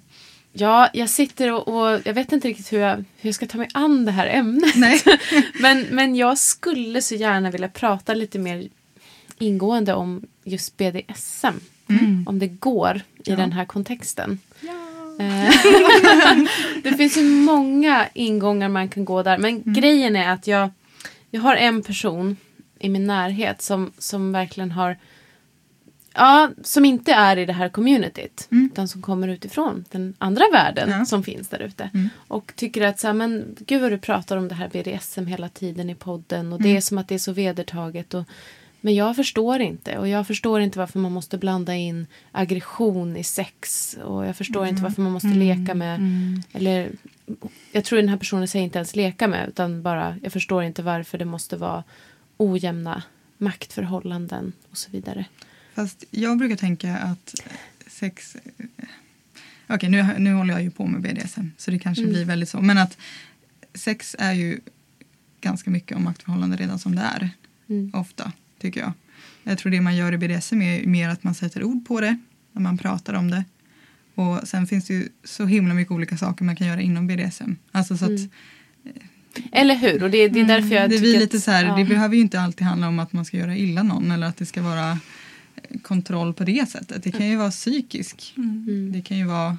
Ja, 0.53 0.89
jag 0.93 1.09
sitter 1.11 1.53
och, 1.53 1.69
och 1.69 2.01
jag 2.05 2.15
vet 2.15 2.33
inte 2.33 2.49
riktigt 2.49 2.73
hur 2.73 2.79
jag, 2.79 2.97
hur 2.97 3.05
jag 3.29 3.35
ska 3.35 3.47
ta 3.47 3.59
mig 3.59 3.69
an 3.75 4.05
det 4.05 4.13
här 4.13 4.27
ämnet. 4.27 4.77
Nej. 4.77 5.01
Men, 5.61 5.87
men 5.91 6.17
jag 6.17 6.39
skulle 6.39 7.03
så 7.03 7.15
gärna 7.15 7.51
vilja 7.51 7.69
prata 7.69 8.15
lite 8.15 8.39
mer 8.39 8.69
ingående 9.39 9.95
om 9.95 10.23
just 10.45 10.77
BDSM. 10.77 11.47
Mm. 11.89 12.25
Om 12.29 12.39
det 12.39 12.47
går 12.49 12.97
i 12.97 13.01
Ja. 13.31 13.37
den 13.37 13.53
här 13.53 13.65
kontexten. 13.65 14.39
Eh, 15.21 15.51
det 16.83 16.93
finns 16.97 17.17
ju 17.19 17.23
många 17.25 18.07
ingångar 18.15 18.69
man 18.69 18.89
kan 18.89 19.05
gå 19.05 19.23
där. 19.23 19.39
Men 19.39 19.63
grejen 19.75 20.17
är 20.17 20.33
att 20.33 20.47
jag, 20.47 20.71
jag 21.31 21.41
har 21.41 21.57
en 21.57 21.83
person 21.83 22.37
i 22.79 22.89
min 22.89 23.07
närhet 23.07 23.63
som, 23.63 23.93
som 23.99 24.33
verkligen 24.33 24.71
har 24.71 24.97
Ja, 26.15 26.51
som 26.63 26.85
inte 26.85 27.13
är 27.13 27.37
i 27.37 27.45
det 27.47 27.53
här 27.53 27.69
communityt. 27.69 28.49
Mm. 28.51 28.67
Utan 28.73 28.89
som 28.89 29.03
kommer 29.03 29.29
utifrån 29.29 29.85
den 29.91 30.15
andra 30.19 30.45
världen 30.53 30.91
Ja. 30.91 31.05
som 31.05 31.23
finns 31.23 31.49
där 31.49 31.59
ute. 31.63 31.91
Mm. 31.95 32.09
Och 32.29 32.53
tycker 32.57 32.83
att 32.83 33.01
så 33.01 33.07
här, 33.07 33.15
men 33.15 33.57
gud 33.67 33.81
vad 33.83 33.93
du 33.93 33.99
pratar 33.99 34.37
om 34.37 34.49
det 34.49 34.55
här 34.55 34.69
BDSM 34.69 35.27
hela 35.27 35.49
tiden 35.49 35.91
i 35.91 35.95
podden. 35.95 36.53
Och 36.53 36.59
det 36.63 36.69
Mm. 36.69 36.77
är 36.77 36.81
som 36.81 36.99
att 36.99 37.09
det 37.09 37.15
är 37.15 37.19
så 37.19 37.33
vedertaget. 37.33 38.15
Och, 38.15 38.25
men 38.81 38.95
jag 38.95 39.17
förstår 39.17 39.61
inte. 39.61 39.99
Och 39.99 40.09
jag 40.09 40.27
förstår 40.27 40.61
inte 40.61 40.79
varför 40.79 40.99
man 40.99 41.13
måste 41.13 41.39
blanda 41.39 41.75
in 41.75 42.07
aggression 42.33 43.17
i 43.17 43.25
sex. 43.25 43.95
Och 44.05 44.27
jag 44.27 44.37
förstår 44.37 44.61
Mm. 44.61 44.71
inte 44.71 44.83
varför 44.83 45.03
man 45.03 45.13
måste 45.13 45.29
leka 45.29 45.75
med. 45.75 46.01
Eller 46.53 46.91
jag 47.73 47.85
tror 47.85 47.99
den 47.99 48.09
här 48.09 48.17
personen 48.17 48.49
säger 48.49 48.65
inte 48.65 48.79
ens 48.79 48.97
leka 48.97 49.29
med. 49.29 49.49
Utan 49.49 49.83
bara, 49.83 50.17
jag 50.23 50.33
förstår 50.33 50.63
inte 50.63 50.83
varför 50.83 51.19
det 51.19 51.25
måste 51.25 51.57
vara 51.57 51.85
ojämna 52.37 53.03
maktförhållanden 53.39 54.53
och 54.71 54.79
så 54.79 54.91
vidare. 54.91 55.25
Fast 55.75 56.05
jag 56.11 56.39
brukar 56.39 56.57
tänka 56.57 56.97
att 56.97 57.35
sex... 57.87 58.37
Okej, 59.67 59.89
nu, 59.89 60.15
nu 60.19 60.33
håller 60.35 60.55
jag 60.55 60.63
ju 60.63 60.71
på 60.71 60.87
med 60.87 61.01
BDSM 61.03 61.47
så 61.57 61.71
det 61.71 61.79
kanske 61.79 62.03
Mm. 62.03 62.13
blir 62.15 62.25
väldigt 62.25 62.49
så. 62.49 62.61
Men 62.61 62.79
att 62.79 62.99
sex 63.75 64.17
är 64.19 64.33
ju 64.33 64.61
ganska 65.41 65.71
mycket 65.71 65.97
om 65.97 66.05
maktförhållande 66.05 66.57
redan 66.57 66.79
som 66.79 66.95
det 66.95 67.03
är. 67.03 67.31
Mm. 67.69 67.91
Ofta, 67.95 68.33
tycker 68.59 68.81
jag. 68.81 68.93
Jag 69.43 69.59
tror 69.59 69.73
det 69.73 69.81
man 69.81 69.97
gör 69.97 70.13
i 70.13 70.19
BDSM 70.19 70.63
är 70.63 70.87
mer 70.87 71.09
att 71.09 71.25
man 71.25 71.35
sätter 71.35 71.65
ord 71.65 71.87
på 71.87 72.01
det 72.01 72.19
när 72.53 72.63
man 72.63 72.79
pratar 72.79 73.15
om 73.15 73.31
det. 73.31 73.45
Och 74.15 74.49
sen 74.49 74.67
finns 74.67 74.87
det 74.87 74.95
ju 74.95 75.09
så 75.25 75.47
himla 75.47 75.75
mycket 75.75 75.93
olika 75.93 76.17
saker 76.17 76.45
man 76.45 76.57
kan 76.57 76.67
göra 76.67 76.81
inom 76.81 77.07
BDSM. 77.07 77.53
Alltså 77.73 77.97
så 77.97 78.05
att 78.05 78.21
Mm. 79.39 79.49
Eller 79.53 79.75
hur? 79.75 80.03
Och 80.03 80.11
det, 80.11 80.29
det 80.29 80.41
är 80.41 80.45
därför 80.45 80.75
jag 80.75 80.91
det 80.91 80.97
tycker 80.97 81.11
blir 81.11 81.19
lite 81.19 81.41
så 81.41 81.51
här, 81.51 81.65
ja. 81.65 81.77
det 81.77 81.85
behöver 81.85 82.15
ju 82.15 82.21
inte 82.21 82.41
alltid 82.41 82.67
handla 82.67 82.89
om 82.89 82.99
att 82.99 83.13
man 83.13 83.25
ska 83.25 83.37
göra 83.37 83.57
illa 83.57 83.83
någon 83.83 84.11
eller 84.11 84.27
att 84.27 84.37
det 84.37 84.47
ska 84.47 84.63
vara 84.63 84.91
eh, 84.91 85.81
kontroll 85.83 86.35
på 86.35 86.45
det 86.45 86.71
sättet. 86.71 87.03
Det 87.03 87.13
kan 87.13 87.29
ju 87.29 87.37
vara 87.37 87.51
psykisk. 87.51 88.35
Mm. 88.37 88.93
Det 88.93 89.03
kan 89.03 89.19
ju 89.19 89.25
vara 89.25 89.59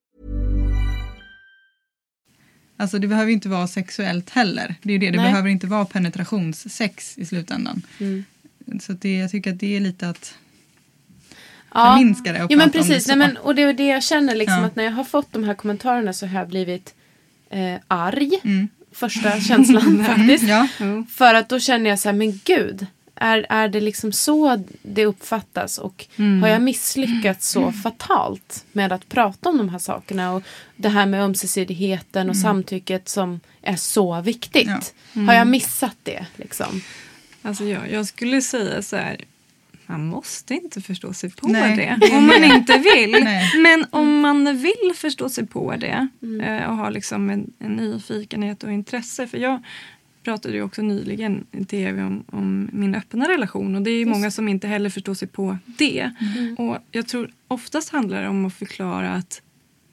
Alltså 2.81 2.99
det 2.99 3.07
behöver 3.07 3.31
inte 3.31 3.49
vara 3.49 3.67
sexuellt 3.67 4.29
heller. 4.29 4.75
Det 4.81 4.93
är 4.93 4.99
det, 4.99 5.09
det 5.11 5.17
Nej. 5.17 5.31
behöver 5.31 5.49
inte 5.49 5.67
vara 5.67 5.85
penetrationssex 5.85 7.17
i 7.17 7.25
slutändan. 7.25 7.81
Mm. 7.99 8.25
Så 8.81 8.93
det, 8.93 9.17
jag 9.17 9.31
tycker 9.31 9.51
att 9.51 9.59
det 9.59 9.75
är 9.75 9.79
lite 9.79 10.09
att 10.09 10.33
Ja. 11.73 11.93
förminska 11.95 12.33
det 12.33 12.43
och 12.43 12.51
Jo 12.51 12.57
men 12.57 12.67
det 12.71 12.77
precis, 12.77 13.03
så. 13.03 13.15
Nej, 13.15 13.17
men, 13.27 13.37
och 13.37 13.55
det 13.55 13.61
är 13.61 13.73
det 13.73 13.87
jag 13.87 14.03
känner 14.03 14.35
liksom 14.35 14.57
Ja. 14.59 14.65
att 14.65 14.75
när 14.75 14.83
jag 14.83 14.91
har 14.91 15.03
fått 15.03 15.33
de 15.33 15.43
här 15.43 15.53
kommentarerna 15.53 16.13
så 16.13 16.27
har 16.27 16.39
jag 16.39 16.47
blivit 16.49 16.93
eh, 17.49 17.75
arg. 17.87 18.31
Mm. 18.43 18.67
Första 18.91 19.39
känslan 19.41 20.05
faktiskt. 20.07 20.43
Ja. 20.43 20.67
För 21.09 21.33
att 21.33 21.49
då 21.49 21.59
känner 21.59 21.89
jag 21.89 21.99
så 21.99 22.09
här, 22.09 22.13
men 22.13 22.39
gud. 22.43 22.85
Är, 23.23 23.45
är 23.49 23.67
det 23.67 23.81
liksom 23.81 24.11
så 24.11 24.63
det 24.81 25.05
uppfattas 25.05 25.77
och 25.77 26.05
Mm. 26.17 26.41
har 26.41 26.49
jag 26.49 26.61
misslyckats 26.61 27.49
så 27.49 27.71
fatalt 27.71 28.65
med 28.71 28.91
att 28.91 29.09
prata 29.09 29.49
om 29.49 29.57
de 29.57 29.69
här 29.69 29.79
sakerna 29.79 30.33
och 30.33 30.43
det 30.75 30.89
här 30.89 31.05
med 31.05 31.23
ömsesidigheten 31.23 32.29
och 32.29 32.37
samtycket 32.37 33.09
som 33.09 33.39
är 33.61 33.75
så 33.75 34.21
viktigt. 34.21 34.67
Mm. 34.67 34.81
Ja. 35.13 35.21
Har 35.21 35.33
jag 35.33 35.47
missat 35.47 35.97
det 36.03 36.25
liksom? 36.35 36.81
Alltså 37.41 37.63
jag, 37.63 37.91
jag 37.91 38.05
skulle 38.05 38.41
säga 38.41 38.81
så 38.81 38.95
här. 38.95 39.17
Man 39.85 40.05
måste 40.07 40.53
inte 40.53 40.81
förstå 40.81 41.13
sig 41.13 41.31
på 41.31 41.47
Nej, 41.47 41.97
det 41.99 42.17
om 42.17 42.27
man 42.27 42.43
inte 42.55 42.77
vill. 42.77 43.27
Men 43.63 43.85
om 43.89 44.19
man 44.21 44.57
vill 44.57 44.91
förstå 44.95 45.29
sig 45.29 45.45
på 45.47 45.75
det 45.75 46.07
eh, 46.43 46.69
och 46.69 46.75
har 46.77 46.91
liksom 46.91 47.29
en, 47.29 47.53
en 47.59 47.71
nyfikenhet 47.75 48.63
och 48.63 48.71
intresse. 48.71 49.27
För 49.27 49.37
jag 49.37 49.63
pratade 50.23 50.53
ju 50.53 50.63
också 50.63 50.81
nyligen 50.81 51.45
i 51.51 51.65
tv 51.65 52.03
om, 52.03 52.23
om 52.27 52.69
min 52.73 52.95
öppna 52.95 53.29
relation 53.29 53.75
och 53.75 53.81
det 53.81 53.91
är 53.91 53.99
ju 53.99 54.05
många 54.05 54.31
som 54.31 54.47
inte 54.47 54.67
heller 54.67 54.89
förstår 54.89 55.13
sig 55.13 55.27
på 55.27 55.57
det. 55.65 56.11
Och 56.57 56.77
jag 56.91 57.07
tror 57.07 57.31
oftast 57.47 57.89
handlar 57.89 58.21
det 58.21 58.27
om 58.27 58.45
att 58.45 58.53
förklara 58.53 59.13
att 59.13 59.41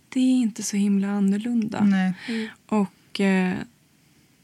det 0.09 0.21
är 0.21 0.37
inte 0.37 0.62
så 0.62 0.77
himla 0.77 1.09
annorlunda. 1.09 1.85
Nej. 1.85 2.12
Och 2.67 3.21
eh, 3.21 3.55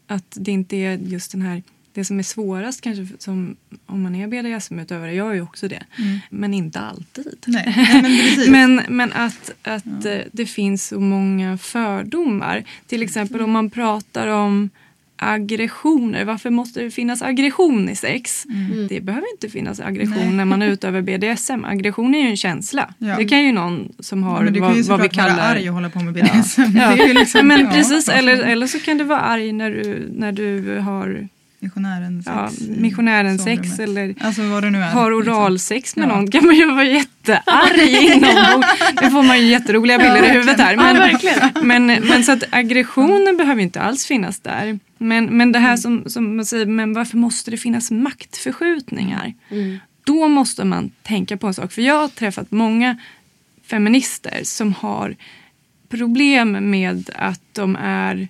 att 0.06 0.36
det 0.40 0.52
inte 0.52 0.76
är 0.76 0.98
just 0.98 1.32
den 1.32 1.42
här 1.42 1.62
det 1.94 2.04
som 2.04 2.18
är 2.18 2.22
svårast 2.22 2.80
kanske 2.80 3.06
som 3.18 3.56
om 3.86 4.02
man 4.02 4.14
är 4.14 4.26
BDSM-utövare, 4.26 5.14
jag 5.14 5.30
är 5.30 5.34
ju 5.34 5.42
också 5.42 5.68
det, 5.68 5.82
men 6.30 6.54
inte 6.54 6.80
alltid. 6.80 7.36
Nej. 7.46 7.74
Nej, 7.76 8.02
men 8.02 8.18
precis. 8.18 8.48
Men, 8.54 8.82
men 8.88 9.12
att, 9.12 9.50
att 9.62 10.04
eh, 10.04 10.20
det 10.32 10.46
finns 10.46 10.88
så 10.88 11.00
många 11.00 11.58
fördomar. 11.58 12.64
Till 12.86 13.02
exempel 13.02 13.42
om 13.42 13.50
man 13.50 13.70
pratar 13.70 14.26
om 14.26 14.70
aggressioner. 15.16 16.24
Varför 16.24 16.50
måste 16.50 16.82
det 16.82 16.90
finnas 16.90 17.22
aggression 17.22 17.88
i 17.88 17.96
sex? 17.96 18.44
Mm. 18.48 18.86
Det 18.88 19.00
behöver 19.00 19.26
inte 19.34 19.48
finnas 19.48 19.80
aggression 19.80 20.36
när 20.36 20.44
man 20.44 20.62
utövar 20.62 21.00
BDSM. 21.00 21.64
Aggression 21.64 22.14
är 22.14 22.18
ju 22.22 22.28
en 22.28 22.36
känsla. 22.36 22.94
Ja. 22.98 23.16
Det 23.16 23.24
kan 23.24 23.42
ju 23.44 23.52
någon 23.52 23.92
som 23.98 24.22
har 24.22 24.42
men 24.44 24.52
du 24.52 24.60
kan 24.60 24.74
ju 24.76 24.82
vad, 24.82 24.98
vad 24.98 25.02
vi 25.02 25.08
kallar... 25.08 25.36
vara 25.36 25.42
arg 25.46 25.68
och 25.68 25.74
hålla 25.74 25.90
på 25.90 26.00
med 26.00 26.14
BDSM. 26.14 26.62
Ja. 26.76 26.96
Ju 27.06 27.14
liksom, 27.14 27.48
men 27.48 27.60
ja, 27.60 27.70
precis, 27.70 28.08
eller, 28.08 28.42
eller 28.42 28.66
så 28.66 28.78
kan 28.78 28.98
du 28.98 29.04
vara 29.04 29.20
arg 29.20 29.52
när 29.52 29.70
du, 29.70 30.08
när 30.14 30.32
du 30.32 30.78
har 30.78 31.28
Missionären 31.64 32.22
sex. 32.22 32.34
ja, 32.36 32.50
missionären 32.76 33.38
sex 33.38 33.78
eller 33.78 34.14
Alltså 34.20 34.42
vad 34.42 34.64
har 34.64 34.70
liksom. 34.70 35.34
oralsex 35.34 35.96
med 35.96 36.08
Ja. 36.08 36.14
någon 36.14 36.30
kan 36.30 36.46
man 36.46 36.54
ju 36.54 36.66
vara 36.70 36.84
jättearg 36.84 37.88
inombords. 38.02 38.68
Nu 39.02 39.10
får 39.10 39.22
man 39.22 39.40
ju 39.40 39.46
jätteroliga 39.46 39.98
bilder 39.98 40.24
i 40.24 40.28
huvudet 40.28 40.60
här. 40.60 40.76
Men, 40.76 41.86
men, 41.86 42.02
men 42.08 42.24
så 42.24 42.32
att 42.32 42.44
aggressionen 42.50 43.36
behöver 43.36 43.62
inte 43.62 43.80
alls 43.80 44.06
finnas 44.06 44.40
där. 44.40 44.78
Men, 45.04 45.36
men 45.36 45.52
det 45.52 45.58
här 45.58 45.76
som, 45.76 46.04
som 46.06 46.36
man 46.36 46.44
säger, 46.44 46.66
men 46.66 46.92
varför 46.92 47.16
måste 47.16 47.50
det 47.50 47.56
finnas 47.56 47.90
maktförskjutningar? 47.90 49.34
Då 50.04 50.28
måste 50.28 50.64
man 50.64 50.90
tänka 51.02 51.36
på 51.36 51.46
en 51.46 51.54
sak. 51.54 51.72
För 51.72 51.82
jag 51.82 52.00
har 52.00 52.08
träffat 52.08 52.50
många 52.50 52.98
feminister 53.62 54.40
som 54.42 54.72
har 54.72 55.16
problem 55.88 56.70
med 56.70 57.10
att 57.14 57.40
de 57.52 57.76
är 57.80 58.28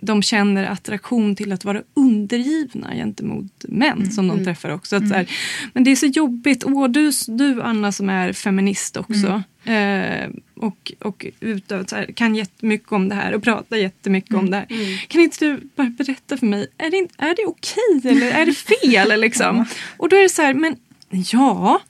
de 0.00 0.22
känner 0.22 0.64
attraktion 0.64 1.36
till 1.36 1.52
att 1.52 1.64
vara 1.64 1.82
undergivna 1.94 2.94
gentemot 2.94 3.64
män 3.68 4.10
som 4.10 4.28
de 4.28 4.44
träffar 4.44 4.70
också. 4.70 4.96
Att 4.96 5.08
så 5.08 5.14
här, 5.14 5.30
men 5.72 5.84
det 5.84 5.90
är 5.90 5.96
så 5.96 6.06
jobbigt. 6.06 6.64
Åh, 6.64 6.88
du, 6.88 7.10
du 7.28 7.62
Anna 7.62 7.92
som 7.92 8.08
är 8.08 8.32
feminist 8.32 8.96
också. 8.96 9.42
Eh, 9.64 10.30
och 10.54 10.92
och 10.98 11.26
utövat, 11.40 11.90
så 11.90 11.96
här, 11.96 12.06
kan 12.06 12.34
jättemycket 12.34 12.92
om 12.92 13.08
det 13.08 13.14
här 13.14 13.34
och 13.34 13.42
pratar 13.42 13.76
jättemycket 13.76 14.34
om 14.34 14.50
det 14.50 14.56
här. 14.56 15.06
Kan 15.06 15.20
inte 15.20 15.44
du 15.44 15.60
bara 15.76 15.86
berätta 15.86 16.36
för 16.36 16.46
mig, 16.46 16.66
är 16.78 16.90
det, 16.90 17.08
är 17.18 17.34
det 17.34 17.46
okej 17.46 18.12
eller 18.12 18.30
är 18.30 18.46
det 18.46 18.54
fel? 18.54 19.20
liksom? 19.20 19.64
Och 19.96 20.08
då 20.08 20.16
är 20.16 20.22
det 20.22 20.28
så 20.28 20.42
här, 20.42 20.54
men 20.54 20.76
ja, 21.10 21.80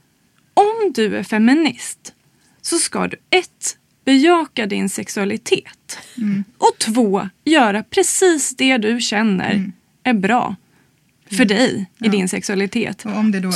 om 0.55 0.93
du 0.95 1.17
är 1.17 1.23
feminist 1.23 2.15
så 2.63 2.79
ska 2.79 3.07
du 3.07 3.17
ett, 3.31 3.79
bejaka 4.05 4.67
din 4.67 4.89
sexualitet. 4.89 5.99
Och 6.59 6.79
två, 6.79 7.29
göra 7.45 7.83
precis 7.83 8.57
det 8.57 8.79
du 8.79 9.01
känner 9.01 9.73
är 10.03 10.15
bra. 10.15 10.57
För 11.37 11.45
dig 11.45 11.81
i 11.81 11.87
Ja. 12.05 12.11
din 12.11 12.29
sexualitet. 12.29 13.01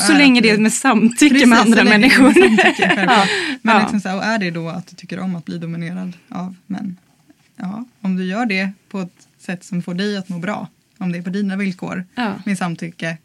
Så 0.07 0.13
länge 0.13 0.41
det 0.41 0.51
är 0.51 0.59
med 0.59 0.73
samtycke 0.73 1.35
Precis, 1.35 1.49
med 1.49 1.59
andra 1.59 1.85
människor. 1.85 2.33
självklart. 2.33 3.29
Men 3.63 3.75
Ja. 3.77 3.81
liksom 3.81 4.01
så 4.01 4.09
här, 4.09 4.17
och 4.17 4.25
är 4.25 4.39
det 4.39 4.51
då 4.51 4.69
att 4.69 4.87
du 4.87 4.97
tycker 4.97 5.19
om 5.21 5.37
att 5.37 5.45
bli 5.45 5.59
dominerad 5.59 6.13
av 6.29 6.57
män? 6.67 6.97
Ja, 7.57 7.85
om 8.01 8.17
du 8.17 8.25
gör 8.25 8.47
det 8.47 8.71
på 8.89 9.01
ett 9.01 9.29
sätt 9.39 9.65
som 9.65 9.83
får 9.83 9.95
dig 9.95 10.17
att 10.17 10.29
må 10.29 10.39
bra, 10.39 10.69
om 10.99 11.13
det 11.13 11.19
är 11.19 11.23
på 11.23 11.31
dina 11.31 11.57
villkor, 11.57 12.05
Ja. 12.15 12.35
med 12.47 12.59
samtycke. 12.59 13.17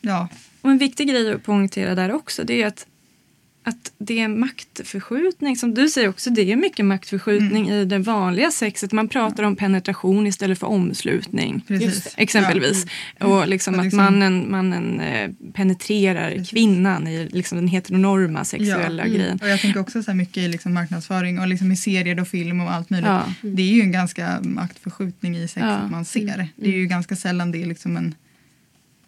Ja, 0.00 0.28
Och 0.60 0.70
en 0.70 0.78
viktig 0.78 1.08
grej 1.08 1.32
att 1.32 1.42
poängtera 1.42 1.94
där 1.94 2.12
också 2.12 2.44
det 2.44 2.62
är 2.62 2.66
att, 2.66 2.86
att 3.70 3.92
det 3.98 4.20
är 4.20 4.28
maktförskjutning. 4.28 5.56
Som 5.56 5.74
du 5.74 5.88
säger 5.88 6.08
också, 6.08 6.30
det 6.30 6.52
är 6.52 6.56
mycket 6.56 6.84
maktförskjutning 6.86 7.66
Mm. 7.68 7.78
i 7.80 7.84
det 7.84 7.98
vanliga 7.98 8.50
sexet. 8.50 8.92
Man 8.92 9.08
pratar 9.08 9.42
om 9.42 9.56
penetration 9.56 10.26
istället 10.26 10.58
för 10.58 10.66
omslutning. 10.66 11.60
precis. 11.68 12.14
Exempelvis. 12.16 12.86
Och 13.20 13.48
liksom 13.48 13.74
Och 13.74 13.80
att 13.80 13.84
liksom- 13.86 14.04
mannen, 14.04 14.50
mannen 14.50 15.00
eh, 15.00 15.30
penetrerar 15.52 16.44
kvinnan 16.44 17.06
i 17.08 17.28
liksom 17.32 17.58
den 17.58 17.68
heteronorma 17.68 18.44
sexuella 18.44 19.06
grejen. 19.08 19.38
Och 19.42 19.48
jag 19.48 19.60
tänker 19.60 19.80
också 19.80 20.02
så 20.02 20.10
här 20.10 20.16
mycket 20.16 20.36
i 20.36 20.48
liksom 20.48 20.74
marknadsföring 20.74 21.38
och 21.38 21.46
liksom 21.48 21.72
i 21.72 21.76
serier 21.76 22.20
och 22.20 22.28
film 22.28 22.60
och 22.60 22.72
allt 22.72 22.90
möjligt. 22.90 23.08
Ja. 23.10 23.32
Det 23.42 23.62
är 23.62 23.66
ju 23.74 23.80
en 23.82 23.92
ganska 23.92 24.40
maktförskjutning 24.42 25.36
i 25.36 25.48
sexet 25.48 25.62
Ja. 25.82 25.88
man 25.88 26.04
ser. 26.04 26.48
Det 26.56 26.68
är 26.68 26.72
ju 26.76 26.86
ganska 26.86 27.16
sällan 27.16 27.52
det 27.52 27.62
är 27.62 27.66
liksom 27.66 27.96
en 27.96 28.14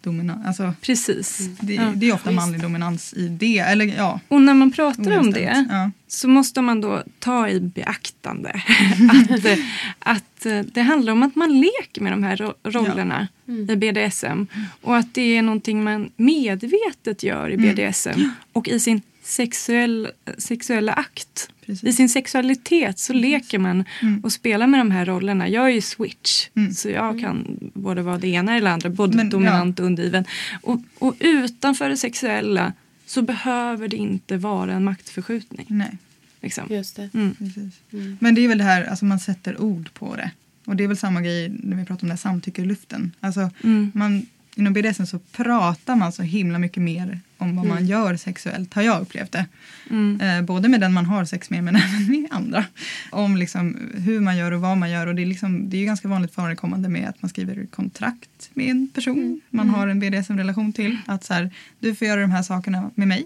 dominans. 0.03 0.45
Alltså, 0.47 0.73
Precis. 0.81 1.49
det, 1.61 1.73
Ja. 1.73 1.91
det 1.95 2.09
är 2.09 2.13
ofta 2.13 2.31
manlig 2.31 2.61
dominans 2.61 3.13
i 3.13 3.27
det. 3.27 3.57
Eller 3.59 3.85
ja. 3.85 4.19
Och 4.27 4.41
när 4.41 4.53
man 4.53 4.71
pratar 4.71 5.01
om 5.03 5.07
ojämställt. 5.07 5.35
det 5.35 5.65
Ja. 5.69 5.91
så 6.07 6.27
måste 6.27 6.61
man 6.61 6.81
då 6.81 7.03
ta 7.19 7.49
i 7.49 7.59
beaktande 7.59 8.49
att, 9.09 9.59
att 9.99 10.45
eh, 10.45 10.59
det 10.59 10.81
handlar 10.81 11.13
om 11.13 11.23
att 11.23 11.35
man 11.35 11.59
leker 11.61 12.01
med 12.01 12.11
de 12.11 12.23
här 12.23 12.37
ro- 12.37 12.53
rollerna 12.63 13.27
i 13.69 13.75
BDSM. 13.75 14.45
Och 14.81 14.97
att 14.97 15.13
det 15.13 15.37
är 15.37 15.41
någonting 15.41 15.83
man 15.83 16.09
medvetet 16.15 17.23
gör 17.23 17.49
i 17.49 17.57
BDSM 17.57 18.29
och 18.53 18.67
i 18.67 18.79
sin 18.79 19.01
sexuell, 19.23 20.07
sexuella 20.37 20.93
akt. 20.93 21.49
Precis. 21.65 21.83
I 21.83 21.93
sin 21.93 22.09
sexualitet 22.09 22.99
så 22.99 23.13
leker 23.13 23.59
man 23.59 23.83
och 24.23 24.31
spelar 24.31 24.67
med 24.67 24.79
de 24.79 24.91
här 24.91 25.05
rollerna. 25.05 25.47
Jag 25.49 25.65
är 25.65 25.69
ju 25.69 25.81
switch, 25.81 26.47
Mm. 26.55 26.73
så 26.73 26.89
jag 26.89 27.19
kan 27.19 27.57
både 27.73 28.01
vara 28.01 28.17
det 28.17 28.27
ena 28.27 28.55
eller 28.55 28.67
det 28.67 28.73
andra, 28.73 28.89
både 28.89 29.17
Men, 29.17 29.29
dominant 29.29 29.79
och 29.79 29.85
undergiven. 29.85 30.25
Och, 30.61 30.79
och 30.99 31.15
utanför 31.19 31.89
det 31.89 31.97
sexuella 31.97 32.73
så 33.05 33.21
behöver 33.21 33.87
det 33.87 33.97
inte 33.97 34.37
vara 34.37 34.73
en 34.73 34.83
maktförskjutning. 34.83 35.65
Nej. 35.69 35.97
Liksom. 36.41 36.63
Just 36.69 36.95
det. 36.95 37.09
Mm. 37.13 37.35
Precis. 37.35 37.73
Men 38.19 38.35
det 38.35 38.41
är 38.41 38.47
väl 38.47 38.57
det 38.57 38.63
här, 38.63 38.83
alltså 38.85 39.05
man 39.05 39.19
sätter 39.19 39.61
ord 39.61 39.89
på 39.93 40.15
det. 40.15 40.31
Och 40.65 40.75
det 40.75 40.83
är 40.83 40.87
väl 40.87 40.97
samma 40.97 41.21
grej 41.21 41.49
när 41.63 41.77
vi 41.77 41.85
pratar 41.85 42.03
om 42.03 42.07
det 42.07 42.13
här 42.13 42.17
samtycke 42.17 42.61
i 42.61 42.65
luften. 42.65 43.11
Alltså 43.19 43.49
Mm. 43.63 43.91
man, 43.95 44.25
inom 44.55 44.73
BDSM 44.73 45.05
så 45.05 45.19
pratar 45.19 45.95
man 45.95 46.11
så 46.11 46.23
himla 46.23 46.59
mycket 46.59 46.83
mer 46.83 47.19
om 47.37 47.55
vad 47.55 47.65
man 47.65 47.85
gör 47.85 48.15
sexuellt, 48.15 48.73
har 48.73 48.81
jag 48.81 49.01
upplevt 49.01 49.31
det. 49.31 49.45
Mm. 49.89 50.21
Eh, 50.21 50.41
både 50.41 50.69
med 50.69 50.81
den 50.81 50.93
man 50.93 51.05
har 51.05 51.25
sex 51.25 51.49
med 51.49 51.63
men 51.63 51.75
även 51.75 52.07
med 52.07 52.27
andra. 52.31 52.65
Om 53.11 53.37
liksom 53.37 53.77
hur 53.93 54.19
man 54.19 54.37
gör 54.37 54.51
och 54.51 54.61
vad 54.61 54.77
man 54.77 54.91
gör. 54.91 55.07
Och 55.07 55.15
det 55.15 55.21
är, 55.21 55.25
liksom, 55.25 55.69
det 55.69 55.77
är 55.77 55.79
ju 55.79 55.85
ganska 55.85 56.07
vanligt 56.07 56.35
förekommande 56.35 56.89
med 56.89 57.09
att 57.09 57.21
man 57.21 57.29
skriver 57.29 57.65
kontrakt 57.65 58.49
med 58.53 58.69
en 58.69 58.87
person 58.87 59.41
man 59.49 59.69
har 59.69 59.87
en 59.87 59.99
BDSM-relation 59.99 60.73
till. 60.73 60.97
Att 61.05 61.23
så 61.23 61.33
här, 61.33 61.51
du 61.79 61.95
får 61.95 62.07
göra 62.07 62.21
de 62.21 62.31
här 62.31 62.43
sakerna 62.43 62.91
med 62.95 63.07
mig 63.07 63.25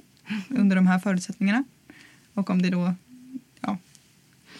under 0.49 0.75
de 0.75 0.87
här 0.87 0.99
förutsättningarna. 0.99 1.63
Och 2.33 2.49
om 2.49 2.61
det 2.61 2.69
då, 2.69 2.93
ja, 3.61 3.77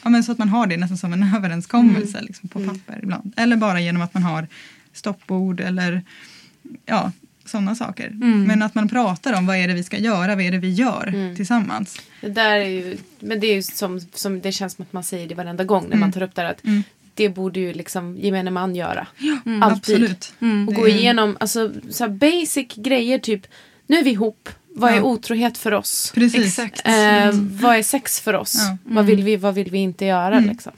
ja 0.03 0.09
men 0.09 0.23
så 0.23 0.31
att 0.31 0.37
man 0.37 0.49
har 0.49 0.67
det 0.67 0.77
nästan 0.77 0.97
som 0.97 1.13
en 1.13 1.23
överenskommelse 1.35 2.21
liksom, 2.21 2.49
på 2.49 2.65
papper 2.65 2.99
ibland. 3.03 3.33
Eller 3.37 3.57
bara 3.57 3.79
genom 3.79 4.01
att 4.01 4.13
man 4.13 4.23
har 4.23 4.47
stoppord 4.93 5.59
eller 5.59 6.03
ja, 6.85 7.11
sådana 7.45 7.75
saker. 7.75 8.07
Mm. 8.07 8.43
Men 8.43 8.61
att 8.61 8.75
man 8.75 8.89
pratar 8.89 9.33
om 9.37 9.45
vad 9.47 9.57
är 9.57 9.67
det 9.67 9.73
vi 9.73 9.83
ska 9.83 9.97
göra, 9.97 10.35
vad 10.35 10.45
är 10.45 10.51
det 10.51 10.57
vi 10.57 10.73
gör 10.73 11.35
tillsammans. 11.35 12.01
Det 12.21 12.29
där 12.29 12.55
är 12.57 12.69
ju, 12.69 12.97
men 13.19 13.39
det 13.39 13.47
är 13.47 13.55
ju 13.55 13.61
som, 13.63 13.99
som 14.13 14.41
det 14.41 14.51
känns 14.51 14.73
som 14.73 14.83
att 14.83 14.93
man 14.93 15.03
säger 15.03 15.27
det 15.27 15.35
varenda 15.35 15.63
gång 15.63 15.85
när 15.89 15.97
man 15.97 16.11
tar 16.11 16.21
upp 16.21 16.35
det 16.35 16.41
här 16.41 16.49
att 16.51 16.63
Mm. 16.63 16.83
det 17.13 17.29
borde 17.29 17.59
ju 17.59 17.73
liksom 17.73 18.17
gemene 18.17 18.51
man 18.51 18.75
göra. 18.75 19.07
Mm, 19.45 19.63
Alltid. 19.63 19.95
Absolut. 19.95 20.33
Och 20.67 20.73
gå 20.73 20.87
är- 20.87 20.95
igenom 20.95 21.37
alltså, 21.39 21.71
så 21.89 22.03
här 22.03 22.11
basic 22.11 22.67
grejer 22.75 23.19
typ 23.19 23.41
nu 23.87 23.97
är 23.97 24.03
vi 24.03 24.09
ihop, 24.11 24.49
vad 24.75 24.91
är 24.91 24.95
Ja. 24.95 25.01
otrohet 25.03 25.57
för 25.57 25.71
oss? 25.73 26.11
Precis. 26.15 26.45
Exakt. 26.59 26.81
Eh, 26.87 27.31
vad 27.61 27.75
är 27.75 27.83
sex 27.83 28.19
för 28.19 28.33
oss? 28.33 28.55
Ja. 28.57 28.77
Vad, 28.83 29.05
vill 29.05 29.23
vi, 29.23 29.35
vad 29.35 29.55
vill 29.55 29.71
vi 29.71 29.77
inte 29.77 30.05
göra? 30.05 30.37
Mm. 30.37 30.49
Liksom? 30.49 30.71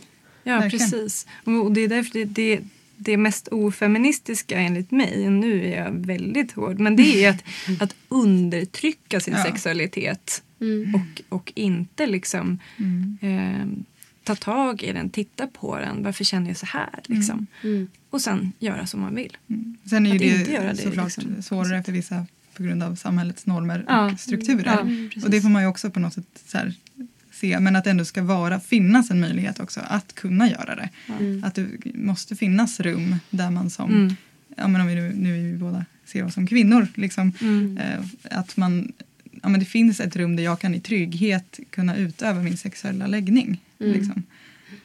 Ja, 0.44 0.60
Verkligen. 0.60 0.92
precis. 0.92 1.28
Och 1.46 1.54
och 1.66 1.72
det 1.72 1.82
är 1.82 1.88
därför 1.88 2.14
det, 2.14 2.26
det, 2.26 2.60
det 3.00 3.18
mest 3.18 3.48
ofeministiska 3.48 4.58
enligt 4.60 4.92
mig, 4.92 5.30
nu 5.30 5.66
är 5.66 5.84
jag 5.86 5.92
väldigt 5.92 6.52
hård, 6.52 6.80
men 6.80 6.96
det 6.96 7.26
är 7.26 7.30
att, 7.30 7.44
att 7.82 7.96
undertrycka 8.10 9.20
sin 9.20 9.34
Ja. 9.34 9.44
sexualitet 9.44 10.44
Mm. 10.62 10.96
och, 10.96 11.22
och 11.38 11.52
inte 11.56 12.08
liksom 12.08 12.60
Mm. 12.78 13.18
eh, 13.22 13.86
ta 14.24 14.36
tag 14.36 14.84
i 14.84 14.92
den, 14.94 15.10
titta 15.10 15.48
på 15.48 15.78
den, 15.80 16.04
varför 16.04 16.24
känner 16.24 16.48
jag 16.48 16.58
så 16.58 16.66
här? 16.66 17.00
Liksom. 17.06 17.48
Mm. 17.64 17.88
Och 18.10 18.22
sen 18.22 18.52
göra 18.60 18.86
som 18.86 19.02
man 19.02 19.16
vill. 19.16 19.38
Sen 19.90 20.06
är 20.06 20.10
ju 20.10 20.16
Att 20.16 20.20
det, 20.22 20.40
inte 20.40 20.52
göra 20.52 20.70
det, 20.74 20.78
såklart 20.78 21.18
liksom. 21.18 21.42
svårare 21.44 21.84
för 21.84 21.92
vissa 21.92 22.26
på 22.58 22.64
grund 22.64 22.84
av 22.84 22.96
samhällets 22.96 23.46
normer 23.46 23.86
Ja. 23.88 24.12
och 24.12 24.20
strukturer. 24.20 24.66
Ja, 25.16 25.24
och 25.24 25.30
det 25.30 25.42
får 25.42 25.50
man 25.50 25.62
ju 25.62 25.68
också 25.68 25.90
på 25.92 26.00
något 26.00 26.14
sätt 26.14 26.44
så 26.46 26.58
här, 26.58 26.74
se. 27.40 27.60
Men 27.60 27.76
att 27.76 27.84
det 27.84 27.90
ändå 27.90 28.06
ska 28.06 28.22
vara, 28.24 28.60
finnas 28.60 29.12
en 29.12 29.20
möjlighet 29.20 29.60
också 29.60 29.80
att 29.88 30.16
kunna 30.16 30.50
göra 30.50 30.76
det. 30.76 30.90
Mm. 31.20 31.44
Att 31.44 31.56
det 31.56 31.68
måste 31.94 32.36
finnas 32.36 32.80
rum 32.80 33.16
där 33.30 33.50
man 33.52 33.70
som, 33.70 33.92
Mm. 33.92 34.16
ja 34.58 34.68
men 34.68 34.82
om 34.82 34.88
vi 34.88 34.96
nu, 34.96 35.14
nu 35.16 35.38
är 35.40 35.52
vi 35.52 35.58
båda 35.58 35.86
ser 36.06 36.26
oss 36.26 36.34
som 36.34 36.48
kvinnor, 36.48 36.88
liksom, 36.96 37.34
Mm. 37.42 37.78
eh, 37.78 38.00
att 38.40 38.58
man, 38.58 38.92
ja 39.42 39.50
men 39.50 39.60
det 39.60 39.66
finns 39.66 40.00
ett 40.00 40.16
rum 40.16 40.36
där 40.36 40.44
jag 40.44 40.60
kan 40.60 40.76
i 40.76 40.80
trygghet 40.80 41.60
kunna 41.70 41.96
utöva 41.96 42.42
min 42.42 42.58
sexuella 42.58 43.08
läggning. 43.08 43.62
Mm. 43.80 43.94
Liksom. 43.94 44.24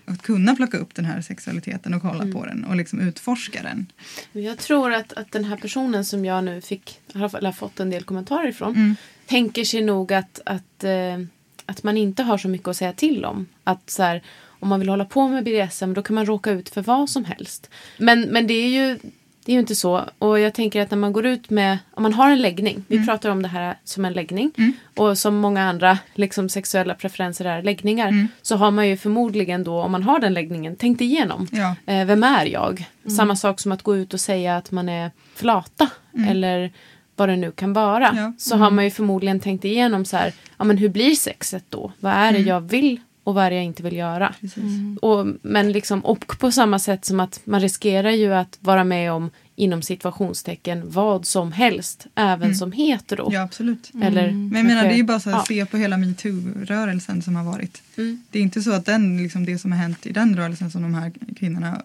Att 0.06 0.22
kunna 0.22 0.56
plocka 0.56 0.76
upp 0.78 0.94
den 0.94 1.04
här 1.04 1.20
sexualiteten 1.22 1.94
och 1.94 2.02
kolla 2.02 2.22
Mm. 2.22 2.32
på 2.34 2.46
den 2.46 2.64
och 2.64 2.76
liksom 2.76 3.00
utforska 3.00 3.62
den. 3.62 3.86
Jag 4.32 4.58
tror 4.58 4.92
att, 4.92 5.12
att 5.12 5.32
den 5.32 5.44
här 5.44 5.56
personen 5.56 6.04
som 6.04 6.24
jag 6.24 6.44
nu 6.44 6.60
fick, 6.60 7.00
har 7.14 7.52
fått 7.52 7.80
en 7.80 7.90
del 7.90 8.02
kommentarer 8.02 8.48
ifrån 8.48 8.74
Mm. 8.74 8.96
tänker 9.26 9.64
sig 9.64 9.82
nog 9.84 10.12
att, 10.12 10.40
att, 10.46 10.84
eh, 10.84 11.18
att 11.66 11.82
man 11.82 11.96
inte 11.96 12.22
har 12.22 12.38
så 12.38 12.48
mycket 12.48 12.68
att 12.68 12.76
säga 12.76 12.92
till 12.92 13.24
om. 13.24 13.46
Att 13.64 13.90
så 13.90 14.02
här, 14.02 14.22
om 14.46 14.68
man 14.68 14.80
vill 14.80 14.88
hålla 14.88 15.04
på 15.04 15.28
med 15.28 15.44
BDSM 15.44 15.92
då 15.92 16.02
kan 16.02 16.14
man 16.14 16.26
råka 16.26 16.50
ut 16.50 16.68
för 16.68 16.82
vad 16.82 17.10
som 17.10 17.24
helst. 17.24 17.70
Men, 17.98 18.20
men 18.20 18.46
det 18.46 18.54
är 18.54 18.68
ju 18.68 18.98
det 19.44 19.52
är 19.52 19.54
ju 19.54 19.60
inte 19.60 19.74
så. 19.74 20.04
Och 20.18 20.40
jag 20.40 20.54
tänker 20.54 20.80
att 20.80 20.90
när 20.90 20.98
man 20.98 21.12
går 21.12 21.26
ut 21.26 21.50
med, 21.50 21.78
om 21.90 22.02
man 22.02 22.12
har 22.12 22.30
en 22.30 22.42
läggning, 22.42 22.84
vi 22.88 23.06
pratar 23.06 23.30
om 23.30 23.42
det 23.42 23.48
här 23.48 23.76
som 23.84 24.04
en 24.04 24.12
läggning 24.12 24.52
och 24.96 25.18
som 25.18 25.36
många 25.36 25.62
andra 25.62 25.98
liksom, 26.14 26.48
sexuella 26.48 26.94
preferenser 26.94 27.44
är 27.44 27.62
läggningar 27.62 28.28
så 28.42 28.56
har 28.56 28.70
man 28.70 28.88
ju 28.88 28.96
förmodligen 28.96 29.64
då, 29.64 29.80
om 29.80 29.92
man 29.92 30.02
har 30.02 30.18
den 30.18 30.34
läggningen, 30.34 30.76
tänkt 30.76 31.00
igenom. 31.00 31.48
Ja. 31.52 31.76
Eh, 31.92 32.06
vem 32.06 32.22
är 32.22 32.46
jag? 32.46 32.84
Samma 33.16 33.36
sak 33.36 33.60
som 33.60 33.72
att 33.72 33.82
gå 33.82 33.96
ut 33.96 34.14
och 34.14 34.20
säga 34.20 34.56
att 34.56 34.70
man 34.70 34.88
är 34.88 35.10
flata 35.34 35.88
eller 36.28 36.72
vad 37.16 37.28
det 37.28 37.36
nu 37.36 37.50
kan 37.50 37.72
vara. 37.72 38.12
Ja. 38.16 38.32
Så 38.38 38.56
har 38.56 38.70
man 38.70 38.84
ju 38.84 38.90
förmodligen 38.90 39.40
tänkt 39.40 39.64
igenom 39.64 40.04
så 40.04 40.16
här, 40.16 40.32
ja 40.58 40.64
men 40.64 40.78
hur 40.78 40.88
blir 40.88 41.14
sexet 41.14 41.64
då? 41.68 41.92
Vad 42.00 42.12
är 42.12 42.32
det 42.32 42.38
jag 42.38 42.60
vill 42.60 43.00
och 43.24 43.34
vad 43.34 43.44
är 43.44 43.50
det 43.50 43.56
jag 43.56 43.64
inte 43.64 43.82
vill 43.82 43.96
göra? 43.96 44.34
Precis. 44.40 44.62
Och, 45.00 45.26
men 45.42 45.72
liksom, 45.72 46.04
och 46.04 46.38
på 46.38 46.50
samma 46.50 46.78
sätt 46.78 47.04
som 47.04 47.20
att 47.20 47.40
man 47.44 47.60
riskerar 47.60 48.10
ju 48.10 48.34
att 48.34 48.58
vara 48.60 48.84
med 48.84 49.12
om 49.12 49.30
inom 49.56 49.82
situationstecken 49.82 50.82
vad 50.90 51.26
som 51.26 51.52
helst, 51.52 52.06
även 52.14 52.54
som 52.54 52.72
hetero. 52.72 53.32
Ja, 53.32 53.42
absolut. 53.42 53.90
Eller 54.02 54.32
Men 54.32 54.52
jag 54.56 54.66
menar, 54.66 54.82
det 54.82 54.92
är 54.92 54.96
ju 54.96 55.02
bara 55.02 55.20
så 55.20 55.30
här, 55.30 55.36
ja. 55.36 55.44
se 55.48 55.66
på 55.66 55.76
hela 55.76 55.96
metoo-rörelsen 55.96 57.22
som 57.22 57.36
har 57.36 57.44
varit. 57.44 57.82
Mm. 57.96 58.22
Det 58.30 58.38
är 58.38 58.42
inte 58.42 58.62
så 58.62 58.72
att 58.72 58.86
den, 58.86 59.22
liksom, 59.22 59.44
det 59.46 59.58
som 59.58 59.72
har 59.72 59.78
hänt 59.78 60.06
i 60.06 60.12
den 60.12 60.36
rörelsen 60.36 60.70
som 60.70 60.82
de 60.82 60.94
här 60.94 61.12
kvinnorna, 61.36 61.82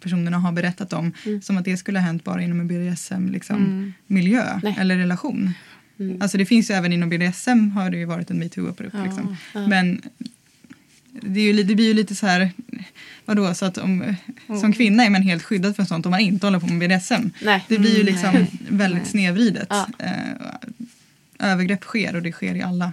personerna 0.00 0.38
har 0.38 0.52
berättat 0.52 0.92
om, 0.92 1.12
Mm. 1.26 1.42
som 1.42 1.56
att 1.56 1.64
det 1.64 1.76
skulle 1.76 1.98
ha 1.98 2.06
hänt 2.06 2.24
bara 2.24 2.42
inom 2.42 2.60
en 2.60 2.68
BDSM-miljö 2.68 3.32
liksom, 3.32 3.92
miljö 4.06 4.60
Nej. 4.62 4.76
eller 4.78 4.96
relation. 4.96 5.50
Mm. 5.98 6.22
Alltså 6.22 6.38
det 6.38 6.46
finns 6.46 6.70
ju 6.70 6.74
även 6.74 6.92
inom 6.92 7.08
BDSM 7.08 7.70
har 7.70 7.90
det 7.90 7.96
ju 7.96 8.04
varit 8.04 8.30
en 8.30 8.42
metoo-upprop. 8.42 9.04
Liksom. 9.04 9.36
Men 9.52 10.02
det, 11.22 11.40
är 11.40 11.44
ju, 11.52 11.62
det 11.62 11.74
blir 11.74 11.86
ju 11.86 11.94
lite 11.94 12.14
så 12.14 12.26
här, 12.26 12.50
vadå, 13.24 13.54
så 13.54 13.64
att 13.66 13.78
om, 13.78 14.14
som 14.60 14.72
kvinna 14.72 15.04
är 15.04 15.10
man 15.10 15.22
helt 15.22 15.42
skyddad 15.42 15.76
från 15.76 15.86
sånt 15.86 16.06
om 16.06 16.10
man 16.10 16.20
inte 16.20 16.46
håller 16.46 16.60
på 16.60 16.66
med 16.66 16.90
BDSM. 16.90 17.30
Nej. 17.42 17.64
Det 17.68 17.78
blir 17.78 17.90
ju 17.94 18.00
Mm, 18.00 18.06
liksom 18.14 18.30
nej. 18.34 18.50
väldigt 18.68 19.02
Nej. 19.02 19.10
snedvridet. 19.10 19.66
Ja. 19.70 19.86
Eh, 19.98 21.50
övergrepp 21.52 21.82
sker 21.84 22.16
och 22.16 22.22
det 22.22 22.32
sker 22.32 22.54
i 22.54 22.62
alla, 22.62 22.92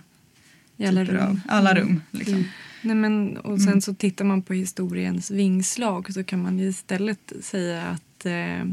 I 0.78 0.86
alla 0.86 1.04
rum. 1.04 1.22
av, 1.22 1.40
alla 1.48 1.76
rum. 1.76 2.02
Liksom. 2.12 2.46
Nej, 2.82 2.96
men, 2.96 3.38
och 3.38 3.62
sen 3.62 3.82
så 3.82 3.94
tittar 3.94 4.26
man 4.26 4.42
på 4.42 4.54
historiens 4.54 5.32
vingslag 5.32 6.14
så 6.14 6.24
kan 6.24 6.42
man 6.42 6.60
istället 6.60 7.34
säga 7.42 7.84
att 7.84 8.26
eh, 8.26 8.66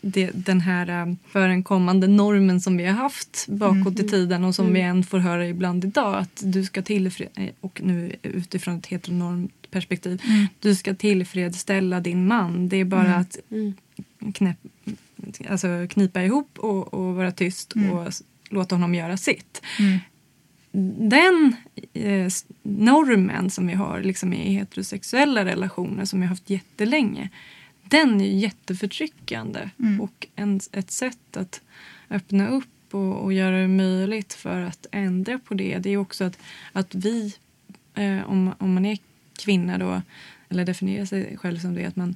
det, 0.00 0.30
den 0.34 0.60
här 0.60 0.88
eh, 1.08 1.14
för 1.28 1.48
en 1.48 1.62
kommande 1.62 2.06
normen 2.06 2.60
som 2.60 2.76
vi 2.76 2.84
har 2.86 2.92
haft 2.94 3.46
bakåt 3.48 4.00
i 4.00 4.08
tiden 4.08 4.44
och 4.44 4.54
som 4.54 4.72
vi 4.72 4.80
än 4.80 5.04
får 5.04 5.18
höra 5.18 5.46
ibland 5.48 5.84
idag 5.84 6.18
att 6.18 6.40
du 6.44 6.64
ska 6.64 6.82
tillfredsställa, 6.82 7.50
och 7.60 7.80
nu 7.84 8.12
utifrån 8.22 8.78
ett 8.78 8.86
perspektiv, 9.70 10.22
du 10.60 10.74
ska 10.74 10.94
tillfredsställa 10.94 12.00
din 12.00 12.26
man. 12.26 12.68
Det 12.68 12.76
är 12.76 12.84
bara 12.84 13.14
att 13.16 13.36
Mm. 13.50 13.74
knäpp, 14.34 14.58
alltså 15.48 15.86
knipa 15.90 16.22
ihop 16.22 16.58
och, 16.58 16.94
och 16.94 17.14
vara 17.14 17.32
tyst 17.32 17.72
och 17.92 18.06
s- 18.08 18.22
låta 18.50 18.74
honom 18.74 18.94
göra 18.94 19.16
sitt. 19.16 19.62
Mm. 19.78 19.98
Den 21.10 21.56
eh, 21.92 22.28
normen 22.62 23.50
som 23.50 23.66
vi 23.66 23.74
har 23.74 24.00
liksom, 24.02 24.32
i 24.32 24.52
heterosexuella 24.52 25.44
relationer 25.44 26.04
som 26.04 26.20
vi 26.20 26.26
har 26.26 26.30
haft 26.30 26.50
jättelänge 26.50 27.28
den 27.84 28.20
är 28.20 28.24
ju 28.24 28.36
jätteförtryckande 28.38 29.70
Mm. 29.78 30.00
och 30.00 30.26
en, 30.36 30.60
ett 30.72 30.90
sätt 30.90 31.36
att 31.36 31.60
öppna 32.10 32.48
upp 32.48 32.94
och, 32.94 33.14
och 33.24 33.32
göra 33.32 33.60
det 33.60 33.68
möjligt 33.68 34.32
för 34.34 34.60
att 34.60 34.86
ändra 34.92 35.38
på 35.38 35.54
det 35.54 35.78
det 35.78 35.90
är 35.90 35.96
också 35.96 36.24
att, 36.24 36.38
att 36.72 36.94
vi, 36.94 37.34
eh, 37.94 38.30
om, 38.30 38.52
om 38.58 38.74
man 38.74 38.86
är 38.86 38.98
kvinna 39.38 39.78
då, 39.78 40.02
eller 40.48 40.64
definierar 40.64 41.04
sig 41.04 41.36
själv 41.36 41.58
som 41.58 41.74
det, 41.74 41.84
att 41.84 41.96
man 41.96 42.14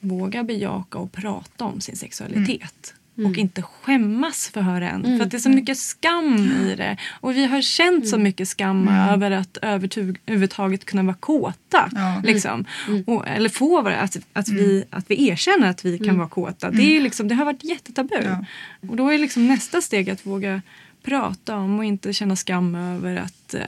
vågar 0.00 0.42
bejaka 0.42 0.98
och 0.98 1.12
prata 1.12 1.64
om 1.64 1.80
sin 1.80 1.96
sexualitet. 1.96 2.94
Och 3.24 3.38
inte 3.38 3.62
skämmas 3.62 4.48
för 4.48 4.80
den. 4.80 5.02
För 5.02 5.24
att 5.24 5.30
det 5.30 5.36
är 5.36 5.38
så 5.38 5.48
mycket 5.48 5.78
skam 5.78 6.36
i 6.36 6.74
det. 6.76 6.96
Och 7.20 7.36
vi 7.36 7.44
har 7.44 7.62
känt 7.62 8.08
så 8.08 8.18
mycket 8.18 8.48
skam 8.48 8.88
över 8.88 9.30
att 9.30 9.58
överhuvudtaget 9.62 10.84
kunna 10.84 11.02
vara 11.02 11.14
kåta. 11.14 11.90
Ja. 11.94 12.22
Liksom. 12.24 12.64
Och, 13.06 13.28
eller 13.28 13.48
få 13.48 13.82
vara 13.82 13.96
att, 13.96 14.16
att, 14.32 14.48
vi, 14.48 14.84
att 14.90 15.10
vi 15.10 15.28
erkänner 15.28 15.70
att 15.70 15.84
vi 15.84 15.98
kan 15.98 16.18
vara 16.18 16.28
kåta. 16.28 16.70
Det, 16.70 16.96
är 16.96 17.00
liksom, 17.00 17.28
det 17.28 17.34
har 17.34 17.44
varit 17.44 17.64
jättetabu. 17.64 18.22
Ja. 18.24 18.44
Och 18.88 18.96
då 18.96 19.08
är 19.08 19.18
liksom 19.18 19.46
nästa 19.46 19.80
steg 19.80 20.10
att 20.10 20.26
våga 20.26 20.62
prata 21.02 21.56
om 21.56 21.78
och 21.78 21.84
inte 21.84 22.12
känna 22.12 22.36
skam 22.36 22.74
över 22.74 23.16
att 23.16 23.54
eh, 23.54 23.60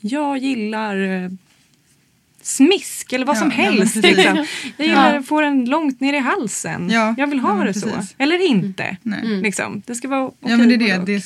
jag 0.00 0.38
gillar 0.38 0.96
eh, 0.96 1.30
smisk 2.46 3.12
eller 3.12 3.26
vad 3.26 3.36
Ja, 3.36 3.40
som 3.40 3.48
ja, 3.50 3.56
helst. 3.56 3.94
precis. 3.94 4.16
liksom. 4.16 4.46
Jag 4.76 4.86
gillar 4.86 5.18
att 5.18 5.26
få 5.26 5.40
den 5.40 5.64
långt 5.64 6.00
ner 6.00 6.12
i 6.12 6.18
halsen. 6.18 6.90
Ja, 6.90 7.14
jag 7.18 7.26
vill 7.26 7.40
ha 7.40 7.58
ja, 7.58 7.64
det 7.64 7.74
så. 7.74 7.86
precis. 7.88 8.14
Eller 8.18 8.46
inte. 8.46 8.96
Nej. 9.02 9.40
Liksom. 9.42 9.82
Det 9.86 9.94
ska 9.94 10.08
vara 10.08 10.24
okej 10.24 10.50
Ja 10.50 10.56
men 10.56 10.68
det 10.68 10.74
är 10.74 10.78
det. 10.78 11.04
det 11.06 11.14
är, 11.14 11.22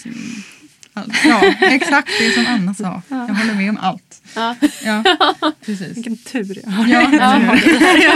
ja 1.25 1.45
exakt 1.61 2.09
det 2.21 2.31
som 2.31 2.47
Anna 2.47 2.75
sa. 2.75 3.03
Jag 3.09 3.17
håller 3.17 3.55
med 3.55 3.71
om 3.71 3.79
allt. 3.83 4.23
Ja. 4.35 4.55
Ja, 4.85 5.05
precis. 5.67 5.97
Vilken 5.97 6.17
tur 6.17 6.59
jag 6.65 6.71
har. 6.71 6.87
Ja, 6.87 7.01
Ja. 7.13 7.49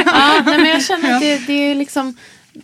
ja, 0.07 0.43
nej, 0.47 0.59
men 0.59 0.69
jag 0.69 0.83
känner 0.85 1.15
att 1.15 1.21
det, 1.21 1.47
det 1.47 1.53
är 1.53 1.75
liksom... 1.75 2.17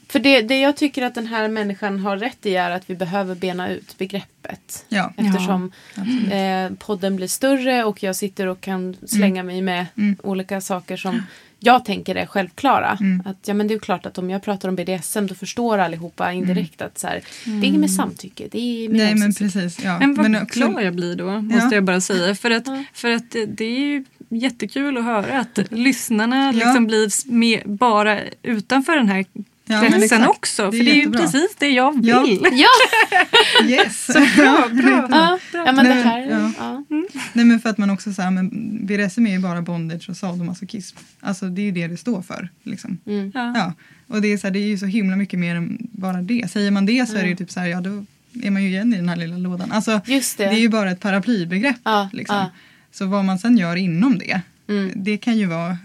För 0.09 0.19
det, 0.19 0.41
det 0.43 0.61
jag 0.61 0.77
tycker 0.77 1.03
att 1.03 1.15
den 1.15 1.27
här 1.27 1.49
människan 1.49 1.99
har 2.01 2.17
rätt 2.17 2.47
i 2.47 2.57
är 2.57 2.71
att 2.71 2.91
vi 2.91 2.95
behöver 2.97 3.35
bena 3.35 3.69
ut 3.71 3.99
begreppet. 3.99 4.85
ja. 4.89 5.13
Eftersom 5.17 5.73
absolut. 5.95 6.33
eh, 6.33 6.79
podden 6.87 7.17
blir 7.17 7.29
större 7.29 7.85
och 7.85 8.03
jag 8.03 8.17
sitter 8.17 8.47
och 8.47 8.61
kan 8.61 8.97
slänga 9.07 9.43
mig 9.43 9.63
med 9.63 9.87
Mm. 9.97 10.17
olika 10.23 10.61
saker 10.61 10.97
som 10.97 11.23
jag 11.59 11.85
tänker 11.85 12.15
är 12.15 12.27
självklara. 12.27 12.97
Mm. 13.01 13.23
Att 13.27 13.37
ja, 13.49 13.55
men 13.55 13.69
det 13.69 13.75
är 13.75 13.79
klart 13.79 14.07
att 14.07 14.19
om 14.19 14.31
jag 14.31 14.43
pratar 14.43 14.69
om 14.69 14.77
BDSM 14.77 15.27
då 15.27 15.35
förstår 15.35 15.79
allihopa 15.79 16.33
indirekt 16.33 16.83
att 16.83 16.99
så 16.99 17.07
här, 17.07 17.23
det 17.63 17.67
är 17.69 17.73
med 17.73 17.91
samtycke. 17.91 18.49
Det 18.51 18.59
är 18.85 18.89
med 18.89 18.97
Nej 18.99 19.15
men 19.15 19.35
precis. 19.35 19.85
Ja. 19.85 19.99
Men 19.99 20.15
vad 20.15 20.43
också- 20.43 20.59
glad 20.59 20.83
jag 20.85 20.95
blir 20.95 21.17
då, 21.17 21.41
måste 21.41 21.65
Ja. 21.65 21.75
jag 21.75 21.85
bara 21.85 22.01
säga. 22.01 22.35
För 22.35 22.51
att, 22.51 22.67
för 22.93 23.11
att 23.11 23.31
det, 23.31 23.47
det 23.47 23.65
är 23.65 23.79
ju 23.81 24.05
jättekul 24.29 24.97
att 24.99 25.05
höra 25.05 25.39
att 25.41 25.59
lyssnarna 25.71 26.47
Ja. 26.47 26.53
liksom 26.53 26.87
blir 26.87 27.33
med, 27.33 27.63
bara 27.65 28.21
utanför 28.43 28.97
den 28.97 29.09
här 29.09 29.25
Ja, 29.69 29.85
exakt. 29.85 30.29
också. 30.29 30.71
Det 30.71 30.77
är 30.77 30.79
för 30.79 30.85
det 30.85 30.91
är 30.91 30.95
ju 30.95 31.13
precis 31.13 31.57
det 31.59 31.69
jag 31.69 31.97
vill. 32.03 32.09
Ja. 32.09 32.27
Ja, 32.53 33.67
Yes! 33.69 34.07
Bra, 34.37 34.69
bra. 34.73 35.09
ja, 35.11 35.39
ja, 35.53 35.73
men 35.73 35.77
det 35.77 35.83
Nej, 35.95 36.03
här... 36.03 36.27
ja. 36.31 36.53
Ja. 36.59 36.85
Nej 37.33 37.45
men 37.45 37.61
för 37.61 37.69
att 37.71 37.79
man 37.79 37.91
också 37.91 38.13
säger 38.13 38.31
men 38.31 38.51
BDSM 38.87 39.27
är 39.27 39.31
ju 39.31 39.39
bara 39.39 39.63
bondage 39.63 40.09
och 40.11 40.17
sadomasochism. 40.17 40.97
Alltså 41.21 41.47
det 41.49 41.61
är 41.63 41.65
ju 41.65 41.71
det 41.73 41.87
det 41.87 41.97
står 41.97 42.23
för. 42.23 42.49
Liksom. 42.63 42.99
Mm. 43.07 43.33
Ja. 43.35 43.53
Ja. 43.57 43.73
Och 44.09 44.23
det 44.23 44.33
är, 44.33 44.39
så 44.39 44.47
här, 44.47 44.53
det 44.55 44.59
är 44.59 44.67
ju 44.69 44.79
så 44.79 44.87
himla 44.87 45.17
mycket 45.17 45.39
mer 45.39 45.57
än 45.57 45.79
bara 45.81 46.23
det. 46.23 46.51
Säger 46.51 46.71
man 46.71 46.87
det 46.87 47.07
så 47.09 47.17
är 47.17 47.23
det 47.23 47.29
ju 47.29 47.37
typ 47.37 47.51
så 47.51 47.61
här, 47.61 47.67
ja 47.67 47.81
då 47.81 48.05
är 48.43 48.51
man 48.51 48.63
ju 48.63 48.69
igen 48.69 48.95
i 48.95 48.97
den 48.97 49.09
här 49.09 49.17
lilla 49.17 49.37
lådan. 49.37 49.73
Alltså 49.73 50.01
Just 50.07 50.39
det. 50.39 50.45
det 50.45 50.51
är 50.55 50.59
ju 50.61 50.69
bara 50.69 50.91
ett 50.91 51.01
paraplybegrepp. 51.01 51.77
Ja, 51.85 52.09
liksom. 52.13 52.37
ja. 52.37 52.51
Så 52.93 53.07
vad 53.07 53.25
man 53.25 53.39
sen 53.39 53.59
gör 53.59 53.77
inom 53.77 54.19
det, 54.19 54.41
Mm. 54.69 54.93
det 54.95 55.17
kan 55.19 55.37
ju 55.39 55.47
vara 55.47 55.79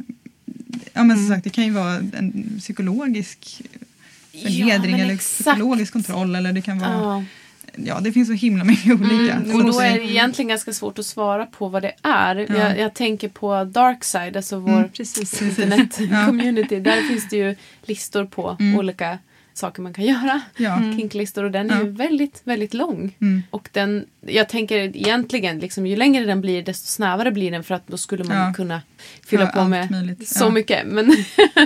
Ja 0.93 1.03
men 1.03 1.17
som 1.17 1.27
sagt 1.27 1.43
det 1.43 1.49
kan 1.49 1.63
ju 1.63 1.71
vara 1.71 1.93
en 1.95 2.55
psykologisk 2.59 3.61
förnedring 4.31 4.91
men 4.91 4.99
eller 5.01 5.13
exakt. 5.13 5.49
psykologisk 5.49 5.93
kontroll 5.93 6.35
eller 6.35 6.53
det 6.53 6.61
kan 6.61 6.79
vara 6.79 6.91
Ja. 6.91 7.23
Ja 7.75 7.99
det 7.99 8.11
finns 8.11 8.27
så 8.27 8.33
himla 8.33 8.63
mycket 8.63 8.93
olika. 9.01 9.33
Mm, 9.33 9.55
och 9.55 9.65
då 9.65 9.79
är 9.79 9.93
det 9.99 10.05
egentligen 10.11 10.49
ganska 10.49 10.73
svårt 10.73 10.99
att 10.99 11.05
svara 11.05 11.45
på 11.45 11.67
vad 11.67 11.81
det 11.81 11.93
är. 12.03 12.35
Ja. 12.35 12.57
Jag, 12.57 12.79
jag 12.79 12.93
tänker 12.93 13.29
på 13.29 13.63
Darkside, 13.63 14.35
alltså 14.37 14.59
vår 14.59 14.69
Mm, 14.71 14.89
internet-community. 15.41 16.79
Där 16.83 17.01
finns 17.07 17.29
det 17.29 17.37
ju 17.37 17.55
listor 17.85 18.25
på 18.25 18.57
Mm. 18.59 18.79
olika 18.79 19.17
saker 19.53 19.81
man 19.81 19.93
kan 19.93 20.05
göra. 20.05 20.41
Ja. 20.57 20.81
Kinklistor 20.97 21.43
och 21.43 21.51
den 21.51 21.71
är 21.71 21.75
Ja. 21.75 21.83
ju 21.83 21.89
väldigt, 21.89 22.41
väldigt 22.43 22.73
lång. 22.73 23.15
Mm. 23.21 23.43
Och 23.49 23.69
den, 23.71 24.05
jag 24.27 24.49
tänker 24.49 24.77
egentligen, 24.77 25.59
liksom, 25.59 25.87
ju 25.87 25.95
längre 25.95 26.25
den 26.25 26.41
blir 26.41 26.63
desto 26.63 26.87
snävare 26.87 27.31
blir 27.31 27.51
den 27.51 27.63
för 27.63 27.75
att 27.75 27.87
då 27.87 27.97
skulle 27.97 28.23
man 28.23 28.37
Ja. 28.37 28.53
kunna 28.53 28.81
fylla 29.25 29.47
på 29.47 29.63
med 29.63 29.91
möjligt. 29.91 30.27
så 30.27 30.49
mycket. 30.51 30.87
Men 30.87 31.15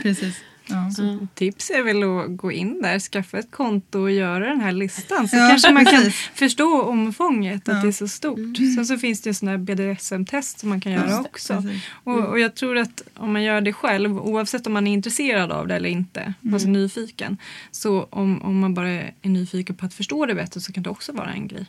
Precis. 0.01 0.35
Ja. 0.67 0.91
Tips 1.33 1.69
är 1.69 1.83
väl 1.83 2.03
att 2.03 2.37
gå 2.37 2.51
in 2.51 2.81
där, 2.81 2.99
skaffa 2.99 3.39
ett 3.39 3.51
konto 3.51 3.99
och 3.99 4.11
göra 4.11 4.49
den 4.49 4.61
här 4.61 4.71
listan. 4.71 5.27
Så 5.27 5.35
Ja, 5.37 5.47
kanske 5.49 5.71
man 5.73 5.85
kan 5.85 6.11
förstå 6.35 6.81
omfånget, 6.81 7.69
att 7.69 7.75
Ja. 7.75 7.81
det 7.81 7.87
är 7.87 7.91
så 7.91 8.07
stort. 8.07 8.57
Sen 8.75 8.85
så 8.85 8.97
finns 8.97 9.21
det 9.21 9.33
sådana 9.33 9.57
här 9.57 9.63
BDSM-test 9.65 10.59
som 10.59 10.69
man 10.69 10.79
kan 10.81 10.91
göra 10.91 11.19
också. 11.19 11.61
precis. 11.61 11.81
Och, 12.03 12.19
och 12.19 12.39
jag 12.39 12.55
tror 12.55 12.77
att 12.77 13.01
om 13.15 13.33
man 13.33 13.43
gör 13.43 13.61
det 13.61 13.73
själv, 13.73 14.17
oavsett 14.19 14.67
om 14.67 14.73
man 14.73 14.87
är 14.87 14.93
intresserad 14.93 15.51
av 15.51 15.67
det 15.67 15.75
eller 15.75 15.89
inte, 15.89 16.33
alltså 16.53 16.67
nyfiken. 16.67 17.37
Så 17.71 18.03
om, 18.09 18.41
om 18.41 18.59
man 18.59 18.73
bara 18.73 18.89
är 18.89 19.13
nyfiken 19.23 19.75
på 19.75 19.85
att 19.85 19.93
förstå 19.93 20.25
det 20.25 20.35
bättre 20.35 20.59
så 20.61 20.73
kan 20.73 20.83
det 20.83 20.89
också 20.89 21.11
vara 21.11 21.31
en 21.33 21.47
grej. 21.47 21.65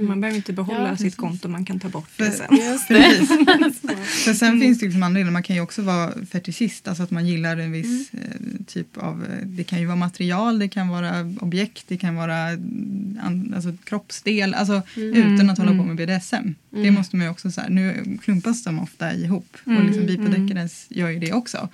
Man 0.00 0.20
behöver 0.20 0.36
inte 0.36 0.52
behålla 0.52 0.88
Ja, 0.88 0.96
sitt 0.96 1.16
konto, 1.16 1.48
man 1.48 1.64
kan 1.64 1.80
ta 1.80 1.88
bort 1.88 2.08
det 2.16 2.30
sen. 2.30 2.46
precis. 2.88 3.28
För 4.24 4.32
sen 4.34 4.60
finns 4.60 4.78
det 4.78 4.84
liksom 4.86 5.02
andra 5.02 5.18
delar. 5.18 5.30
Man 5.32 5.42
kan 5.42 5.56
ju 5.56 5.62
också 5.62 5.82
vara 5.82 6.12
fetischist, 6.30 6.88
alltså 6.88 7.02
att 7.02 7.10
man 7.10 7.26
gillar 7.26 7.56
en 7.56 7.72
viss 7.72 8.10
eh, 8.14 8.33
typ 8.66 8.96
av, 8.96 9.24
eh, 9.24 9.46
det 9.46 9.64
kan 9.64 9.80
ju 9.80 9.86
vara 9.86 9.96
material, 9.96 10.58
det 10.58 10.68
kan 10.68 10.88
vara 10.88 11.20
objekt, 11.40 11.84
det 11.88 11.96
kan 11.96 12.14
vara 12.14 12.38
mm, 12.48 13.18
an, 13.22 13.52
alltså, 13.56 13.72
kroppsdel, 13.84 14.54
alltså 14.54 14.82
utan 14.96 15.50
att 15.50 15.58
hålla 15.58 15.70
på 15.70 15.84
med 15.84 15.96
BDSM. 15.96 16.54
Det 16.70 16.90
måste 16.90 17.16
man 17.16 17.26
ju 17.26 17.30
också 17.30 17.50
så 17.50 17.60
här, 17.60 17.68
nu 17.68 18.04
klumpas 18.22 18.64
de 18.64 18.78
ofta 18.78 19.14
ihop 19.14 19.56
och 19.64 19.84
liksom 19.84 20.06
vi 20.06 20.16
på 20.16 20.22
Decadence 20.22 20.86
gör 20.94 21.08
ju 21.08 21.18
det 21.18 21.32
också. 21.32 21.68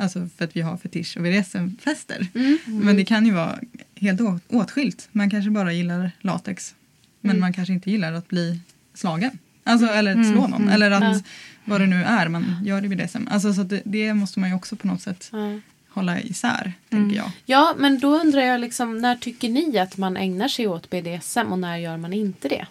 Alltså 0.00 0.28
för 0.36 0.44
att 0.44 0.56
vi 0.56 0.60
har 0.60 0.76
fetisch 0.76 1.16
och 1.16 1.22
BDSM-fester. 1.22 2.26
Men 2.66 2.96
det 2.96 3.04
kan 3.04 3.26
ju 3.26 3.32
vara 3.32 3.58
helt 3.96 4.20
åtskilt. 4.48 5.08
Man 5.12 5.30
kanske 5.30 5.50
bara 5.50 5.72
gillar 5.72 6.10
latex. 6.20 6.74
Men 7.20 7.40
man 7.40 7.52
kanske 7.52 7.74
inte 7.74 7.90
gillar 7.90 8.12
att 8.12 8.28
bli 8.28 8.60
slagen. 8.94 9.38
Alltså, 9.64 9.86
eller 9.86 10.20
att 10.20 10.26
slå 10.32 10.46
någon. 10.46 10.68
Eller 10.68 10.90
att 10.90 11.02
Ja. 11.02 11.20
vad 11.64 11.80
det 11.80 11.86
nu 11.86 12.02
är 12.04 12.28
man 12.28 12.44
gör 12.64 12.84
i 12.84 12.88
BDSM. 12.88 13.28
Alltså, 13.30 13.54
så 13.54 13.62
det, 13.62 13.82
det 13.84 14.14
måste 14.14 14.40
man 14.40 14.48
ju 14.48 14.54
också 14.56 14.76
på 14.76 14.86
något 14.86 15.02
sätt 15.02 15.28
Ja. 15.32 15.60
Hålla 15.94 16.20
isär, 16.20 16.72
tänker 16.88 17.16
jag. 17.16 17.30
Ja, 17.46 17.74
men 17.78 17.98
då 17.98 18.08
undrar 18.20 18.40
jag 18.40 18.60
liksom, 18.60 18.98
när 18.98 19.16
tycker 19.16 19.48
ni 19.48 19.78
att 19.78 19.96
man 19.96 20.16
ägnar 20.16 20.48
sig 20.48 20.66
åt 20.68 20.90
BDSM 20.90 21.52
och 21.52 21.58
när 21.58 21.76
gör 21.76 21.96
man 21.96 22.12
inte 22.12 22.48
det? 22.48 22.66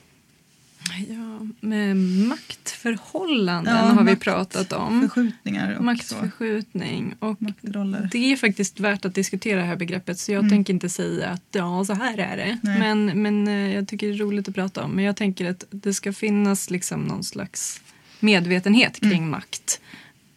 Ja, 1.10 1.48
med 1.60 1.98
maktförhållanden 1.98 3.76
Ja, 3.76 3.82
har 3.82 4.04
vi 4.04 4.12
makt- 4.12 4.20
pratat 4.24 4.74
om. 4.74 5.02
Förskjutningar 5.02 5.72
och 5.72 5.78
så. 5.78 5.84
Maktförskjutning. 5.84 7.16
Och 7.20 7.42
Maktroller. 7.42 8.10
det 8.12 8.32
är 8.32 8.36
faktiskt 8.36 8.80
värt 8.80 9.06
att 9.06 9.16
diskutera 9.16 9.60
det 9.60 9.66
här 9.66 9.76
begreppet 9.76 10.20
så 10.20 10.32
jag 10.32 10.50
tänker 10.50 10.74
inte 10.74 10.90
säga 10.90 11.30
att 11.30 11.44
ja, 11.52 11.86
så 11.86 11.94
här 11.94 12.18
är 12.18 12.38
det. 12.38 12.58
Nej. 12.62 12.80
Men, 12.80 13.22
men 13.22 13.48
eh, 13.48 13.76
jag 13.76 13.88
tycker 13.88 14.08
det 14.08 14.14
är 14.14 14.18
roligt 14.18 14.48
att 14.50 14.56
prata 14.56 14.84
om. 14.84 14.92
Men 14.92 15.06
jag 15.06 15.16
tänker 15.16 15.50
att 15.50 15.64
det 15.70 15.94
ska 15.94 16.14
finnas 16.14 16.70
liksom 16.70 17.02
någon 17.06 17.24
slags 17.24 17.82
medvetenhet 18.20 19.00
kring 19.00 19.30
makt. 19.30 19.82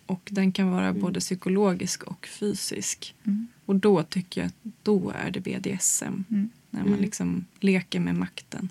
Och 0.06 0.28
den 0.32 0.52
kan 0.52 0.70
vara 0.70 0.92
både 0.92 1.20
psykologisk 1.20 2.02
och 2.02 2.26
fysisk. 2.26 3.14
Mm. 3.24 3.46
Och 3.64 3.76
då 3.76 4.02
tycker 4.02 4.40
jag 4.40 4.46
att 4.48 4.72
då 4.82 5.10
är 5.10 5.30
det 5.30 5.40
BDSM. 5.40 6.04
Mm. 6.30 6.50
När 6.70 6.84
man 6.84 6.98
liksom 6.98 7.44
leker 7.60 8.00
med 8.00 8.14
makten 8.14 8.68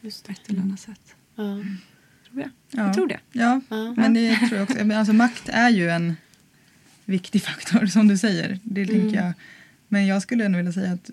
Just 0.00 0.26
på 0.26 0.32
ett 0.32 0.40
eller 0.50 0.60
annat 0.60 0.80
sätt. 0.80 1.14
Ja. 1.34 1.42
Tror 2.28 2.40
jag. 2.40 2.50
Ja. 2.70 2.86
jag 2.86 2.94
tror 2.94 3.06
det. 3.06 3.20
Ja, 3.32 3.60
Ja. 3.68 3.94
men 3.96 4.14
det 4.14 4.36
tror 4.36 4.52
jag 4.54 4.62
också. 4.62 4.92
Alltså, 4.92 5.12
makt 5.12 5.48
är 5.48 5.70
ju 5.70 5.90
en 5.90 6.16
viktig 7.04 7.42
faktor 7.48 7.86
som 7.86 8.08
du 8.08 8.18
säger. 8.18 8.58
Det 8.62 8.86
tänker 8.86 9.16
jag. 9.16 9.32
Men 9.88 10.06
jag 10.06 10.22
skulle 10.22 10.44
ändå 10.44 10.56
vilja 10.56 10.72
säga 10.72 10.92
att 10.92 11.10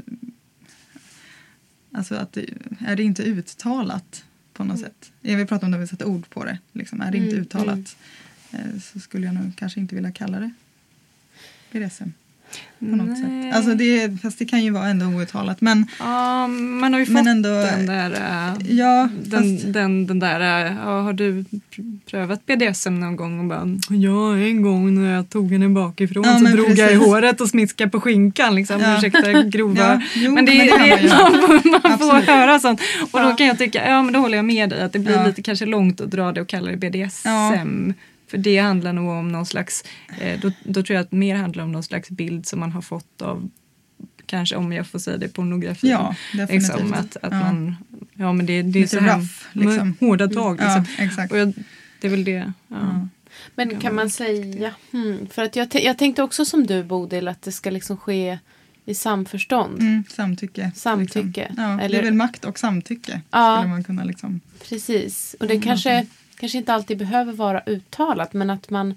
Alltså 1.94 2.16
att 2.16 2.34
det, 2.34 2.46
är 2.80 2.96
det 2.96 3.04
inte 3.04 3.24
uttalat 3.24 4.24
på 4.54 4.64
något 4.64 4.80
sätt. 4.80 5.12
Jag 5.22 5.38
vill 5.38 5.48
prata 5.48 5.66
om 5.66 5.72
det 5.72 5.78
vi 5.78 5.88
sätter 5.88 6.06
ord 6.06 6.30
på 6.30 6.46
det. 6.46 6.58
Liksom. 6.72 7.02
Är 7.02 7.12
det 7.12 7.18
inte 7.18 7.30
Mm, 7.32 7.42
uttalat 7.42 7.78
eh, 7.78 7.84
så 8.94 9.00
skulle 9.00 9.26
jag 9.26 9.36
nog 9.36 9.52
kanske 9.56 9.80
inte 9.80 9.96
vilja 9.96 10.12
kalla 10.12 10.40
det 10.40 10.52
BDSM. 11.72 12.10
På 12.80 12.86
något 12.86 13.18
sätt. 13.18 13.56
Alltså 13.56 13.76
det, 13.76 14.22
fast 14.22 14.40
det 14.40 14.46
kan 14.46 14.64
ju 14.64 14.72
vara 14.72 14.88
ändå 14.88 15.06
outtalat. 15.06 15.62
Men, 15.62 15.86
ja, 16.00 16.48
man 16.48 16.94
har 16.94 17.00
ju 17.00 17.06
fått 17.06 17.28
ändå, 17.28 17.50
den 17.50 17.86
där... 17.86 18.12
Äh, 18.12 18.76
ja, 18.78 19.10
den, 19.24 19.58
fast, 19.58 19.74
den, 19.74 20.08
den 20.08 20.20
där 20.20 20.66
äh, 20.66 20.74
ja, 20.78 21.02
har 21.02 21.14
du 21.14 21.46
prövat 22.06 22.46
BDSM 22.46 23.00
någon 23.00 23.16
gång? 23.16 23.40
Och 23.40 23.46
bara, 23.46 23.78
ja, 23.90 24.38
en 24.38 24.62
gång 24.62 25.02
när 25.04 25.14
jag 25.14 25.30
tog 25.30 25.52
henne 25.52 25.70
bakifrån 25.70 26.24
Ja, 26.26 26.40
så 26.40 26.46
drog 26.46 26.70
jag 26.70 26.74
i 26.74 26.78
precis. 26.78 26.98
håret 26.98 27.42
och 27.42 27.50
smiskade 27.50 27.90
på 27.92 28.02
skinkan. 28.02 28.56
Liksom. 28.56 28.82
Ja. 28.82 28.98
Ursäkta 28.98 29.44
grova... 29.44 29.82
Ja, 29.84 30.02
jo, 30.16 30.32
men 30.32 30.46
det, 30.46 30.52
men 30.58 30.68
det 30.68 30.74
det, 30.74 30.78
man 30.78 31.02
ju. 31.02 31.10
man, 31.72 31.82
man 31.84 32.00
får 32.00 32.32
höra 32.32 32.60
sånt. 32.60 32.82
Och 33.12 33.22
då 33.22 33.34
kan 33.34 33.48
jag 33.48 33.58
tycka, 33.58 33.90
ja 33.90 34.04
men 34.04 34.14
då 34.14 34.20
håller 34.20 34.38
jag 34.38 34.46
med 34.46 34.70
dig 34.70 34.82
att 34.82 34.94
det 34.94 35.00
blir 35.00 35.16
Ja. 35.16 35.28
lite 35.28 35.42
kanske 35.42 35.66
långt 35.66 36.02
att 36.02 36.12
dra 36.12 36.32
det 36.32 36.42
och 36.42 36.48
kalla 36.48 36.72
det 36.72 36.78
BDSM. 36.78 37.94
För 38.32 38.38
det 38.38 38.58
handlar 38.58 38.94
nog 38.94 39.10
om 39.10 39.32
någon 39.32 39.46
slags, 39.46 39.84
eh, 40.20 40.40
då, 40.42 40.52
då 40.64 40.84
tror 40.84 40.96
jag 40.96 41.04
att 41.04 41.12
mer 41.12 41.36
handlar 41.36 41.64
om 41.64 41.72
någon 41.72 41.84
slags 41.84 42.10
bild 42.10 42.46
som 42.46 42.60
man 42.60 42.72
har 42.72 42.82
fått 42.82 43.22
av 43.22 43.50
kanske 44.26 44.56
om 44.56 44.74
jag 44.74 44.88
får 44.88 45.00
säga 45.00 45.18
det, 45.18 45.28
pornografi. 45.28 45.90
Ja. 45.90 46.16
Liksom, 46.50 46.94
att, 46.94 47.16
att 47.18 47.32
Ja. 47.34 47.40
man, 47.40 47.76
ja 48.14 48.34
men 48.34 48.46
det, 48.46 48.62
det 48.62 48.80
är 48.80 48.82
Lite 48.82 48.88
så 48.98 49.00
här 49.00 49.16
rough, 49.18 49.32
liksom. 49.52 49.88
med 49.90 49.94
hårda 50.00 50.28
tag. 50.28 50.60
Liksom. 50.60 50.86
ja, 50.98 51.04
exakt. 51.04 51.32
Och 51.32 51.38
jag, 51.38 51.54
det 52.02 52.08
är 52.08 52.12
väl 52.12 52.24
det. 52.24 52.54
Ja. 52.68 52.76
Ja. 52.78 53.08
Men 53.56 53.80
kan 53.80 53.96
man 53.96 54.10
säga, 54.10 54.74
hmm, 54.92 55.28
för 55.32 55.44
att 55.44 55.56
jag, 55.56 55.68
jag 55.74 55.98
tänkte 55.98 56.24
också 56.24 56.46
som 56.46 56.68
du 56.68 56.84
Bodil 56.84 57.28
att 57.28 57.42
det 57.42 57.52
ska 57.52 57.70
liksom 57.70 57.98
ske 57.98 58.40
i 58.86 58.96
samförstånd. 58.96 59.80
Mm, 59.82 60.04
samtycke. 60.10 60.72
Samtycke, 60.76 61.22
Liksom. 61.48 61.64
Ja, 61.64 61.70
Det 61.78 61.84
eller- 61.84 62.00
är 62.00 62.04
väl 62.04 62.14
makt 62.14 62.46
och 62.46 62.60
samtycke. 62.60 63.22
Ja. 63.32 63.58
Skulle 63.58 63.70
man 63.74 63.84
kunna 63.84 64.04
liksom. 64.04 64.42
Precis. 64.70 65.36
Och 65.40 65.48
det 65.48 65.60
kanske, 65.62 66.06
kanske 66.42 66.58
inte 66.58 66.74
alltid 66.74 66.98
behöver 66.98 67.34
vara 67.34 67.64
uttalat 67.66 68.34
men 68.34 68.50
att 68.50 68.70
man 68.70 68.94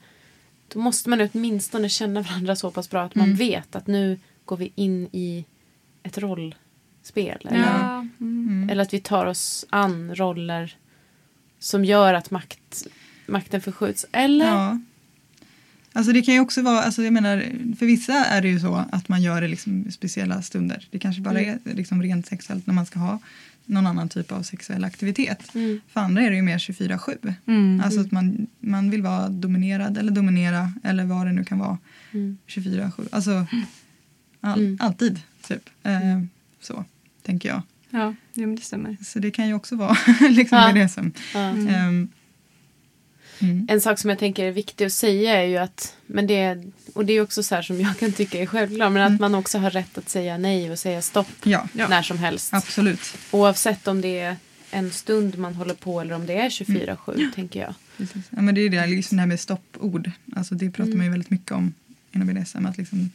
då 0.69 0.79
måste 0.81 1.11
man 1.11 1.21
åtminstone 1.33 1.89
känna 1.89 2.21
varandra 2.23 2.57
så 2.57 2.71
pass 2.71 2.91
bra 2.91 3.03
att 3.03 3.15
man 3.15 3.25
Mm. 3.27 3.37
vet 3.39 3.77
att 3.77 3.87
nu 3.87 4.19
går 4.45 4.57
vi 4.57 4.73
in 4.75 5.09
i 5.13 5.45
ett 6.03 6.19
rollspel. 6.19 7.47
Eller, 7.51 7.59
Ja. 7.59 8.07
Mm. 8.21 8.69
Eller 8.71 8.83
att 8.83 8.95
vi 8.95 9.01
tar 9.01 9.27
oss 9.27 9.65
an 9.71 10.15
roller 10.15 10.77
som 11.59 11.85
gör 11.85 12.15
att 12.15 12.31
makt, 12.31 12.87
makten 13.27 13.61
förskjuts. 13.61 14.07
Eller? 14.13 14.47
Ja. 14.47 14.81
Alltså 15.93 16.13
det 16.13 16.23
kan 16.23 16.35
ju 16.35 16.41
också 16.41 16.63
vara, 16.63 16.83
alltså 16.83 17.03
jag 17.03 17.13
menar, 17.13 17.45
för 17.79 17.87
vissa 17.87 18.13
är 18.13 18.43
det 18.43 18.49
ju 18.49 18.61
så 18.61 18.85
att 18.93 19.09
man 19.09 19.23
gör 19.23 19.41
det 19.41 19.49
liksom 19.49 19.87
i 19.89 19.93
speciella 19.93 20.43
stunder. 20.43 20.89
Det 20.91 20.99
kanske 20.99 21.23
bara 21.23 21.41
Mm. 21.41 21.59
är 21.65 21.75
liksom 21.75 22.03
rent 22.03 22.27
sexuellt 22.27 22.67
när 22.67 22.75
man 22.75 22.87
ska 22.87 22.99
ha 22.99 23.19
någon 23.67 23.87
annan 23.87 24.09
typ 24.09 24.33
av 24.33 24.43
sexuell 24.43 24.85
aktivitet. 24.85 25.55
Mm. 25.55 25.81
För 25.89 26.01
andra 26.01 26.23
är 26.23 26.31
det 26.31 26.37
ju 26.37 26.43
mer 26.43 26.59
24-7. 26.59 27.35
Mm. 27.47 27.81
Alltså 27.85 28.01
att 28.01 28.11
man, 28.13 28.47
man 28.61 28.91
vill 28.91 29.03
vara 29.03 29.29
dominerad 29.29 29.99
eller 29.99 30.13
dominera 30.13 30.73
eller 30.85 31.05
vad 31.05 31.27
det 31.27 31.33
nu 31.33 31.45
kan 31.45 31.59
vara. 31.59 31.79
Mm. 32.13 32.39
24-7. 32.47 33.09
Alltså 33.13 33.47
all, 34.41 34.59
Mm. 34.61 34.79
alltid 34.81 35.21
typ. 35.43 35.71
Eh, 35.83 36.21
så 36.61 36.85
tänker 37.23 37.49
jag. 37.49 37.63
Ja, 37.91 38.15
det 38.35 38.63
stämmer. 38.65 38.97
Så 39.05 39.19
det 39.19 39.31
kan 39.31 39.49
ju 39.49 39.55
också 39.55 39.77
vara 39.77 39.97
liksom 40.31 40.59
Ja. 40.59 40.73
det 40.73 40.89
som. 40.89 41.13
Ja. 41.35 41.41
ehm, 41.41 42.09
mm. 43.39 43.67
En 43.71 43.81
sak 43.81 43.99
som 43.99 44.11
jag 44.11 44.19
tänker 44.19 44.45
är 44.45 44.51
viktig 44.53 44.85
att 44.85 44.93
säga 44.93 45.43
är 45.43 45.47
ju 45.47 45.57
att, 45.57 45.97
men 46.07 46.27
det, 46.27 46.65
och 46.95 47.05
det 47.05 47.13
är 47.13 47.21
också 47.23 47.43
så 47.43 47.55
här 47.55 47.63
som 47.63 47.81
jag 47.81 47.99
kan 47.99 48.13
tycka 48.13 48.39
är 48.43 48.47
självklart, 48.47 48.93
men 48.93 49.15
att 49.15 49.21
man 49.21 49.35
också 49.35 49.59
har 49.59 49.71
rätt 49.71 49.99
att 49.99 50.09
säga 50.09 50.39
nej 50.39 50.71
och 50.71 50.79
säga 50.79 51.03
stopp 51.03 51.27
Ja, 51.45 51.69
Ja. 51.73 51.89
när 51.89 52.03
som 52.03 52.19
helst. 52.19 52.55
absolut. 52.55 53.17
Oavsett 53.31 53.89
om 53.89 54.01
det 54.01 54.19
är 54.21 54.37
en 54.71 54.91
stund 54.91 55.39
man 55.39 55.55
håller 55.55 55.75
på 55.75 56.01
eller 56.01 56.15
om 56.15 56.27
det 56.27 56.35
är 56.35 56.49
24-7 56.49 57.33
tänker 57.35 57.61
jag. 57.61 57.75
Precis. 57.97 58.23
Ja, 58.31 58.43
men 58.43 58.55
det 58.55 58.61
är 58.61 58.71
det, 58.71 58.87
liksom 58.87 59.17
det 59.17 59.21
här 59.21 59.27
med 59.29 59.41
stoppord. 59.41 60.11
Alltså 60.37 60.55
det 60.55 60.71
pratar 60.71 60.93
man 60.93 61.05
ju 61.07 61.11
väldigt 61.11 61.31
mycket 61.31 61.53
om 61.53 61.75
inom 62.13 62.29
BDSM. 62.35 62.67
Att 62.67 62.79
liksom, 62.79 63.11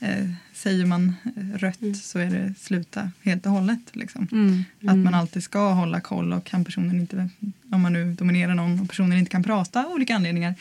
eh, 0.00 0.30
säger 0.52 0.86
man 0.86 1.14
eh, 1.36 1.58
rött 1.58 1.96
så 2.02 2.18
är 2.18 2.30
det 2.30 2.54
sluta 2.58 3.10
helt 3.22 3.46
och 3.46 3.52
hållet. 3.52 3.80
Liksom. 3.92 4.28
Mm. 4.32 4.64
Att 4.86 4.96
man 4.96 5.14
alltid 5.14 5.42
ska 5.42 5.72
hålla 5.72 6.00
koll 6.00 6.32
och 6.32 6.44
kan 6.44 6.64
personen 6.64 7.00
inte, 7.00 7.28
om 7.70 7.80
man 7.80 7.92
nu 7.92 8.12
dominerar 8.12 8.54
någon 8.54 8.80
och 8.80 8.88
personen 8.88 9.18
inte 9.18 9.30
kan 9.30 9.42
prata 9.42 9.84
av 9.84 9.92
olika 9.92 10.14
anledningar 10.14 10.54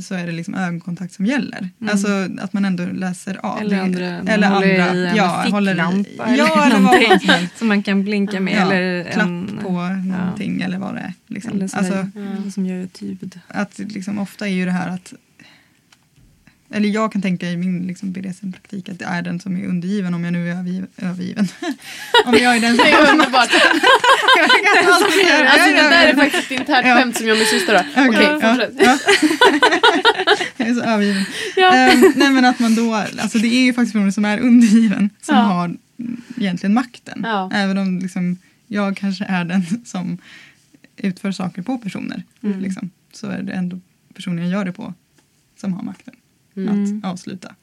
så 0.00 0.14
är 0.14 0.26
det 0.26 0.32
liksom 0.32 0.54
ögonkontakt 0.54 1.12
som 1.12 1.26
gäller. 1.26 1.68
Alltså 1.90 2.08
att 2.40 2.52
man 2.52 2.64
ändå 2.64 2.86
läser 2.86 3.46
av. 3.46 3.60
Eller 3.60 3.80
andra, 3.80 4.06
eller 4.06 4.50
andra. 4.50 4.66
i 4.66 5.06
en 5.06 5.16
ja, 5.16 5.42
ficklampa 5.44 6.36
Ja, 6.36 6.66
eller 6.66 6.80
vad 6.80 6.92
som 6.92 7.28
helst. 7.28 7.58
som 7.58 7.68
man 7.68 7.82
kan 7.82 8.04
blinka 8.04 8.40
med. 8.40 8.54
Ja, 8.54 8.72
eller 8.72 9.12
klapp 9.12 9.26
en, 9.26 9.58
på 9.62 9.70
någonting 9.70 10.62
eller 10.62 10.78
vad 10.78 10.94
det 10.94 11.00
är. 11.00 11.14
Liksom. 11.26 11.52
Eller 11.52 11.68
så 11.68 11.78
alltså, 11.78 11.94
här, 11.94 12.50
som 12.50 12.66
gör 12.66 12.84
ett 12.84 13.02
ljud. 13.02 13.40
att 13.48 13.78
liksom 13.78 14.18
ofta 14.18 14.48
är 14.48 14.52
ju 14.52 14.64
det 14.64 14.70
här 14.70 14.88
att 14.88 15.14
eller 16.72 16.88
jag 16.88 17.12
kan 17.12 17.22
tänka 17.22 17.50
i 17.50 17.56
min 17.56 17.86
liksom 17.86 18.12
BDSM-praktik 18.12 18.88
att 18.88 18.98
det 18.98 19.04
är 19.04 19.22
den 19.22 19.40
som 19.40 19.56
är 19.56 19.66
undergiven 19.66 20.14
om 20.14 20.24
jag 20.24 20.32
nu 20.32 20.48
är 20.48 20.52
övergiven. 20.52 20.88
övergiven. 20.96 21.48
om 22.26 22.34
jag 22.34 22.56
är 22.56 22.60
den 22.60 22.76
som... 22.76 22.84
Det 22.84 22.90
är 22.92 23.12
underbart. 23.12 23.48
jag 24.36 24.50
kan 24.84 24.92
alltid 24.92 25.26
göra 25.28 25.42
det. 25.42 25.48
Alltså 25.50 25.68
det 25.70 25.88
där 25.88 26.06
är 26.06 26.14
faktiskt 26.16 26.44
ett 26.44 26.50
internt 26.60 26.86
Ja. 26.86 26.94
skämt 26.96 27.16
som 27.16 27.26
jag 27.26 27.34
och 27.34 27.38
min 27.38 27.46
syster 27.46 27.74
har. 27.74 28.08
Okej, 28.08 28.08
Okej, 28.08 28.38
ja, 28.42 28.54
fortsätt. 28.54 28.74
ja. 28.78 28.98
jag 30.56 30.68
är 30.68 30.74
så 30.74 30.80
övergiven. 30.80 31.24
Ehm, 31.72 32.12
nej 32.16 32.30
men 32.30 32.44
att 32.44 32.58
man 32.58 32.74
då, 32.74 32.94
alltså 32.94 33.38
det 33.38 33.48
är 33.48 33.64
ju 33.64 33.72
faktiskt 33.74 33.92
personer 33.92 34.10
som 34.10 34.24
är 34.24 34.40
undergiven 34.40 35.10
som 35.20 35.36
Ja. 35.36 35.42
har 35.42 35.76
egentligen 36.36 36.74
makten. 36.74 37.20
Ja. 37.24 37.50
Även 37.54 37.78
om 37.78 37.98
liksom, 37.98 38.38
jag 38.66 38.96
kanske 38.96 39.24
är 39.24 39.44
den 39.44 39.62
som 39.84 40.18
utför 40.96 41.32
saker 41.32 41.62
på 41.62 41.78
personer. 41.78 42.22
Mm. 42.42 42.60
Liksom, 42.60 42.90
så 43.12 43.26
är 43.26 43.42
det 43.42 43.52
ändå 43.52 43.80
personen 44.14 44.38
jag 44.38 44.52
gör 44.52 44.64
det 44.64 44.72
på 44.72 44.94
som 45.60 45.72
har 45.72 45.82
makten. 45.82 46.14
Mm. 46.56 46.98
Att 47.02 47.10
avsluta. 47.12 47.54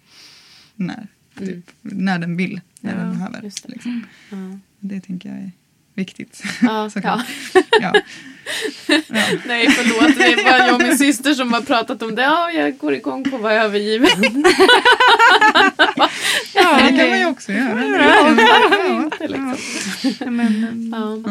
När, 0.75 1.07
typ, 1.39 1.71
när 1.81 2.19
den 2.19 2.37
vill, 2.37 2.61
när 2.81 2.91
Ja, 2.91 2.97
den 2.99 3.11
behöver. 3.11 3.41
det. 3.41 3.51
Liksom. 3.67 4.05
Ja. 4.29 4.37
Det 4.79 5.01
tänker 5.01 5.29
jag 5.29 5.37
är 5.37 5.51
viktigt. 5.93 6.43
Ja, 6.61 6.89
ja. 7.03 7.23
ja. 7.81 7.93
Nej 9.45 9.69
förlåt, 9.69 10.17
det 10.17 10.23
är 10.33 10.43
bara 10.43 10.67
jag 10.67 10.75
och 10.75 10.81
min 10.81 10.97
syster 10.97 11.33
som 11.33 11.53
har 11.53 11.61
pratat 11.61 12.01
om 12.01 12.15
det. 12.15 12.21
Ja, 12.21 12.51
jag 12.51 12.77
går 12.77 12.93
igång 12.93 13.23
på 13.23 13.35
att 13.35 13.41
vara 13.41 13.53
övergiven. 13.53 14.43
Ja, 16.53 16.79
det 16.81 16.97
kan 16.97 17.09
man 17.09 17.19
ju 17.19 17.25
också 17.25 17.51
göra. 17.51 17.75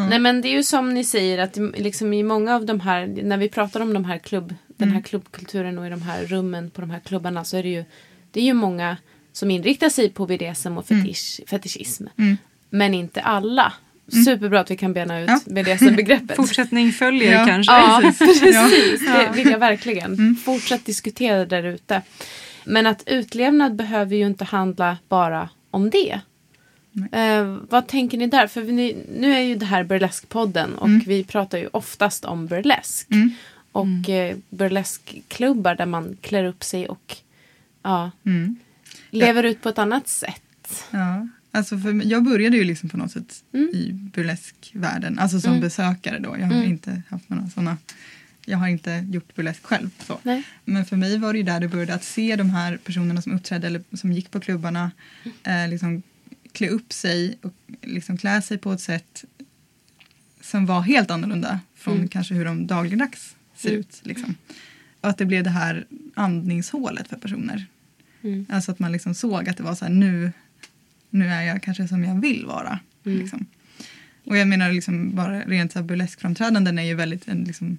Nej 0.09 0.19
men 0.19 0.41
det 0.41 0.47
är 0.47 0.53
ju 0.53 0.63
som 0.63 0.93
ni 0.93 1.03
säger 1.03 1.37
att 1.37 1.57
liksom 1.77 2.13
i 2.13 2.23
många 2.23 2.55
av 2.55 2.65
de 2.65 2.79
här, 2.79 3.07
när 3.23 3.37
vi 3.37 3.49
pratar 3.49 3.79
om 3.79 3.93
de 3.93 4.05
här 4.05 4.17
klubb, 4.17 4.55
den 4.77 4.91
här 4.91 5.01
klubbkulturen 5.01 5.77
och 5.79 5.87
i 5.87 5.89
de 5.89 6.01
här 6.01 6.25
rummen 6.25 6.69
på 6.69 6.81
de 6.81 6.89
här 6.89 6.99
klubbarna 6.99 7.43
så 7.43 7.57
är 7.57 7.63
det 7.63 7.69
ju, 7.69 7.85
det 8.31 8.39
är 8.39 8.43
ju 8.43 8.53
många 8.53 8.97
som 9.31 9.51
inriktar 9.51 9.89
sig 9.89 10.09
på 10.09 10.25
BDSM 10.25 10.77
och 10.77 10.87
fetisch, 10.87 11.41
fetischism. 11.47 12.05
Mm. 12.17 12.37
Men 12.69 12.93
inte 12.93 13.21
alla. 13.21 13.73
Superbra 14.25 14.59
att 14.59 14.71
vi 14.71 14.77
kan 14.77 14.93
bena 14.93 15.19
ut 15.21 15.27
Ja. 15.29 15.39
BDSM-begreppet. 15.45 16.35
Fortsättning 16.35 16.91
följer 16.91 17.33
Ja. 17.33 17.45
kanske. 17.45 17.73
Ja, 17.73 18.01
Precis. 18.19 18.41
precis. 18.41 19.01
Ja. 19.07 19.13
Det 19.17 19.31
vill 19.35 19.49
jag 19.51 19.59
verkligen. 19.59 20.35
Fortsätt 20.35 20.85
diskutera 20.85 21.45
där 21.45 21.63
ute. 21.63 22.01
Men 22.65 22.87
att 22.87 23.03
utlevnad 23.05 23.75
behöver 23.75 24.15
ju 24.15 24.25
inte 24.25 24.43
handla 24.45 24.97
bara 25.09 25.49
om 25.71 25.89
det. 25.89 26.19
Eh, 27.11 27.57
vad 27.69 27.87
tänker 27.87 28.17
ni 28.17 28.27
där? 28.27 28.47
För 28.47 28.61
ni, 28.61 28.97
nu 29.19 29.33
är 29.35 29.39
ju 29.41 29.55
det 29.55 29.65
här 29.65 29.83
Burlesque-podden 29.83 30.75
och 30.75 30.89
vi 31.07 31.23
pratar 31.23 31.57
ju 31.57 31.67
oftast 31.67 32.25
om 32.25 32.47
burlesk. 32.47 33.07
Mm. 33.81 33.99
Och 34.01 34.09
eh, 34.09 34.37
burleskklubbar 34.49 35.75
där 35.75 35.85
man 35.85 36.17
klär 36.21 36.43
upp 36.43 36.63
sig 36.63 36.87
och 36.87 37.15
ja, 37.83 38.11
Mm. 38.25 38.55
lever 39.09 39.43
ut 39.43 39.61
på 39.61 39.69
ett 39.69 39.77
annat 39.77 40.07
sätt. 40.07 40.83
Ja, 40.91 41.27
alltså 41.51 41.77
för 41.79 42.05
jag 42.05 42.23
började 42.23 42.57
ju 42.57 42.63
liksom 42.63 42.89
på 42.89 42.97
något 42.97 43.11
sätt 43.11 43.43
Mm. 43.53 43.69
i 43.73 43.91
burleskvärlden, 44.13 45.19
alltså 45.19 45.41
som 45.41 45.59
besökare 45.59 46.19
då. 46.19 46.29
Jag 46.39 46.45
har 46.47 46.53
Mm. 46.53 46.67
inte 46.67 47.01
haft 47.09 47.29
några 47.29 47.49
sådana, 47.49 47.77
jag 48.45 48.57
har 48.57 48.67
inte 48.67 49.05
gjort 49.11 49.35
burlesk 49.35 49.63
själv. 49.65 49.89
Så. 50.07 50.19
Nej. 50.23 50.43
Men 50.65 50.85
för 50.85 50.95
mig 50.95 51.17
var 51.17 51.33
det 51.33 51.37
ju 51.39 51.43
där 51.45 51.59
det 51.59 51.67
började 51.67 51.93
att 51.93 52.03
se 52.03 52.35
de 52.35 52.49
här 52.49 52.77
personerna 52.77 53.21
som 53.21 53.33
uppträdde 53.35 53.67
eller 53.67 53.81
som 53.93 54.11
gick 54.11 54.31
på 54.31 54.39
klubbarna 54.39 54.91
eh, 55.43 55.67
liksom 55.69 56.01
klä 56.51 56.69
upp 56.69 56.93
sig 56.93 57.37
och 57.41 57.53
liksom 57.81 58.17
klä 58.17 58.41
sig 58.41 58.57
på 58.57 58.71
ett 58.73 58.81
sätt 58.81 59.25
som 60.41 60.65
var 60.65 60.81
helt 60.81 61.11
annorlunda 61.11 61.59
från 61.75 61.95
Mm. 61.95 62.07
kanske 62.07 62.33
hur 62.33 62.45
de 62.45 62.67
dagligdags 62.67 63.35
ser 63.57 63.69
Mm. 63.69 63.79
ut. 63.79 63.99
Liksom. 64.03 64.35
Och 65.01 65.09
att 65.09 65.17
det 65.17 65.25
blev 65.25 65.43
det 65.43 65.49
här 65.49 65.85
andningshålet 66.13 67.07
för 67.07 67.15
personer. 67.17 67.65
Mm. 68.23 68.45
Alltså 68.49 68.71
att 68.71 68.79
man 68.79 68.91
liksom 68.91 69.13
såg 69.15 69.49
att 69.49 69.57
det 69.57 69.63
var 69.63 69.75
så 69.75 69.85
här 69.85 69.91
nu, 69.93 70.31
nu 71.09 71.27
är 71.27 71.41
jag 71.41 71.61
kanske 71.63 71.87
som 71.87 72.03
jag 72.03 72.21
vill 72.21 72.45
vara. 72.45 72.79
Mm. 73.05 73.19
Liksom. 73.19 73.45
Och 74.23 74.37
jag 74.37 74.47
menar 74.47 74.71
liksom 74.73 75.15
bara 75.15 75.39
rent 75.41 75.71
så 75.73 75.83
burleskframträdanden 75.83 76.79
är 76.79 76.83
ju 76.83 76.93
väldigt 76.93 77.27
en 77.27 77.43
liksom 77.43 77.77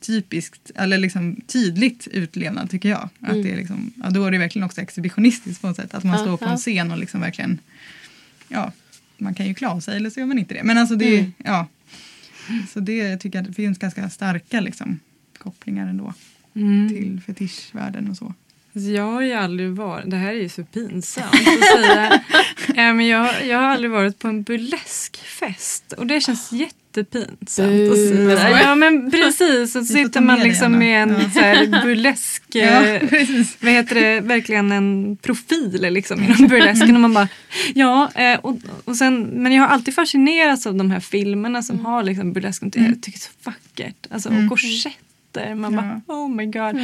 typiskt, 0.00 0.70
eller 0.74 0.98
liksom 0.98 1.36
tydligt 1.46 2.06
utlevnad 2.12 2.70
tycker 2.70 2.88
jag. 2.88 3.08
Att 3.20 3.30
Mm. 3.30 3.42
det 3.42 3.52
är 3.52 3.56
liksom, 3.56 3.92
ja, 4.02 4.10
då 4.10 4.24
är 4.24 4.30
det 4.30 4.38
verkligen 4.38 4.66
också 4.66 4.80
exhibitionistiskt 4.80 5.60
på 5.60 5.66
något 5.66 5.76
sätt. 5.76 5.94
Att 5.94 6.04
man 6.04 6.18
står 6.18 6.36
på 6.36 6.44
en 6.44 6.58
scen 6.58 6.90
och 6.90 6.98
liksom 6.98 7.20
verkligen, 7.20 7.58
ja, 8.48 8.72
man 9.18 9.34
kan 9.34 9.46
ju 9.46 9.54
klä 9.54 9.80
sig 9.80 9.96
eller 9.96 10.10
så 10.10 10.20
gör 10.20 10.26
man 10.26 10.38
inte 10.38 10.54
det. 10.54 10.62
Men 10.64 10.78
alltså 10.78 10.96
det, 10.96 11.18
Mm. 11.18 11.32
ja. 11.44 11.66
Så 12.68 12.80
det 12.80 13.16
tycker 13.16 13.38
jag 13.38 13.46
det 13.46 13.52
finns 13.52 13.78
ganska 13.78 14.10
starka 14.10 14.60
liksom, 14.60 15.00
kopplingar 15.38 15.86
ändå 15.88 16.14
Mm. 16.54 16.88
till 16.88 17.20
fetischvärlden 17.26 18.10
och 18.10 18.16
så. 18.16 18.34
Jag 18.78 19.02
har 19.02 19.22
ju 19.22 19.32
aldrig 19.32 19.70
varit, 19.70 20.10
det 20.10 20.16
här 20.16 20.28
är 20.28 20.40
ju 20.40 20.48
så 20.48 20.64
pinsamt 20.64 21.26
att 21.26 21.80
säga. 21.80 22.22
ja, 22.74 22.92
men 22.92 23.06
jag, 23.06 23.46
jag 23.46 23.58
har 23.58 23.64
aldrig 23.64 23.90
varit 23.90 24.18
på 24.18 24.28
en 24.28 24.42
burleskfest 24.42 25.92
och 25.92 26.06
det 26.06 26.20
känns 26.20 26.52
jättepinsamt 26.52 27.90
att 27.90 28.38
säga. 28.38 28.62
Ja 28.62 28.74
men 28.74 29.10
precis, 29.10 29.72
så 29.72 29.84
sitter 29.84 30.20
man 30.20 30.40
liksom 30.40 30.78
med 30.78 31.02
en 31.02 31.10
ja. 31.10 31.30
så 31.30 31.40
här 31.40 31.82
burlesk, 31.82 32.42
ja, 32.52 32.84
eh, 32.84 33.02
vad 33.60 33.72
heter 33.72 33.94
det, 33.94 34.20
verkligen 34.20 34.72
en 34.72 35.16
profil 35.22 35.86
liksom 35.90 36.22
inom 36.22 36.48
burlesken 36.48 36.94
och 36.94 37.00
man 37.00 37.14
bara 37.14 37.28
ja 37.74 38.10
eh, 38.14 38.38
och, 38.38 38.56
och 38.84 38.96
sen, 38.96 39.22
men 39.22 39.52
jag 39.52 39.62
har 39.62 39.68
alltid 39.68 39.94
fascinerats 39.94 40.66
av 40.66 40.74
de 40.74 40.90
här 40.90 41.00
filmerna 41.00 41.62
som 41.62 41.74
mm. 41.76 41.86
har 41.86 42.02
liksom 42.02 42.32
burlesken, 42.32 42.72
jag 42.74 43.02
tycker 43.02 43.18
det 43.18 43.24
är 43.24 43.28
så 43.44 43.50
vackert, 43.50 44.06
alltså 44.10 44.28
och 44.28 44.48
korsett 44.48 45.05
mm 45.36 45.46
låter. 45.46 45.54
Man 45.54 45.74
ja. 45.74 46.00
bara 46.06 46.16
oh 46.16 46.28
my 46.28 46.46
god. 46.46 46.80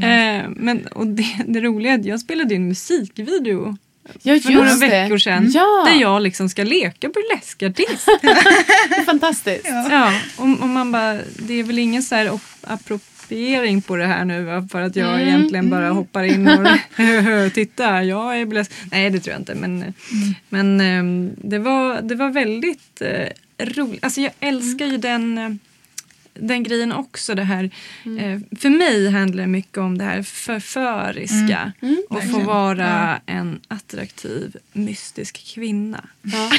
Mm. 0.00 0.44
Eh, 0.44 0.50
men, 0.56 0.86
och 0.86 1.06
det, 1.06 1.26
det 1.46 1.60
roliga 1.60 1.92
är 1.92 1.98
att 1.98 2.04
jag 2.04 2.20
spelade 2.20 2.54
in 2.54 2.68
musikvideo 2.68 3.76
Ja, 4.22 4.40
för 4.40 4.52
några 4.52 4.74
veckor 4.74 5.18
sedan. 5.18 5.50
Ja. 5.54 5.84
Där 5.86 6.00
jag 6.00 6.22
liksom 6.22 6.48
ska 6.48 6.64
leka 6.64 7.08
burleskartist. 7.08 8.08
Fantastiskt. 9.06 9.68
Ja, 9.68 9.88
ja 9.90 10.12
och, 10.36 10.62
och, 10.62 10.68
man 10.68 10.92
bara, 10.92 11.18
det 11.38 11.54
är 11.54 11.62
väl 11.62 11.78
ingen 11.78 12.02
så 12.02 12.14
här 12.14 12.38
appropriering 12.60 13.82
på 13.82 13.96
det 13.96 14.06
här 14.06 14.24
nu 14.24 14.68
för 14.72 14.80
att 14.80 14.96
jag 14.96 15.14
mm. 15.14 15.28
egentligen 15.28 15.70
bara 15.70 15.84
mm. 15.84 15.96
hoppar 15.96 16.22
in 16.22 16.48
och 16.48 16.66
titta, 17.54 18.04
jag 18.04 18.40
är 18.40 18.46
burlesk. 18.46 18.72
Nej 18.90 19.10
det 19.10 19.20
tror 19.20 19.32
jag 19.32 19.40
inte 19.40 19.54
men, 19.54 19.82
mm. 19.82 19.94
men 20.48 20.80
ehm, 20.80 21.30
det, 21.36 21.58
var, 21.58 22.02
det 22.02 22.14
var 22.14 22.30
väldigt 22.30 23.00
eh, 23.00 23.28
roligt. 23.58 24.04
Alltså 24.04 24.20
jag 24.20 24.32
älskar 24.40 24.86
ju 24.86 24.96
den 24.96 25.38
eh, 25.38 25.50
den 26.34 26.62
grejen 26.62 26.92
också. 26.92 27.34
Det 27.34 27.42
här, 27.42 27.70
mm. 28.04 28.18
eh, 28.18 28.58
för 28.58 28.70
mig 28.70 29.10
handlar 29.10 29.42
det 29.42 29.48
mycket 29.48 29.78
om 29.78 29.98
det 29.98 30.04
här 30.04 30.22
förföriska 30.22 31.72
mm. 31.80 31.94
Mm. 31.94 32.02
och 32.08 32.30
få 32.30 32.38
vara 32.38 33.20
ja. 33.26 33.32
en 33.34 33.60
attraktiv 33.68 34.56
mystisk 34.72 35.54
kvinna. 35.54 36.04
Ja. 36.22 36.50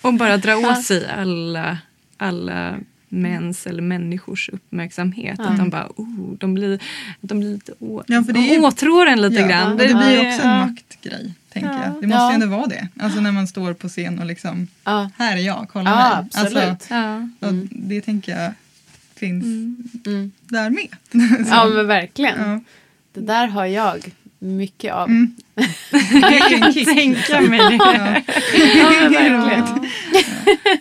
och 0.08 0.14
bara 0.14 0.36
dra 0.36 0.56
åt 0.56 0.84
sig 0.84 1.08
alla, 1.08 1.78
alla 2.16 2.78
mäns 3.12 3.66
eller 3.66 3.82
människors 3.82 4.48
uppmärksamhet. 4.48 5.40
Att 5.40 5.56
de 5.56 5.70
bara, 5.70 5.88
oh, 5.96 6.34
de 6.38 6.54
blir, 6.54 6.80
de 7.20 7.40
blir 7.40 7.52
lite 7.52 7.72
å, 7.78 8.02
ja, 8.06 8.22
för 8.22 8.32
det 8.32 8.54
är, 8.54 8.64
åtrår 8.64 9.06
en 9.06 9.22
lite 9.22 9.40
ja, 9.40 9.48
grann. 9.48 9.76
Det, 9.76 9.86
det 9.86 9.94
blir 9.94 10.28
också 10.28 10.42
en 10.42 10.58
maktgrej. 10.58 11.34
Tänker 11.52 11.70
ja. 11.70 11.84
jag. 11.84 12.00
Det 12.00 12.06
måste 12.06 12.32
ju 12.32 12.34
ändå 12.34 12.46
vara 12.46 12.66
det. 12.66 12.88
Alltså 13.00 13.20
när 13.20 13.32
man 13.32 13.46
står 13.46 13.74
på 13.74 13.88
scen 13.88 14.18
och 14.18 14.26
liksom, 14.26 14.68
här 15.16 15.36
är 15.36 15.40
jag, 15.40 15.66
kolla 15.72 15.96
mig. 15.96 16.28
Absolut. 16.34 16.68
Alltså, 16.68 16.94
mm. 17.40 17.68
Det 17.70 18.00
tänker 18.00 18.42
jag 18.42 18.52
finns 19.20 19.44
mm. 19.44 19.76
Mm. 20.06 20.32
där 20.40 20.70
med. 20.70 20.88
ja 21.50 21.64
men 21.74 21.86
verkligen. 21.86 22.50
Ja. 22.50 22.60
Det 23.12 23.20
där 23.20 23.46
har 23.46 23.66
jag 23.66 24.14
mycket 24.38 24.92
av. 24.94 25.08
Mm. 25.08 25.36
jag 26.12 26.48
kan 26.62 26.84
tänka 26.84 27.40
mig 27.40 27.58
det. 27.58 27.76
Ja. 27.76 28.20
ja 29.10 29.20
men 29.20 29.88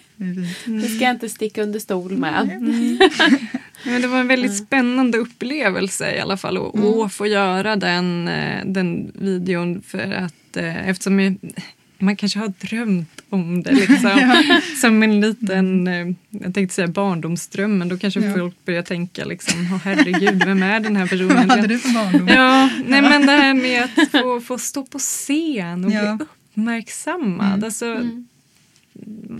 verkligen. 0.20 0.82
Det 0.82 0.88
ska 0.88 1.04
jag 1.04 1.16
inte 1.16 1.30
sticka 1.30 1.64
under 1.64 1.80
stol 1.80 2.18
med. 2.18 2.42
Mm. 2.42 3.00
Men 3.84 4.02
det 4.02 4.08
var 4.08 4.20
en 4.20 4.28
väldigt 4.28 4.58
spännande 4.58 5.18
upplevelse 5.18 6.16
i 6.16 6.20
alla 6.20 6.38
fall 6.38 6.58
att 6.58 6.76
mm. 6.76 7.10
få 7.10 7.28
göra 7.28 7.76
den, 7.76 8.28
eh, 8.28 8.66
den 8.66 9.12
videon 9.16 9.82
för 9.82 10.12
att 10.12 10.58
eh, 10.58 10.90
eftersom 10.90 11.20
jag, 11.20 11.38
man 12.00 12.16
kanske 12.16 12.40
har 12.40 12.48
drömt 12.48 13.22
om 13.30 13.64
det. 13.64 13.72
Liksom. 13.72 13.98
ja. 14.50 14.62
Som 14.82 15.04
en 15.04 15.22
liten, 15.22 15.88
eh, 15.88 16.08
jag 16.30 16.54
tänkte 16.54 16.76
säga 16.76 16.88
barndomsdröm, 16.88 17.78
men 17.78 17.90
då 17.90 17.98
kanske 17.98 18.20
ja. 18.20 18.34
folk 18.34 18.66
börjar 18.66 18.82
tänka 18.82 19.26
liksom, 19.26 19.62
oh, 19.62 19.78
herregud, 19.84 20.44
vem 20.46 20.64
är 20.64 20.80
den 20.80 20.96
här 20.96 21.08
personen? 21.08 21.36
Vad 21.48 21.50
hade 21.50 21.68
du 21.68 21.80
för 21.80 21.94
barndom? 21.94 22.28
Ja, 22.28 22.70
nej 22.86 23.02
men 23.02 23.26
det 23.26 23.32
här 23.32 23.54
med 23.54 23.84
att 23.84 24.12
få, 24.12 24.42
få 24.42 24.58
stå 24.58 24.86
på 24.86 25.00
scen 25.00 25.86
och 25.86 25.92
ja. 25.92 26.16
bli 26.16 26.26
uppmärksammad. 26.26 27.54
Mm. 27.54 27.64
Alltså, 27.64 27.86
mm. 27.86 28.28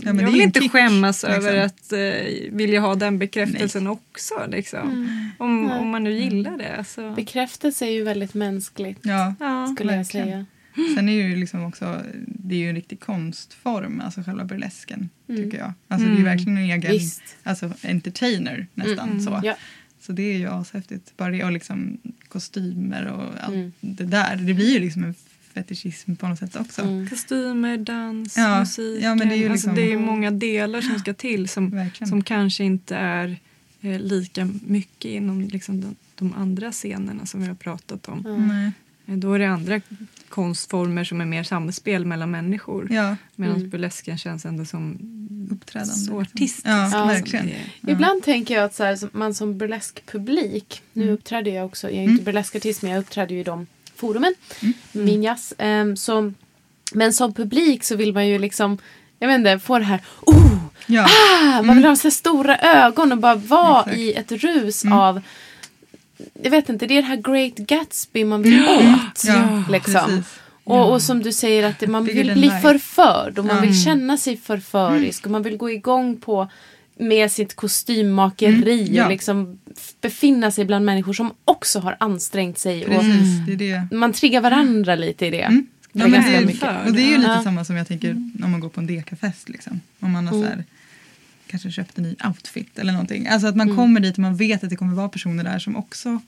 Ja, 0.02 0.14
jag 0.14 0.14
vill 0.14 0.40
inte 0.40 0.60
kick, 0.60 0.72
skämmas 0.72 1.22
liksom. 1.22 1.44
över 1.44 1.56
att 1.56 1.92
uh, 1.92 2.56
vilja 2.56 2.80
ha 2.80 2.94
den 2.94 3.18
bekräftelsen 3.18 3.84
Nej. 3.84 3.92
också. 3.92 4.34
Liksom. 4.48 4.90
Mm. 4.90 5.30
Om, 5.38 5.70
om 5.70 5.88
man 5.88 6.04
nu 6.04 6.12
gillar 6.12 6.58
det. 6.58 6.76
Alltså. 6.76 7.14
Bekräftelse 7.14 7.86
är 7.86 7.90
ju 7.90 8.02
väldigt 8.02 8.34
mänskligt. 8.34 9.00
Ja, 9.02 9.34
skulle 9.74 9.96
jag 9.96 10.06
säga. 10.06 10.46
Sen 10.94 11.08
är 11.08 11.12
ju 11.12 11.36
liksom 11.36 11.64
också, 11.64 12.02
det 12.26 12.54
är 12.54 12.58
ju 12.58 12.68
en 12.68 12.74
riktig 12.74 13.00
konstform, 13.00 14.00
alltså 14.04 14.22
själva 14.22 14.44
burlesken. 14.44 15.08
Mm. 15.28 15.42
tycker 15.42 15.58
jag. 15.58 15.72
Alltså 15.88 16.06
mm. 16.06 16.16
det 16.16 16.22
är 16.22 16.26
mm. 16.26 16.36
verkligen 16.36 16.58
en 16.58 16.64
egen 16.64 16.92
Visst. 16.92 17.22
alltså, 17.42 17.72
entertainer 17.82 18.66
nästan. 18.74 19.08
Mm. 19.08 19.20
så. 19.20 19.40
Ja. 19.42 19.56
så 20.00 20.12
det 20.12 20.22
är 20.22 20.38
ju 20.38 20.48
ashäftigt. 20.48 21.16
Bara 21.16 21.30
det 21.30 21.44
och 21.44 21.52
liksom 21.52 21.98
kostymer 22.28 23.06
och 23.06 23.24
allt 23.40 23.54
mm. 23.54 23.72
det 23.80 24.04
där. 24.04 24.36
Det 24.36 24.54
blir 24.54 24.72
ju 24.72 24.78
liksom 24.78 25.04
en 25.04 25.14
fetischism 25.54 26.14
på 26.14 26.28
något 26.28 26.38
sätt 26.38 26.56
också. 26.56 26.82
Mm. 26.82 27.08
Kostymer, 27.08 27.76
dans, 27.76 28.36
ja. 28.36 28.60
musik. 28.60 29.04
Ja, 29.04 29.14
men 29.14 29.28
det, 29.28 29.34
är 29.34 29.36
ju 29.36 29.48
liksom, 29.48 29.70
alltså, 29.70 29.84
det 29.84 29.92
är 29.92 29.98
många 29.98 30.30
delar 30.30 30.80
som 30.80 30.98
ska 30.98 31.14
till 31.14 31.48
som, 31.48 31.90
som 32.08 32.22
kanske 32.22 32.64
inte 32.64 32.96
är 32.96 33.36
eh, 33.80 34.00
lika 34.00 34.48
mycket 34.66 35.10
inom 35.10 35.40
liksom, 35.40 35.80
de, 35.80 35.96
de, 36.14 36.34
andra 36.34 36.72
scenerna 36.72 37.26
som 37.26 37.40
vi 37.40 37.46
har 37.46 37.54
pratat 37.54 38.08
om. 38.08 38.26
Mm. 38.26 38.72
Då 39.20 39.32
är 39.32 39.38
det 39.38 39.48
andra 39.48 39.80
konstformer 40.28 41.04
som 41.04 41.20
är 41.20 41.24
mer 41.24 41.42
samspel 41.42 42.04
mellan 42.04 42.30
människor. 42.30 42.88
Ja. 42.92 43.16
Medan 43.36 43.56
mm. 43.56 43.70
burlesken 43.70 44.18
känns 44.18 44.44
ändå 44.46 44.64
som 44.64 44.98
uppträdande. 45.50 45.94
Så 45.94 46.20
artistisk. 46.20 46.66
Ja, 46.66 46.90
ja, 46.92 47.04
verkligen. 47.04 47.48
Ja. 47.48 47.92
Ibland 47.92 48.22
tänker 48.22 48.54
jag 48.54 48.64
att 48.64 48.74
så 48.74 48.84
här, 48.84 48.98
man 49.12 49.34
som 49.34 49.58
burleskpublik, 49.58 50.82
nu 50.92 51.02
mm. 51.02 51.14
uppträder 51.14 51.54
jag 51.54 51.66
också, 51.66 51.86
jag 51.86 51.96
är 51.96 52.02
inte 52.02 52.12
mm. 52.12 52.24
burleskartist 52.24 52.82
men 52.82 52.90
jag 52.90 53.00
uppträder 53.00 53.34
ju 53.34 53.40
i 53.40 53.44
de 53.44 53.66
forumen, 54.00 54.34
mm. 54.62 54.74
Minjas. 54.92 55.52
Um, 55.58 55.66
ehm, 55.66 55.96
så, 55.96 56.32
men 56.92 57.12
som 57.12 57.34
publik 57.34 57.84
så 57.84 57.96
vill 57.96 58.12
man 58.12 58.28
ju 58.28 58.38
liksom, 58.38 58.78
jag 59.18 59.28
vet 59.28 59.38
inte, 59.38 59.58
få 59.58 59.78
det 59.78 59.84
här, 59.84 60.00
oh! 60.20 60.56
Ja. 60.86 61.06
Ah! 61.06 61.62
Man 61.62 61.76
vill 61.76 61.84
ha 61.84 61.96
så 61.96 62.10
stora 62.10 62.58
ögon 62.58 63.12
och 63.12 63.18
bara 63.18 63.34
vara 63.34 63.92
i 63.92 64.12
ett 64.12 64.32
rus 64.32 64.84
mm. 64.84 64.98
av 64.98 65.20
jag 66.42 66.50
vet 66.50 66.68
inte, 66.68 66.86
det 66.86 66.94
är 66.94 67.02
det 67.02 67.08
här 67.08 67.16
Great 67.16 67.56
Gatsby 67.56 68.24
man 68.24 68.42
vill 68.42 68.68
åt. 68.68 69.24
Ja, 69.26 69.64
liksom. 69.70 70.24
Och, 70.64 70.92
och, 70.92 71.02
som 71.02 71.22
du 71.22 71.32
säger 71.32 71.62
att 71.62 71.88
man 71.88 72.04
vill 72.04 72.32
bli 72.32 72.50
förförd 72.62 73.38
och 73.38 73.44
man 73.44 73.56
mm. 73.56 73.68
vill 73.68 73.84
känna 73.84 74.16
sig 74.16 74.36
förförisk 74.36 75.24
och 75.24 75.30
man 75.30 75.42
vill 75.42 75.56
gå 75.56 75.70
igång 75.70 76.16
på 76.16 76.48
med 77.00 77.32
sitt 77.32 77.54
kostymmakeri 77.54 78.80
mm, 78.80 78.94
ja. 78.94 79.04
och 79.04 79.10
liksom 79.10 79.58
befinna 80.00 80.50
sig 80.50 80.64
bland 80.64 80.84
människor 80.84 81.12
som 81.12 81.34
också 81.44 81.80
har 81.80 81.96
ansträngt 82.00 82.58
sig. 82.58 82.84
Precis, 82.84 83.40
och 83.40 83.46
det 83.46 83.56
det. 83.56 83.88
Man 83.96 84.12
triggar 84.12 84.40
varandra 84.40 84.94
lite 84.94 85.26
i 85.26 85.30
det. 85.30 85.42
Mm. 85.42 85.66
Ja, 85.92 86.08
det, 86.08 86.16
är, 86.16 86.44
mycket. 86.44 86.86
Och 86.86 86.92
det 86.92 87.02
är 87.02 87.10
ju 87.10 87.16
lite 87.16 87.30
ja. 87.30 87.42
samma 87.42 87.64
som 87.64 87.76
jag 87.76 87.88
tänker 87.88 88.10
om 88.44 88.50
man 88.50 88.60
går 88.60 88.68
på 88.68 88.80
en 88.80 88.86
dekafest. 88.86 89.48
Liksom. 89.48 89.80
Om 90.00 90.10
man 90.10 90.26
har 90.26 90.34
mm. 90.34 90.48
så 90.48 90.54
här, 90.54 90.64
kanske 91.46 91.70
köpt 91.70 91.98
en 91.98 92.04
ny 92.04 92.16
outfit 92.24 92.78
eller 92.78 92.92
någonting. 92.92 93.26
Alltså 93.26 93.48
att 93.48 93.56
man 93.56 93.66
mm. 93.66 93.76
kommer 93.76 94.00
dit 94.00 94.14
och 94.14 94.18
man 94.18 94.36
vet 94.36 94.64
att 94.64 94.70
det 94.70 94.76
kommer 94.76 94.94
vara 94.94 95.08
personer 95.08 95.44
där 95.44 95.58
som 95.58 95.76
också 95.76 96.20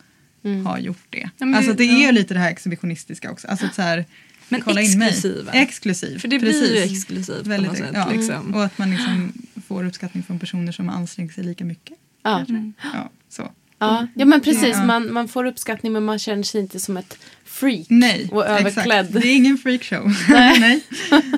mm. 0.44 0.66
har 0.66 0.78
gjort 0.78 1.06
det. 1.10 1.30
Alltså 1.38 1.72
det 1.72 1.84
är 1.84 2.06
ja. 2.06 2.10
lite 2.10 2.34
det 2.34 2.40
här 2.40 2.50
exhibitionistiska 2.50 3.30
också. 3.30 3.48
Alltså 3.48 3.66
att 3.66 3.74
så 3.74 3.82
här, 3.82 4.04
men 4.52 4.60
kolla 4.60 4.80
exklusiva. 4.80 5.38
In 5.38 5.44
mig. 5.44 5.62
Exklusiv. 5.62 6.18
För 6.18 6.28
det 6.28 6.40
Precis. 6.40 6.60
blir 6.60 6.76
ju 6.76 6.82
exklusivt 6.82 7.46
Väldigt, 7.46 7.70
på 7.70 7.78
något 7.78 7.86
sätt. 7.86 8.06
Ja. 8.06 8.10
Liksom. 8.12 8.54
Och 8.54 8.64
att 8.64 8.78
man 8.78 8.90
liksom 8.90 9.32
får 9.68 9.84
uppskattning 9.84 10.22
från 10.22 10.38
personer 10.38 10.72
som 10.72 10.88
ansträngt 10.88 11.34
sig 11.34 11.44
lika 11.44 11.64
mycket. 11.64 11.96
Ja. 12.22 12.44
Mm. 12.48 12.72
ja 12.82 13.10
så. 13.28 13.50
Ja, 13.78 14.06
ja 14.14 14.24
men 14.24 14.40
precis. 14.40 14.76
Man, 14.76 15.12
man 15.12 15.28
får 15.28 15.44
uppskattning 15.44 15.92
men 15.92 16.04
man 16.04 16.18
känner 16.18 16.42
sig 16.42 16.60
inte 16.60 16.80
som 16.80 16.96
ett 16.96 17.18
freak 17.44 17.86
Nej, 17.88 18.28
och 18.32 18.46
överklädd. 18.46 19.06
Exakt. 19.06 19.22
Det 19.22 19.28
är 19.28 19.36
ingen 19.36 19.58
freakshow. 19.58 20.12
Nej. 20.28 20.60
Nej. 20.60 20.82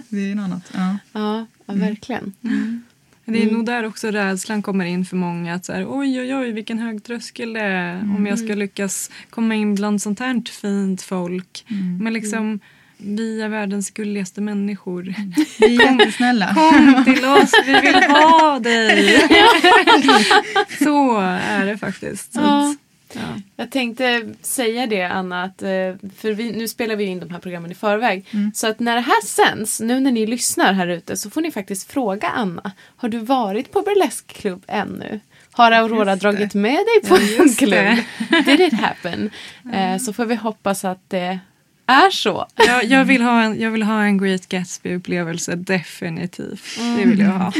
Det 0.09 0.31
är 0.31 0.35
något 0.35 0.45
annat. 0.45 0.71
Ja, 0.73 0.99
ja, 1.13 1.47
ja 1.67 1.75
verkligen. 1.75 2.33
Mm. 2.45 2.83
Det 3.25 3.39
är 3.39 3.43
mm. 3.43 3.55
nog 3.55 3.67
där 3.67 3.85
också 3.85 4.11
rädslan 4.11 4.63
kommer 4.63 4.85
in 4.85 5.05
för 5.05 5.17
många. 5.17 5.55
Att 5.55 5.65
så 5.65 5.73
här, 5.73 5.87
oj, 5.89 6.21
oj, 6.21 6.37
oj, 6.37 6.53
vilken 6.53 6.79
hög 6.79 7.05
tröskel 7.05 7.53
det 7.53 7.61
är 7.61 7.95
mm. 7.95 8.17
om 8.17 8.27
jag 8.27 8.39
ska 8.39 8.55
lyckas 8.55 9.11
komma 9.31 9.55
in 9.55 9.75
bland 9.75 10.03
sånt 10.03 10.21
här 10.21 10.43
fint 10.61 11.03
folk. 11.03 11.65
Mm. 11.69 11.99
Men 11.99 12.13
liksom, 12.13 12.61
vi 13.07 13.41
är 13.41 13.49
världens 13.49 13.91
gulligaste 13.91 14.41
människor. 14.41 15.03
Vi 15.61 15.77
är 15.77 15.93
jättesnälla. 15.93 16.55
Kom 16.55 17.05
till 17.05 17.25
oss, 17.25 17.53
vi 17.67 17.81
vill 17.81 17.95
ha 17.95 18.59
dig. 18.59 19.21
så 20.79 21.21
är 21.21 21.67
det 21.67 21.79
faktiskt. 21.79 22.31
Ja. 22.35 22.75
Ja. 23.15 23.21
Jag 23.57 23.71
tänkte 23.71 24.35
säga 24.41 24.87
det 24.87 25.03
Anna, 25.03 25.43
att, 25.43 25.63
eh, 25.63 25.69
för 26.17 26.33
vi, 26.33 26.53
nu 26.53 26.69
spelar 26.69 26.97
vi 26.97 27.05
in 27.05 27.21
de 27.21 27.31
här 27.31 27.39
programmen 27.39 27.71
i 27.71 27.75
förväg. 27.75 28.27
Mm. 28.31 28.53
Så 28.55 28.67
att 28.67 28.81
när 28.81 28.95
det 28.95 29.01
här 29.01 29.27
sänds, 29.27 29.81
nu 29.81 30.01
när 30.01 30.13
ni 30.13 30.27
lyssnar 30.27 30.73
här 30.73 30.89
ute 30.89 31.17
så 31.17 31.31
får 31.31 31.41
ni 31.41 31.51
faktiskt 31.51 31.93
fråga 31.93 32.29
Anna. 32.29 32.73
Har 32.97 33.09
du 33.09 33.19
varit 33.19 33.73
på 33.73 33.83
burleskklubb 33.83 34.65
ännu? 34.69 35.21
Har 35.51 35.73
Aurora 35.73 36.17
dragit 36.17 36.55
med 36.55 36.73
dig 36.77 37.09
på 37.09 37.17
ja, 37.17 37.43
en 37.43 37.55
klubb? 37.55 38.45
Did 38.45 38.61
it 38.61 38.81
happen? 38.81 39.31
Mm. 39.65 39.99
så 40.01 40.13
får 40.13 40.25
vi 40.27 40.35
hoppas 40.35 40.85
att 40.85 41.11
det 41.11 41.39
är 41.87 42.11
så. 42.11 42.47
Jag, 42.57 42.85
jag, 42.85 43.05
vill, 43.05 43.23
ha 43.23 43.43
en, 43.43 43.61
jag 43.61 43.71
vill 43.71 43.83
ha 43.83 44.03
en 44.03 44.19
Great 44.19 44.49
Gatsby-upplevelse, 44.49 45.55
definitivt. 45.57 46.79
Det 46.99 47.05
vill 47.05 47.19
jag 47.19 47.31
ha. 47.31 47.53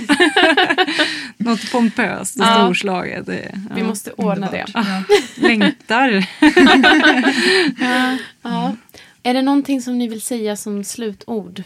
Något 1.37 1.73
pompöst 1.73 2.37
och 2.41 2.47
Ja. 2.47 2.55
storslaget. 2.55 3.27
Det, 3.27 3.51
Vi 3.75 3.81
ja. 3.81 3.87
måste 3.87 4.11
ordna 4.13 4.51
det. 4.51 4.67
Ah, 4.75 5.03
längtar. 5.37 6.27
Ja. 8.43 8.77
Är 9.23 9.35
det 9.35 9.43
någonting 9.43 9.83
som 9.83 9.99
ni 9.99 10.09
vill 10.09 10.21
säga 10.21 10.57
som 10.57 10.85
slutord? 10.85 11.63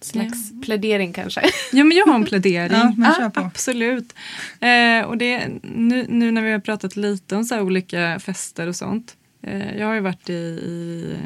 Slags 0.00 0.60
plädering 0.64 1.12
kanske? 1.12 1.40
Ja, 1.72 1.84
men 1.84 1.96
jag 1.96 2.06
har 2.06 2.14
en 2.14 2.24
plädering. 2.24 2.78
Ja, 2.78 2.94
men 2.96 3.14
kör 3.14 3.28
på. 3.28 3.40
Absolut. 3.40 4.12
Eh, 4.60 5.06
och 5.06 5.18
det, 5.18 5.48
nu, 5.62 6.06
nu 6.08 6.30
när 6.30 6.42
vi 6.42 6.52
har 6.52 6.58
pratat 6.58 6.96
lite 6.96 7.36
om 7.36 7.44
så 7.44 7.54
här 7.54 7.62
olika 7.62 8.18
fester 8.18 8.66
och 8.66 8.76
sånt. 8.76 9.16
Eh, 9.42 9.76
jag 9.78 9.86
har 9.86 9.94
ju 9.94 10.00
varit 10.00 10.30
i, 10.30 10.32
i 10.32 11.16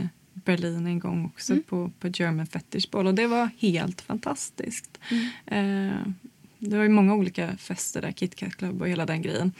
Berlin 0.44 0.86
en 0.86 0.98
gång 0.98 1.24
också 1.24 1.56
på, 1.68 1.90
på 2.00 2.08
German 2.08 2.46
Fetish 2.46 2.90
Ball 2.90 3.06
och 3.06 3.14
det 3.14 3.26
var 3.26 3.48
helt 3.58 4.00
fantastiskt. 4.00 4.98
Eh, 5.46 6.06
det 6.58 6.76
var 6.76 6.82
ju 6.82 6.88
många 6.88 7.14
olika 7.14 7.56
fester 7.56 8.02
där, 8.02 8.12
KitKat 8.12 8.56
Club 8.56 8.80
och 8.82 8.88
hela 8.88 9.06
den 9.06 9.22
grejen. 9.22 9.52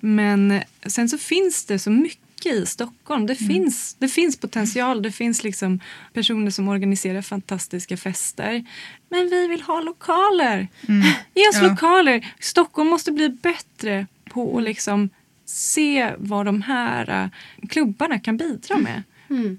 Men 0.00 0.60
sen 0.86 1.08
så 1.08 1.18
finns 1.18 1.64
det 1.64 1.78
så 1.78 1.90
mycket 1.90 2.52
i 2.52 2.66
Stockholm. 2.66 3.26
Det, 3.26 3.34
finns, 3.36 3.94
det 3.98 4.08
finns 4.08 4.36
potential, 4.36 5.02
det 5.02 5.12
finns 5.12 5.44
liksom 5.44 5.80
personer 6.12 6.50
som 6.50 6.68
organiserar 6.68 7.22
fantastiska 7.22 7.96
fester. 7.96 8.64
Men 9.08 9.28
vi 9.30 9.46
vill 9.48 9.62
ha 9.62 9.80
lokaler. 9.80 10.68
Ge 11.34 11.48
oss 11.48 11.56
Ja. 11.62 11.68
lokaler. 11.68 12.26
Stockholm 12.40 12.88
måste 12.90 13.12
bli 13.12 13.28
bättre 13.28 14.06
på 14.30 14.58
att 14.58 14.64
liksom 14.64 15.08
se 15.44 16.12
vad 16.18 16.46
de 16.46 16.62
här 16.62 17.24
uh, 17.24 17.30
klubbarna 17.68 18.18
kan 18.18 18.36
bidra 18.36 18.78
med. 18.78 19.02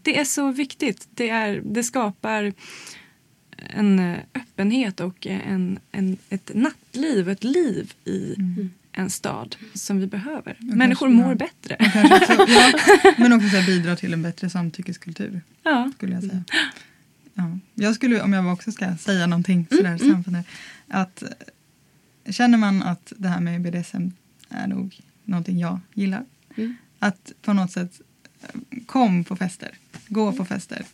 Det 0.02 0.20
är 0.20 0.26
så 0.26 0.52
viktigt. 0.52 1.08
Det, 1.12 1.30
är, 1.30 1.62
det 1.66 1.84
skapar 1.84 2.54
en 3.58 4.00
eh, 4.00 4.18
öppenhet 4.34 5.00
och 5.00 5.28
en, 5.28 5.80
en, 5.92 6.18
ett 6.30 6.52
nattliv, 6.54 7.30
ett 7.30 7.44
liv 7.44 7.94
i 8.06 8.36
en 8.92 9.10
stad 9.10 9.56
som 9.74 10.00
vi 10.00 10.08
behöver. 10.08 10.58
Människor 10.60 11.08
kanske- 11.08 11.24
mår 11.24 11.32
ja. 11.32 11.36
bättre. 11.36 11.76
Också, 12.16 12.34
ja, 13.04 13.14
men 13.18 13.34
också 13.34 13.50
så 13.50 13.66
bidra 13.66 13.96
till 13.96 14.14
en 14.14 14.22
bättre 14.22 14.50
samtyckeskultur. 14.50 15.42
Ja. 15.64 15.92
Skulle 15.96 16.14
jag 16.14 16.24
säga. 16.24 16.44
Ja. 17.34 17.58
Jag 17.74 17.96
skulle, 17.96 18.22
om 18.22 18.34
jag 18.34 18.54
också 18.54 18.72
ska 18.72 18.98
säga 18.98 19.28
någonting 19.28 19.68
sådär 19.72 19.98
sammanfattande. 19.98 20.44
Att 20.88 21.24
eh, 21.24 22.32
känner 22.32 22.58
man 22.58 22.84
att 22.84 23.14
det 23.18 23.28
här 23.28 23.42
med 23.42 23.62
BDSM 23.62 24.08
är 24.50 24.68
nog 24.68 25.00
någonting 25.24 25.60
jag 25.60 25.80
gillar. 25.94 26.26
Att 27.00 27.32
på 27.42 27.54
något 27.54 27.72
sätt 27.72 28.02
eh, 28.02 28.07
kom 28.86 29.24
på 29.24 29.36
fester, 29.36 29.72
gå 30.08 30.34
på 30.34 30.46
fester. 30.46 30.86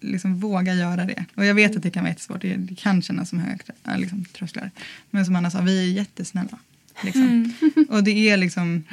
Liksom 0.00 0.40
våga 0.40 0.74
göra 0.74 1.04
det. 1.04 1.24
Och 1.34 1.44
jag 1.44 1.54
vet 1.54 1.76
att 1.76 1.82
det 1.82 1.90
kan 1.90 2.02
vara 2.02 2.10
jättesvårt, 2.10 2.42
det, 2.42 2.56
det 2.56 2.74
kan 2.74 3.02
kännas 3.02 3.28
som 3.28 3.38
höga 3.38 3.58
äh, 3.84 3.98
liksom, 3.98 4.24
trösklar. 4.24 4.70
Men 5.10 5.26
som 5.26 5.36
Anna 5.36 5.50
sa, 5.50 5.60
vi 5.60 5.90
är 5.90 5.92
jättesnälla. 5.92 6.58
Liksom. 7.02 7.52
Och 7.88 8.04
det 8.04 8.28
är 8.28 8.36
liksom, 8.36 8.84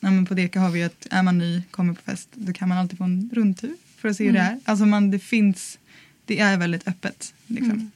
ja, 0.00 0.10
men 0.10 0.26
på 0.26 0.34
Deka 0.34 0.60
har 0.60 0.70
vi 0.70 0.78
ju 0.78 0.84
att 0.84 1.06
är 1.10 1.22
man 1.22 1.38
ny, 1.38 1.62
kommer 1.70 1.94
på 1.94 2.02
fest, 2.02 2.28
då 2.34 2.52
kan 2.52 2.68
man 2.68 2.78
alltid 2.78 2.98
få 2.98 3.04
en 3.04 3.30
rundtur 3.32 3.74
för 3.96 4.08
att 4.08 4.16
se 4.16 4.24
hur 4.24 4.32
det 4.32 4.38
är. 4.38 4.60
Alltså 4.64 4.86
man, 4.86 5.10
det 5.10 5.18
finns, 5.18 5.78
det 6.24 6.40
är 6.40 6.56
väldigt 6.56 6.88
öppet. 6.88 7.34
Liksom. 7.46 7.90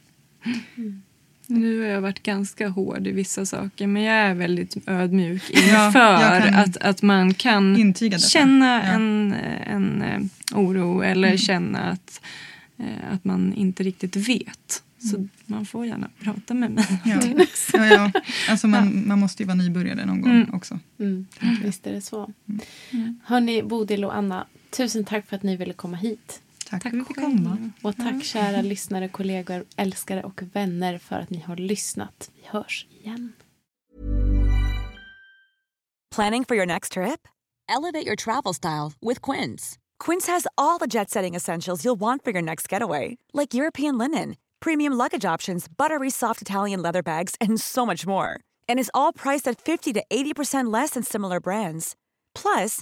Nu 1.47 1.79
har 1.81 1.87
jag 1.87 2.01
varit 2.01 2.23
ganska 2.23 2.67
hård 2.69 3.07
i 3.07 3.11
vissa 3.11 3.45
saker 3.45 3.87
men 3.87 4.03
jag 4.03 4.15
är 4.15 4.33
väldigt 4.33 4.75
ödmjuk 4.87 5.43
Ja, 5.53 5.87
inför 5.87 6.41
kan 6.41 6.53
att, 6.55 6.77
att 6.77 7.01
man 7.01 7.33
kan 7.33 7.93
känna 8.19 8.65
Ja. 8.75 8.81
en, 8.81 9.33
en 9.67 10.01
eh, 10.01 10.21
oro 10.59 11.01
eller 11.01 11.37
känna 11.37 11.79
att, 11.79 12.21
eh, 12.77 13.13
att 13.13 13.23
man 13.25 13.53
inte 13.53 13.83
riktigt 13.83 14.15
vet. 14.15 14.81
Så 15.11 15.27
man 15.45 15.65
får 15.65 15.85
gärna 15.85 16.09
prata 16.23 16.53
med 16.53 16.71
mig. 16.71 16.85
Ja. 17.05 17.21
Ja, 17.73 17.85
ja. 17.85 18.11
Alltså 18.49 18.67
man, 18.67 19.07
man 19.07 19.19
måste 19.19 19.43
ju 19.43 19.47
vara 19.47 19.55
nybörjare 19.55 20.05
någon 20.05 20.21
gång 20.21 20.31
Mm. 20.31 20.53
också. 20.53 20.79
Mm. 20.99 21.25
Visst 21.63 21.87
är 21.87 21.91
det 21.93 22.01
så. 22.01 22.31
Hörni, 23.23 23.63
Bodil 23.63 24.05
och 24.05 24.15
Anna, 24.15 24.45
tusen 24.77 25.05
tack 25.05 25.27
för 25.27 25.35
att 25.35 25.43
ni 25.43 25.57
ville 25.57 25.73
komma 25.73 25.97
hit. 25.97 26.41
Tack, 26.69 26.83
Tack 26.83 26.91
för 26.91 26.99
att 26.99 27.09
vi 27.09 27.13
fick 27.13 27.23
komma. 27.23 27.71
Och 27.81 27.97
tack 27.97 28.23
kära 28.23 28.61
lyssnare, 28.61 29.07
kollegor, 29.07 29.65
älskare 29.77 30.23
och 30.23 30.41
vänner 30.53 30.97
för 30.97 31.15
att 31.19 31.29
ni 31.29 31.39
har 31.39 31.55
lyssnat. 31.55 32.31
Vi 32.35 32.41
hörs 32.45 32.87
igen. 32.89 33.33
Planning 36.15 36.45
for 36.45 36.55
your 36.55 36.65
next 36.65 36.91
trip? 36.93 37.27
Elevate 37.67 38.05
your 38.05 38.15
travel 38.15 38.53
style 38.53 38.93
with 39.01 39.21
Quince. 39.21 39.77
Quince 39.99 40.27
has 40.27 40.47
all 40.57 40.77
the 40.79 40.87
jet 40.87 41.09
setting 41.09 41.35
essentials 41.35 41.83
you'll 41.83 41.99
want 41.99 42.23
for 42.23 42.31
your 42.31 42.41
next 42.41 42.69
getaway, 42.69 43.17
like 43.33 43.53
European 43.53 43.97
linen, 43.97 44.35
premium 44.59 44.93
luggage 44.93 45.25
options, 45.25 45.67
buttery 45.67 46.09
soft 46.09 46.41
Italian 46.41 46.81
leather 46.81 47.03
bags, 47.03 47.35
and 47.41 47.59
so 47.59 47.85
much 47.85 48.07
more. 48.07 48.39
And 48.69 48.79
is 48.79 48.91
all 48.93 49.11
priced 49.13 49.47
at 49.47 49.59
50 49.59 49.93
to 49.93 50.03
80% 50.09 50.71
less 50.71 50.91
than 50.91 51.03
similar 51.03 51.39
brands. 51.39 51.95
Plus, 52.33 52.81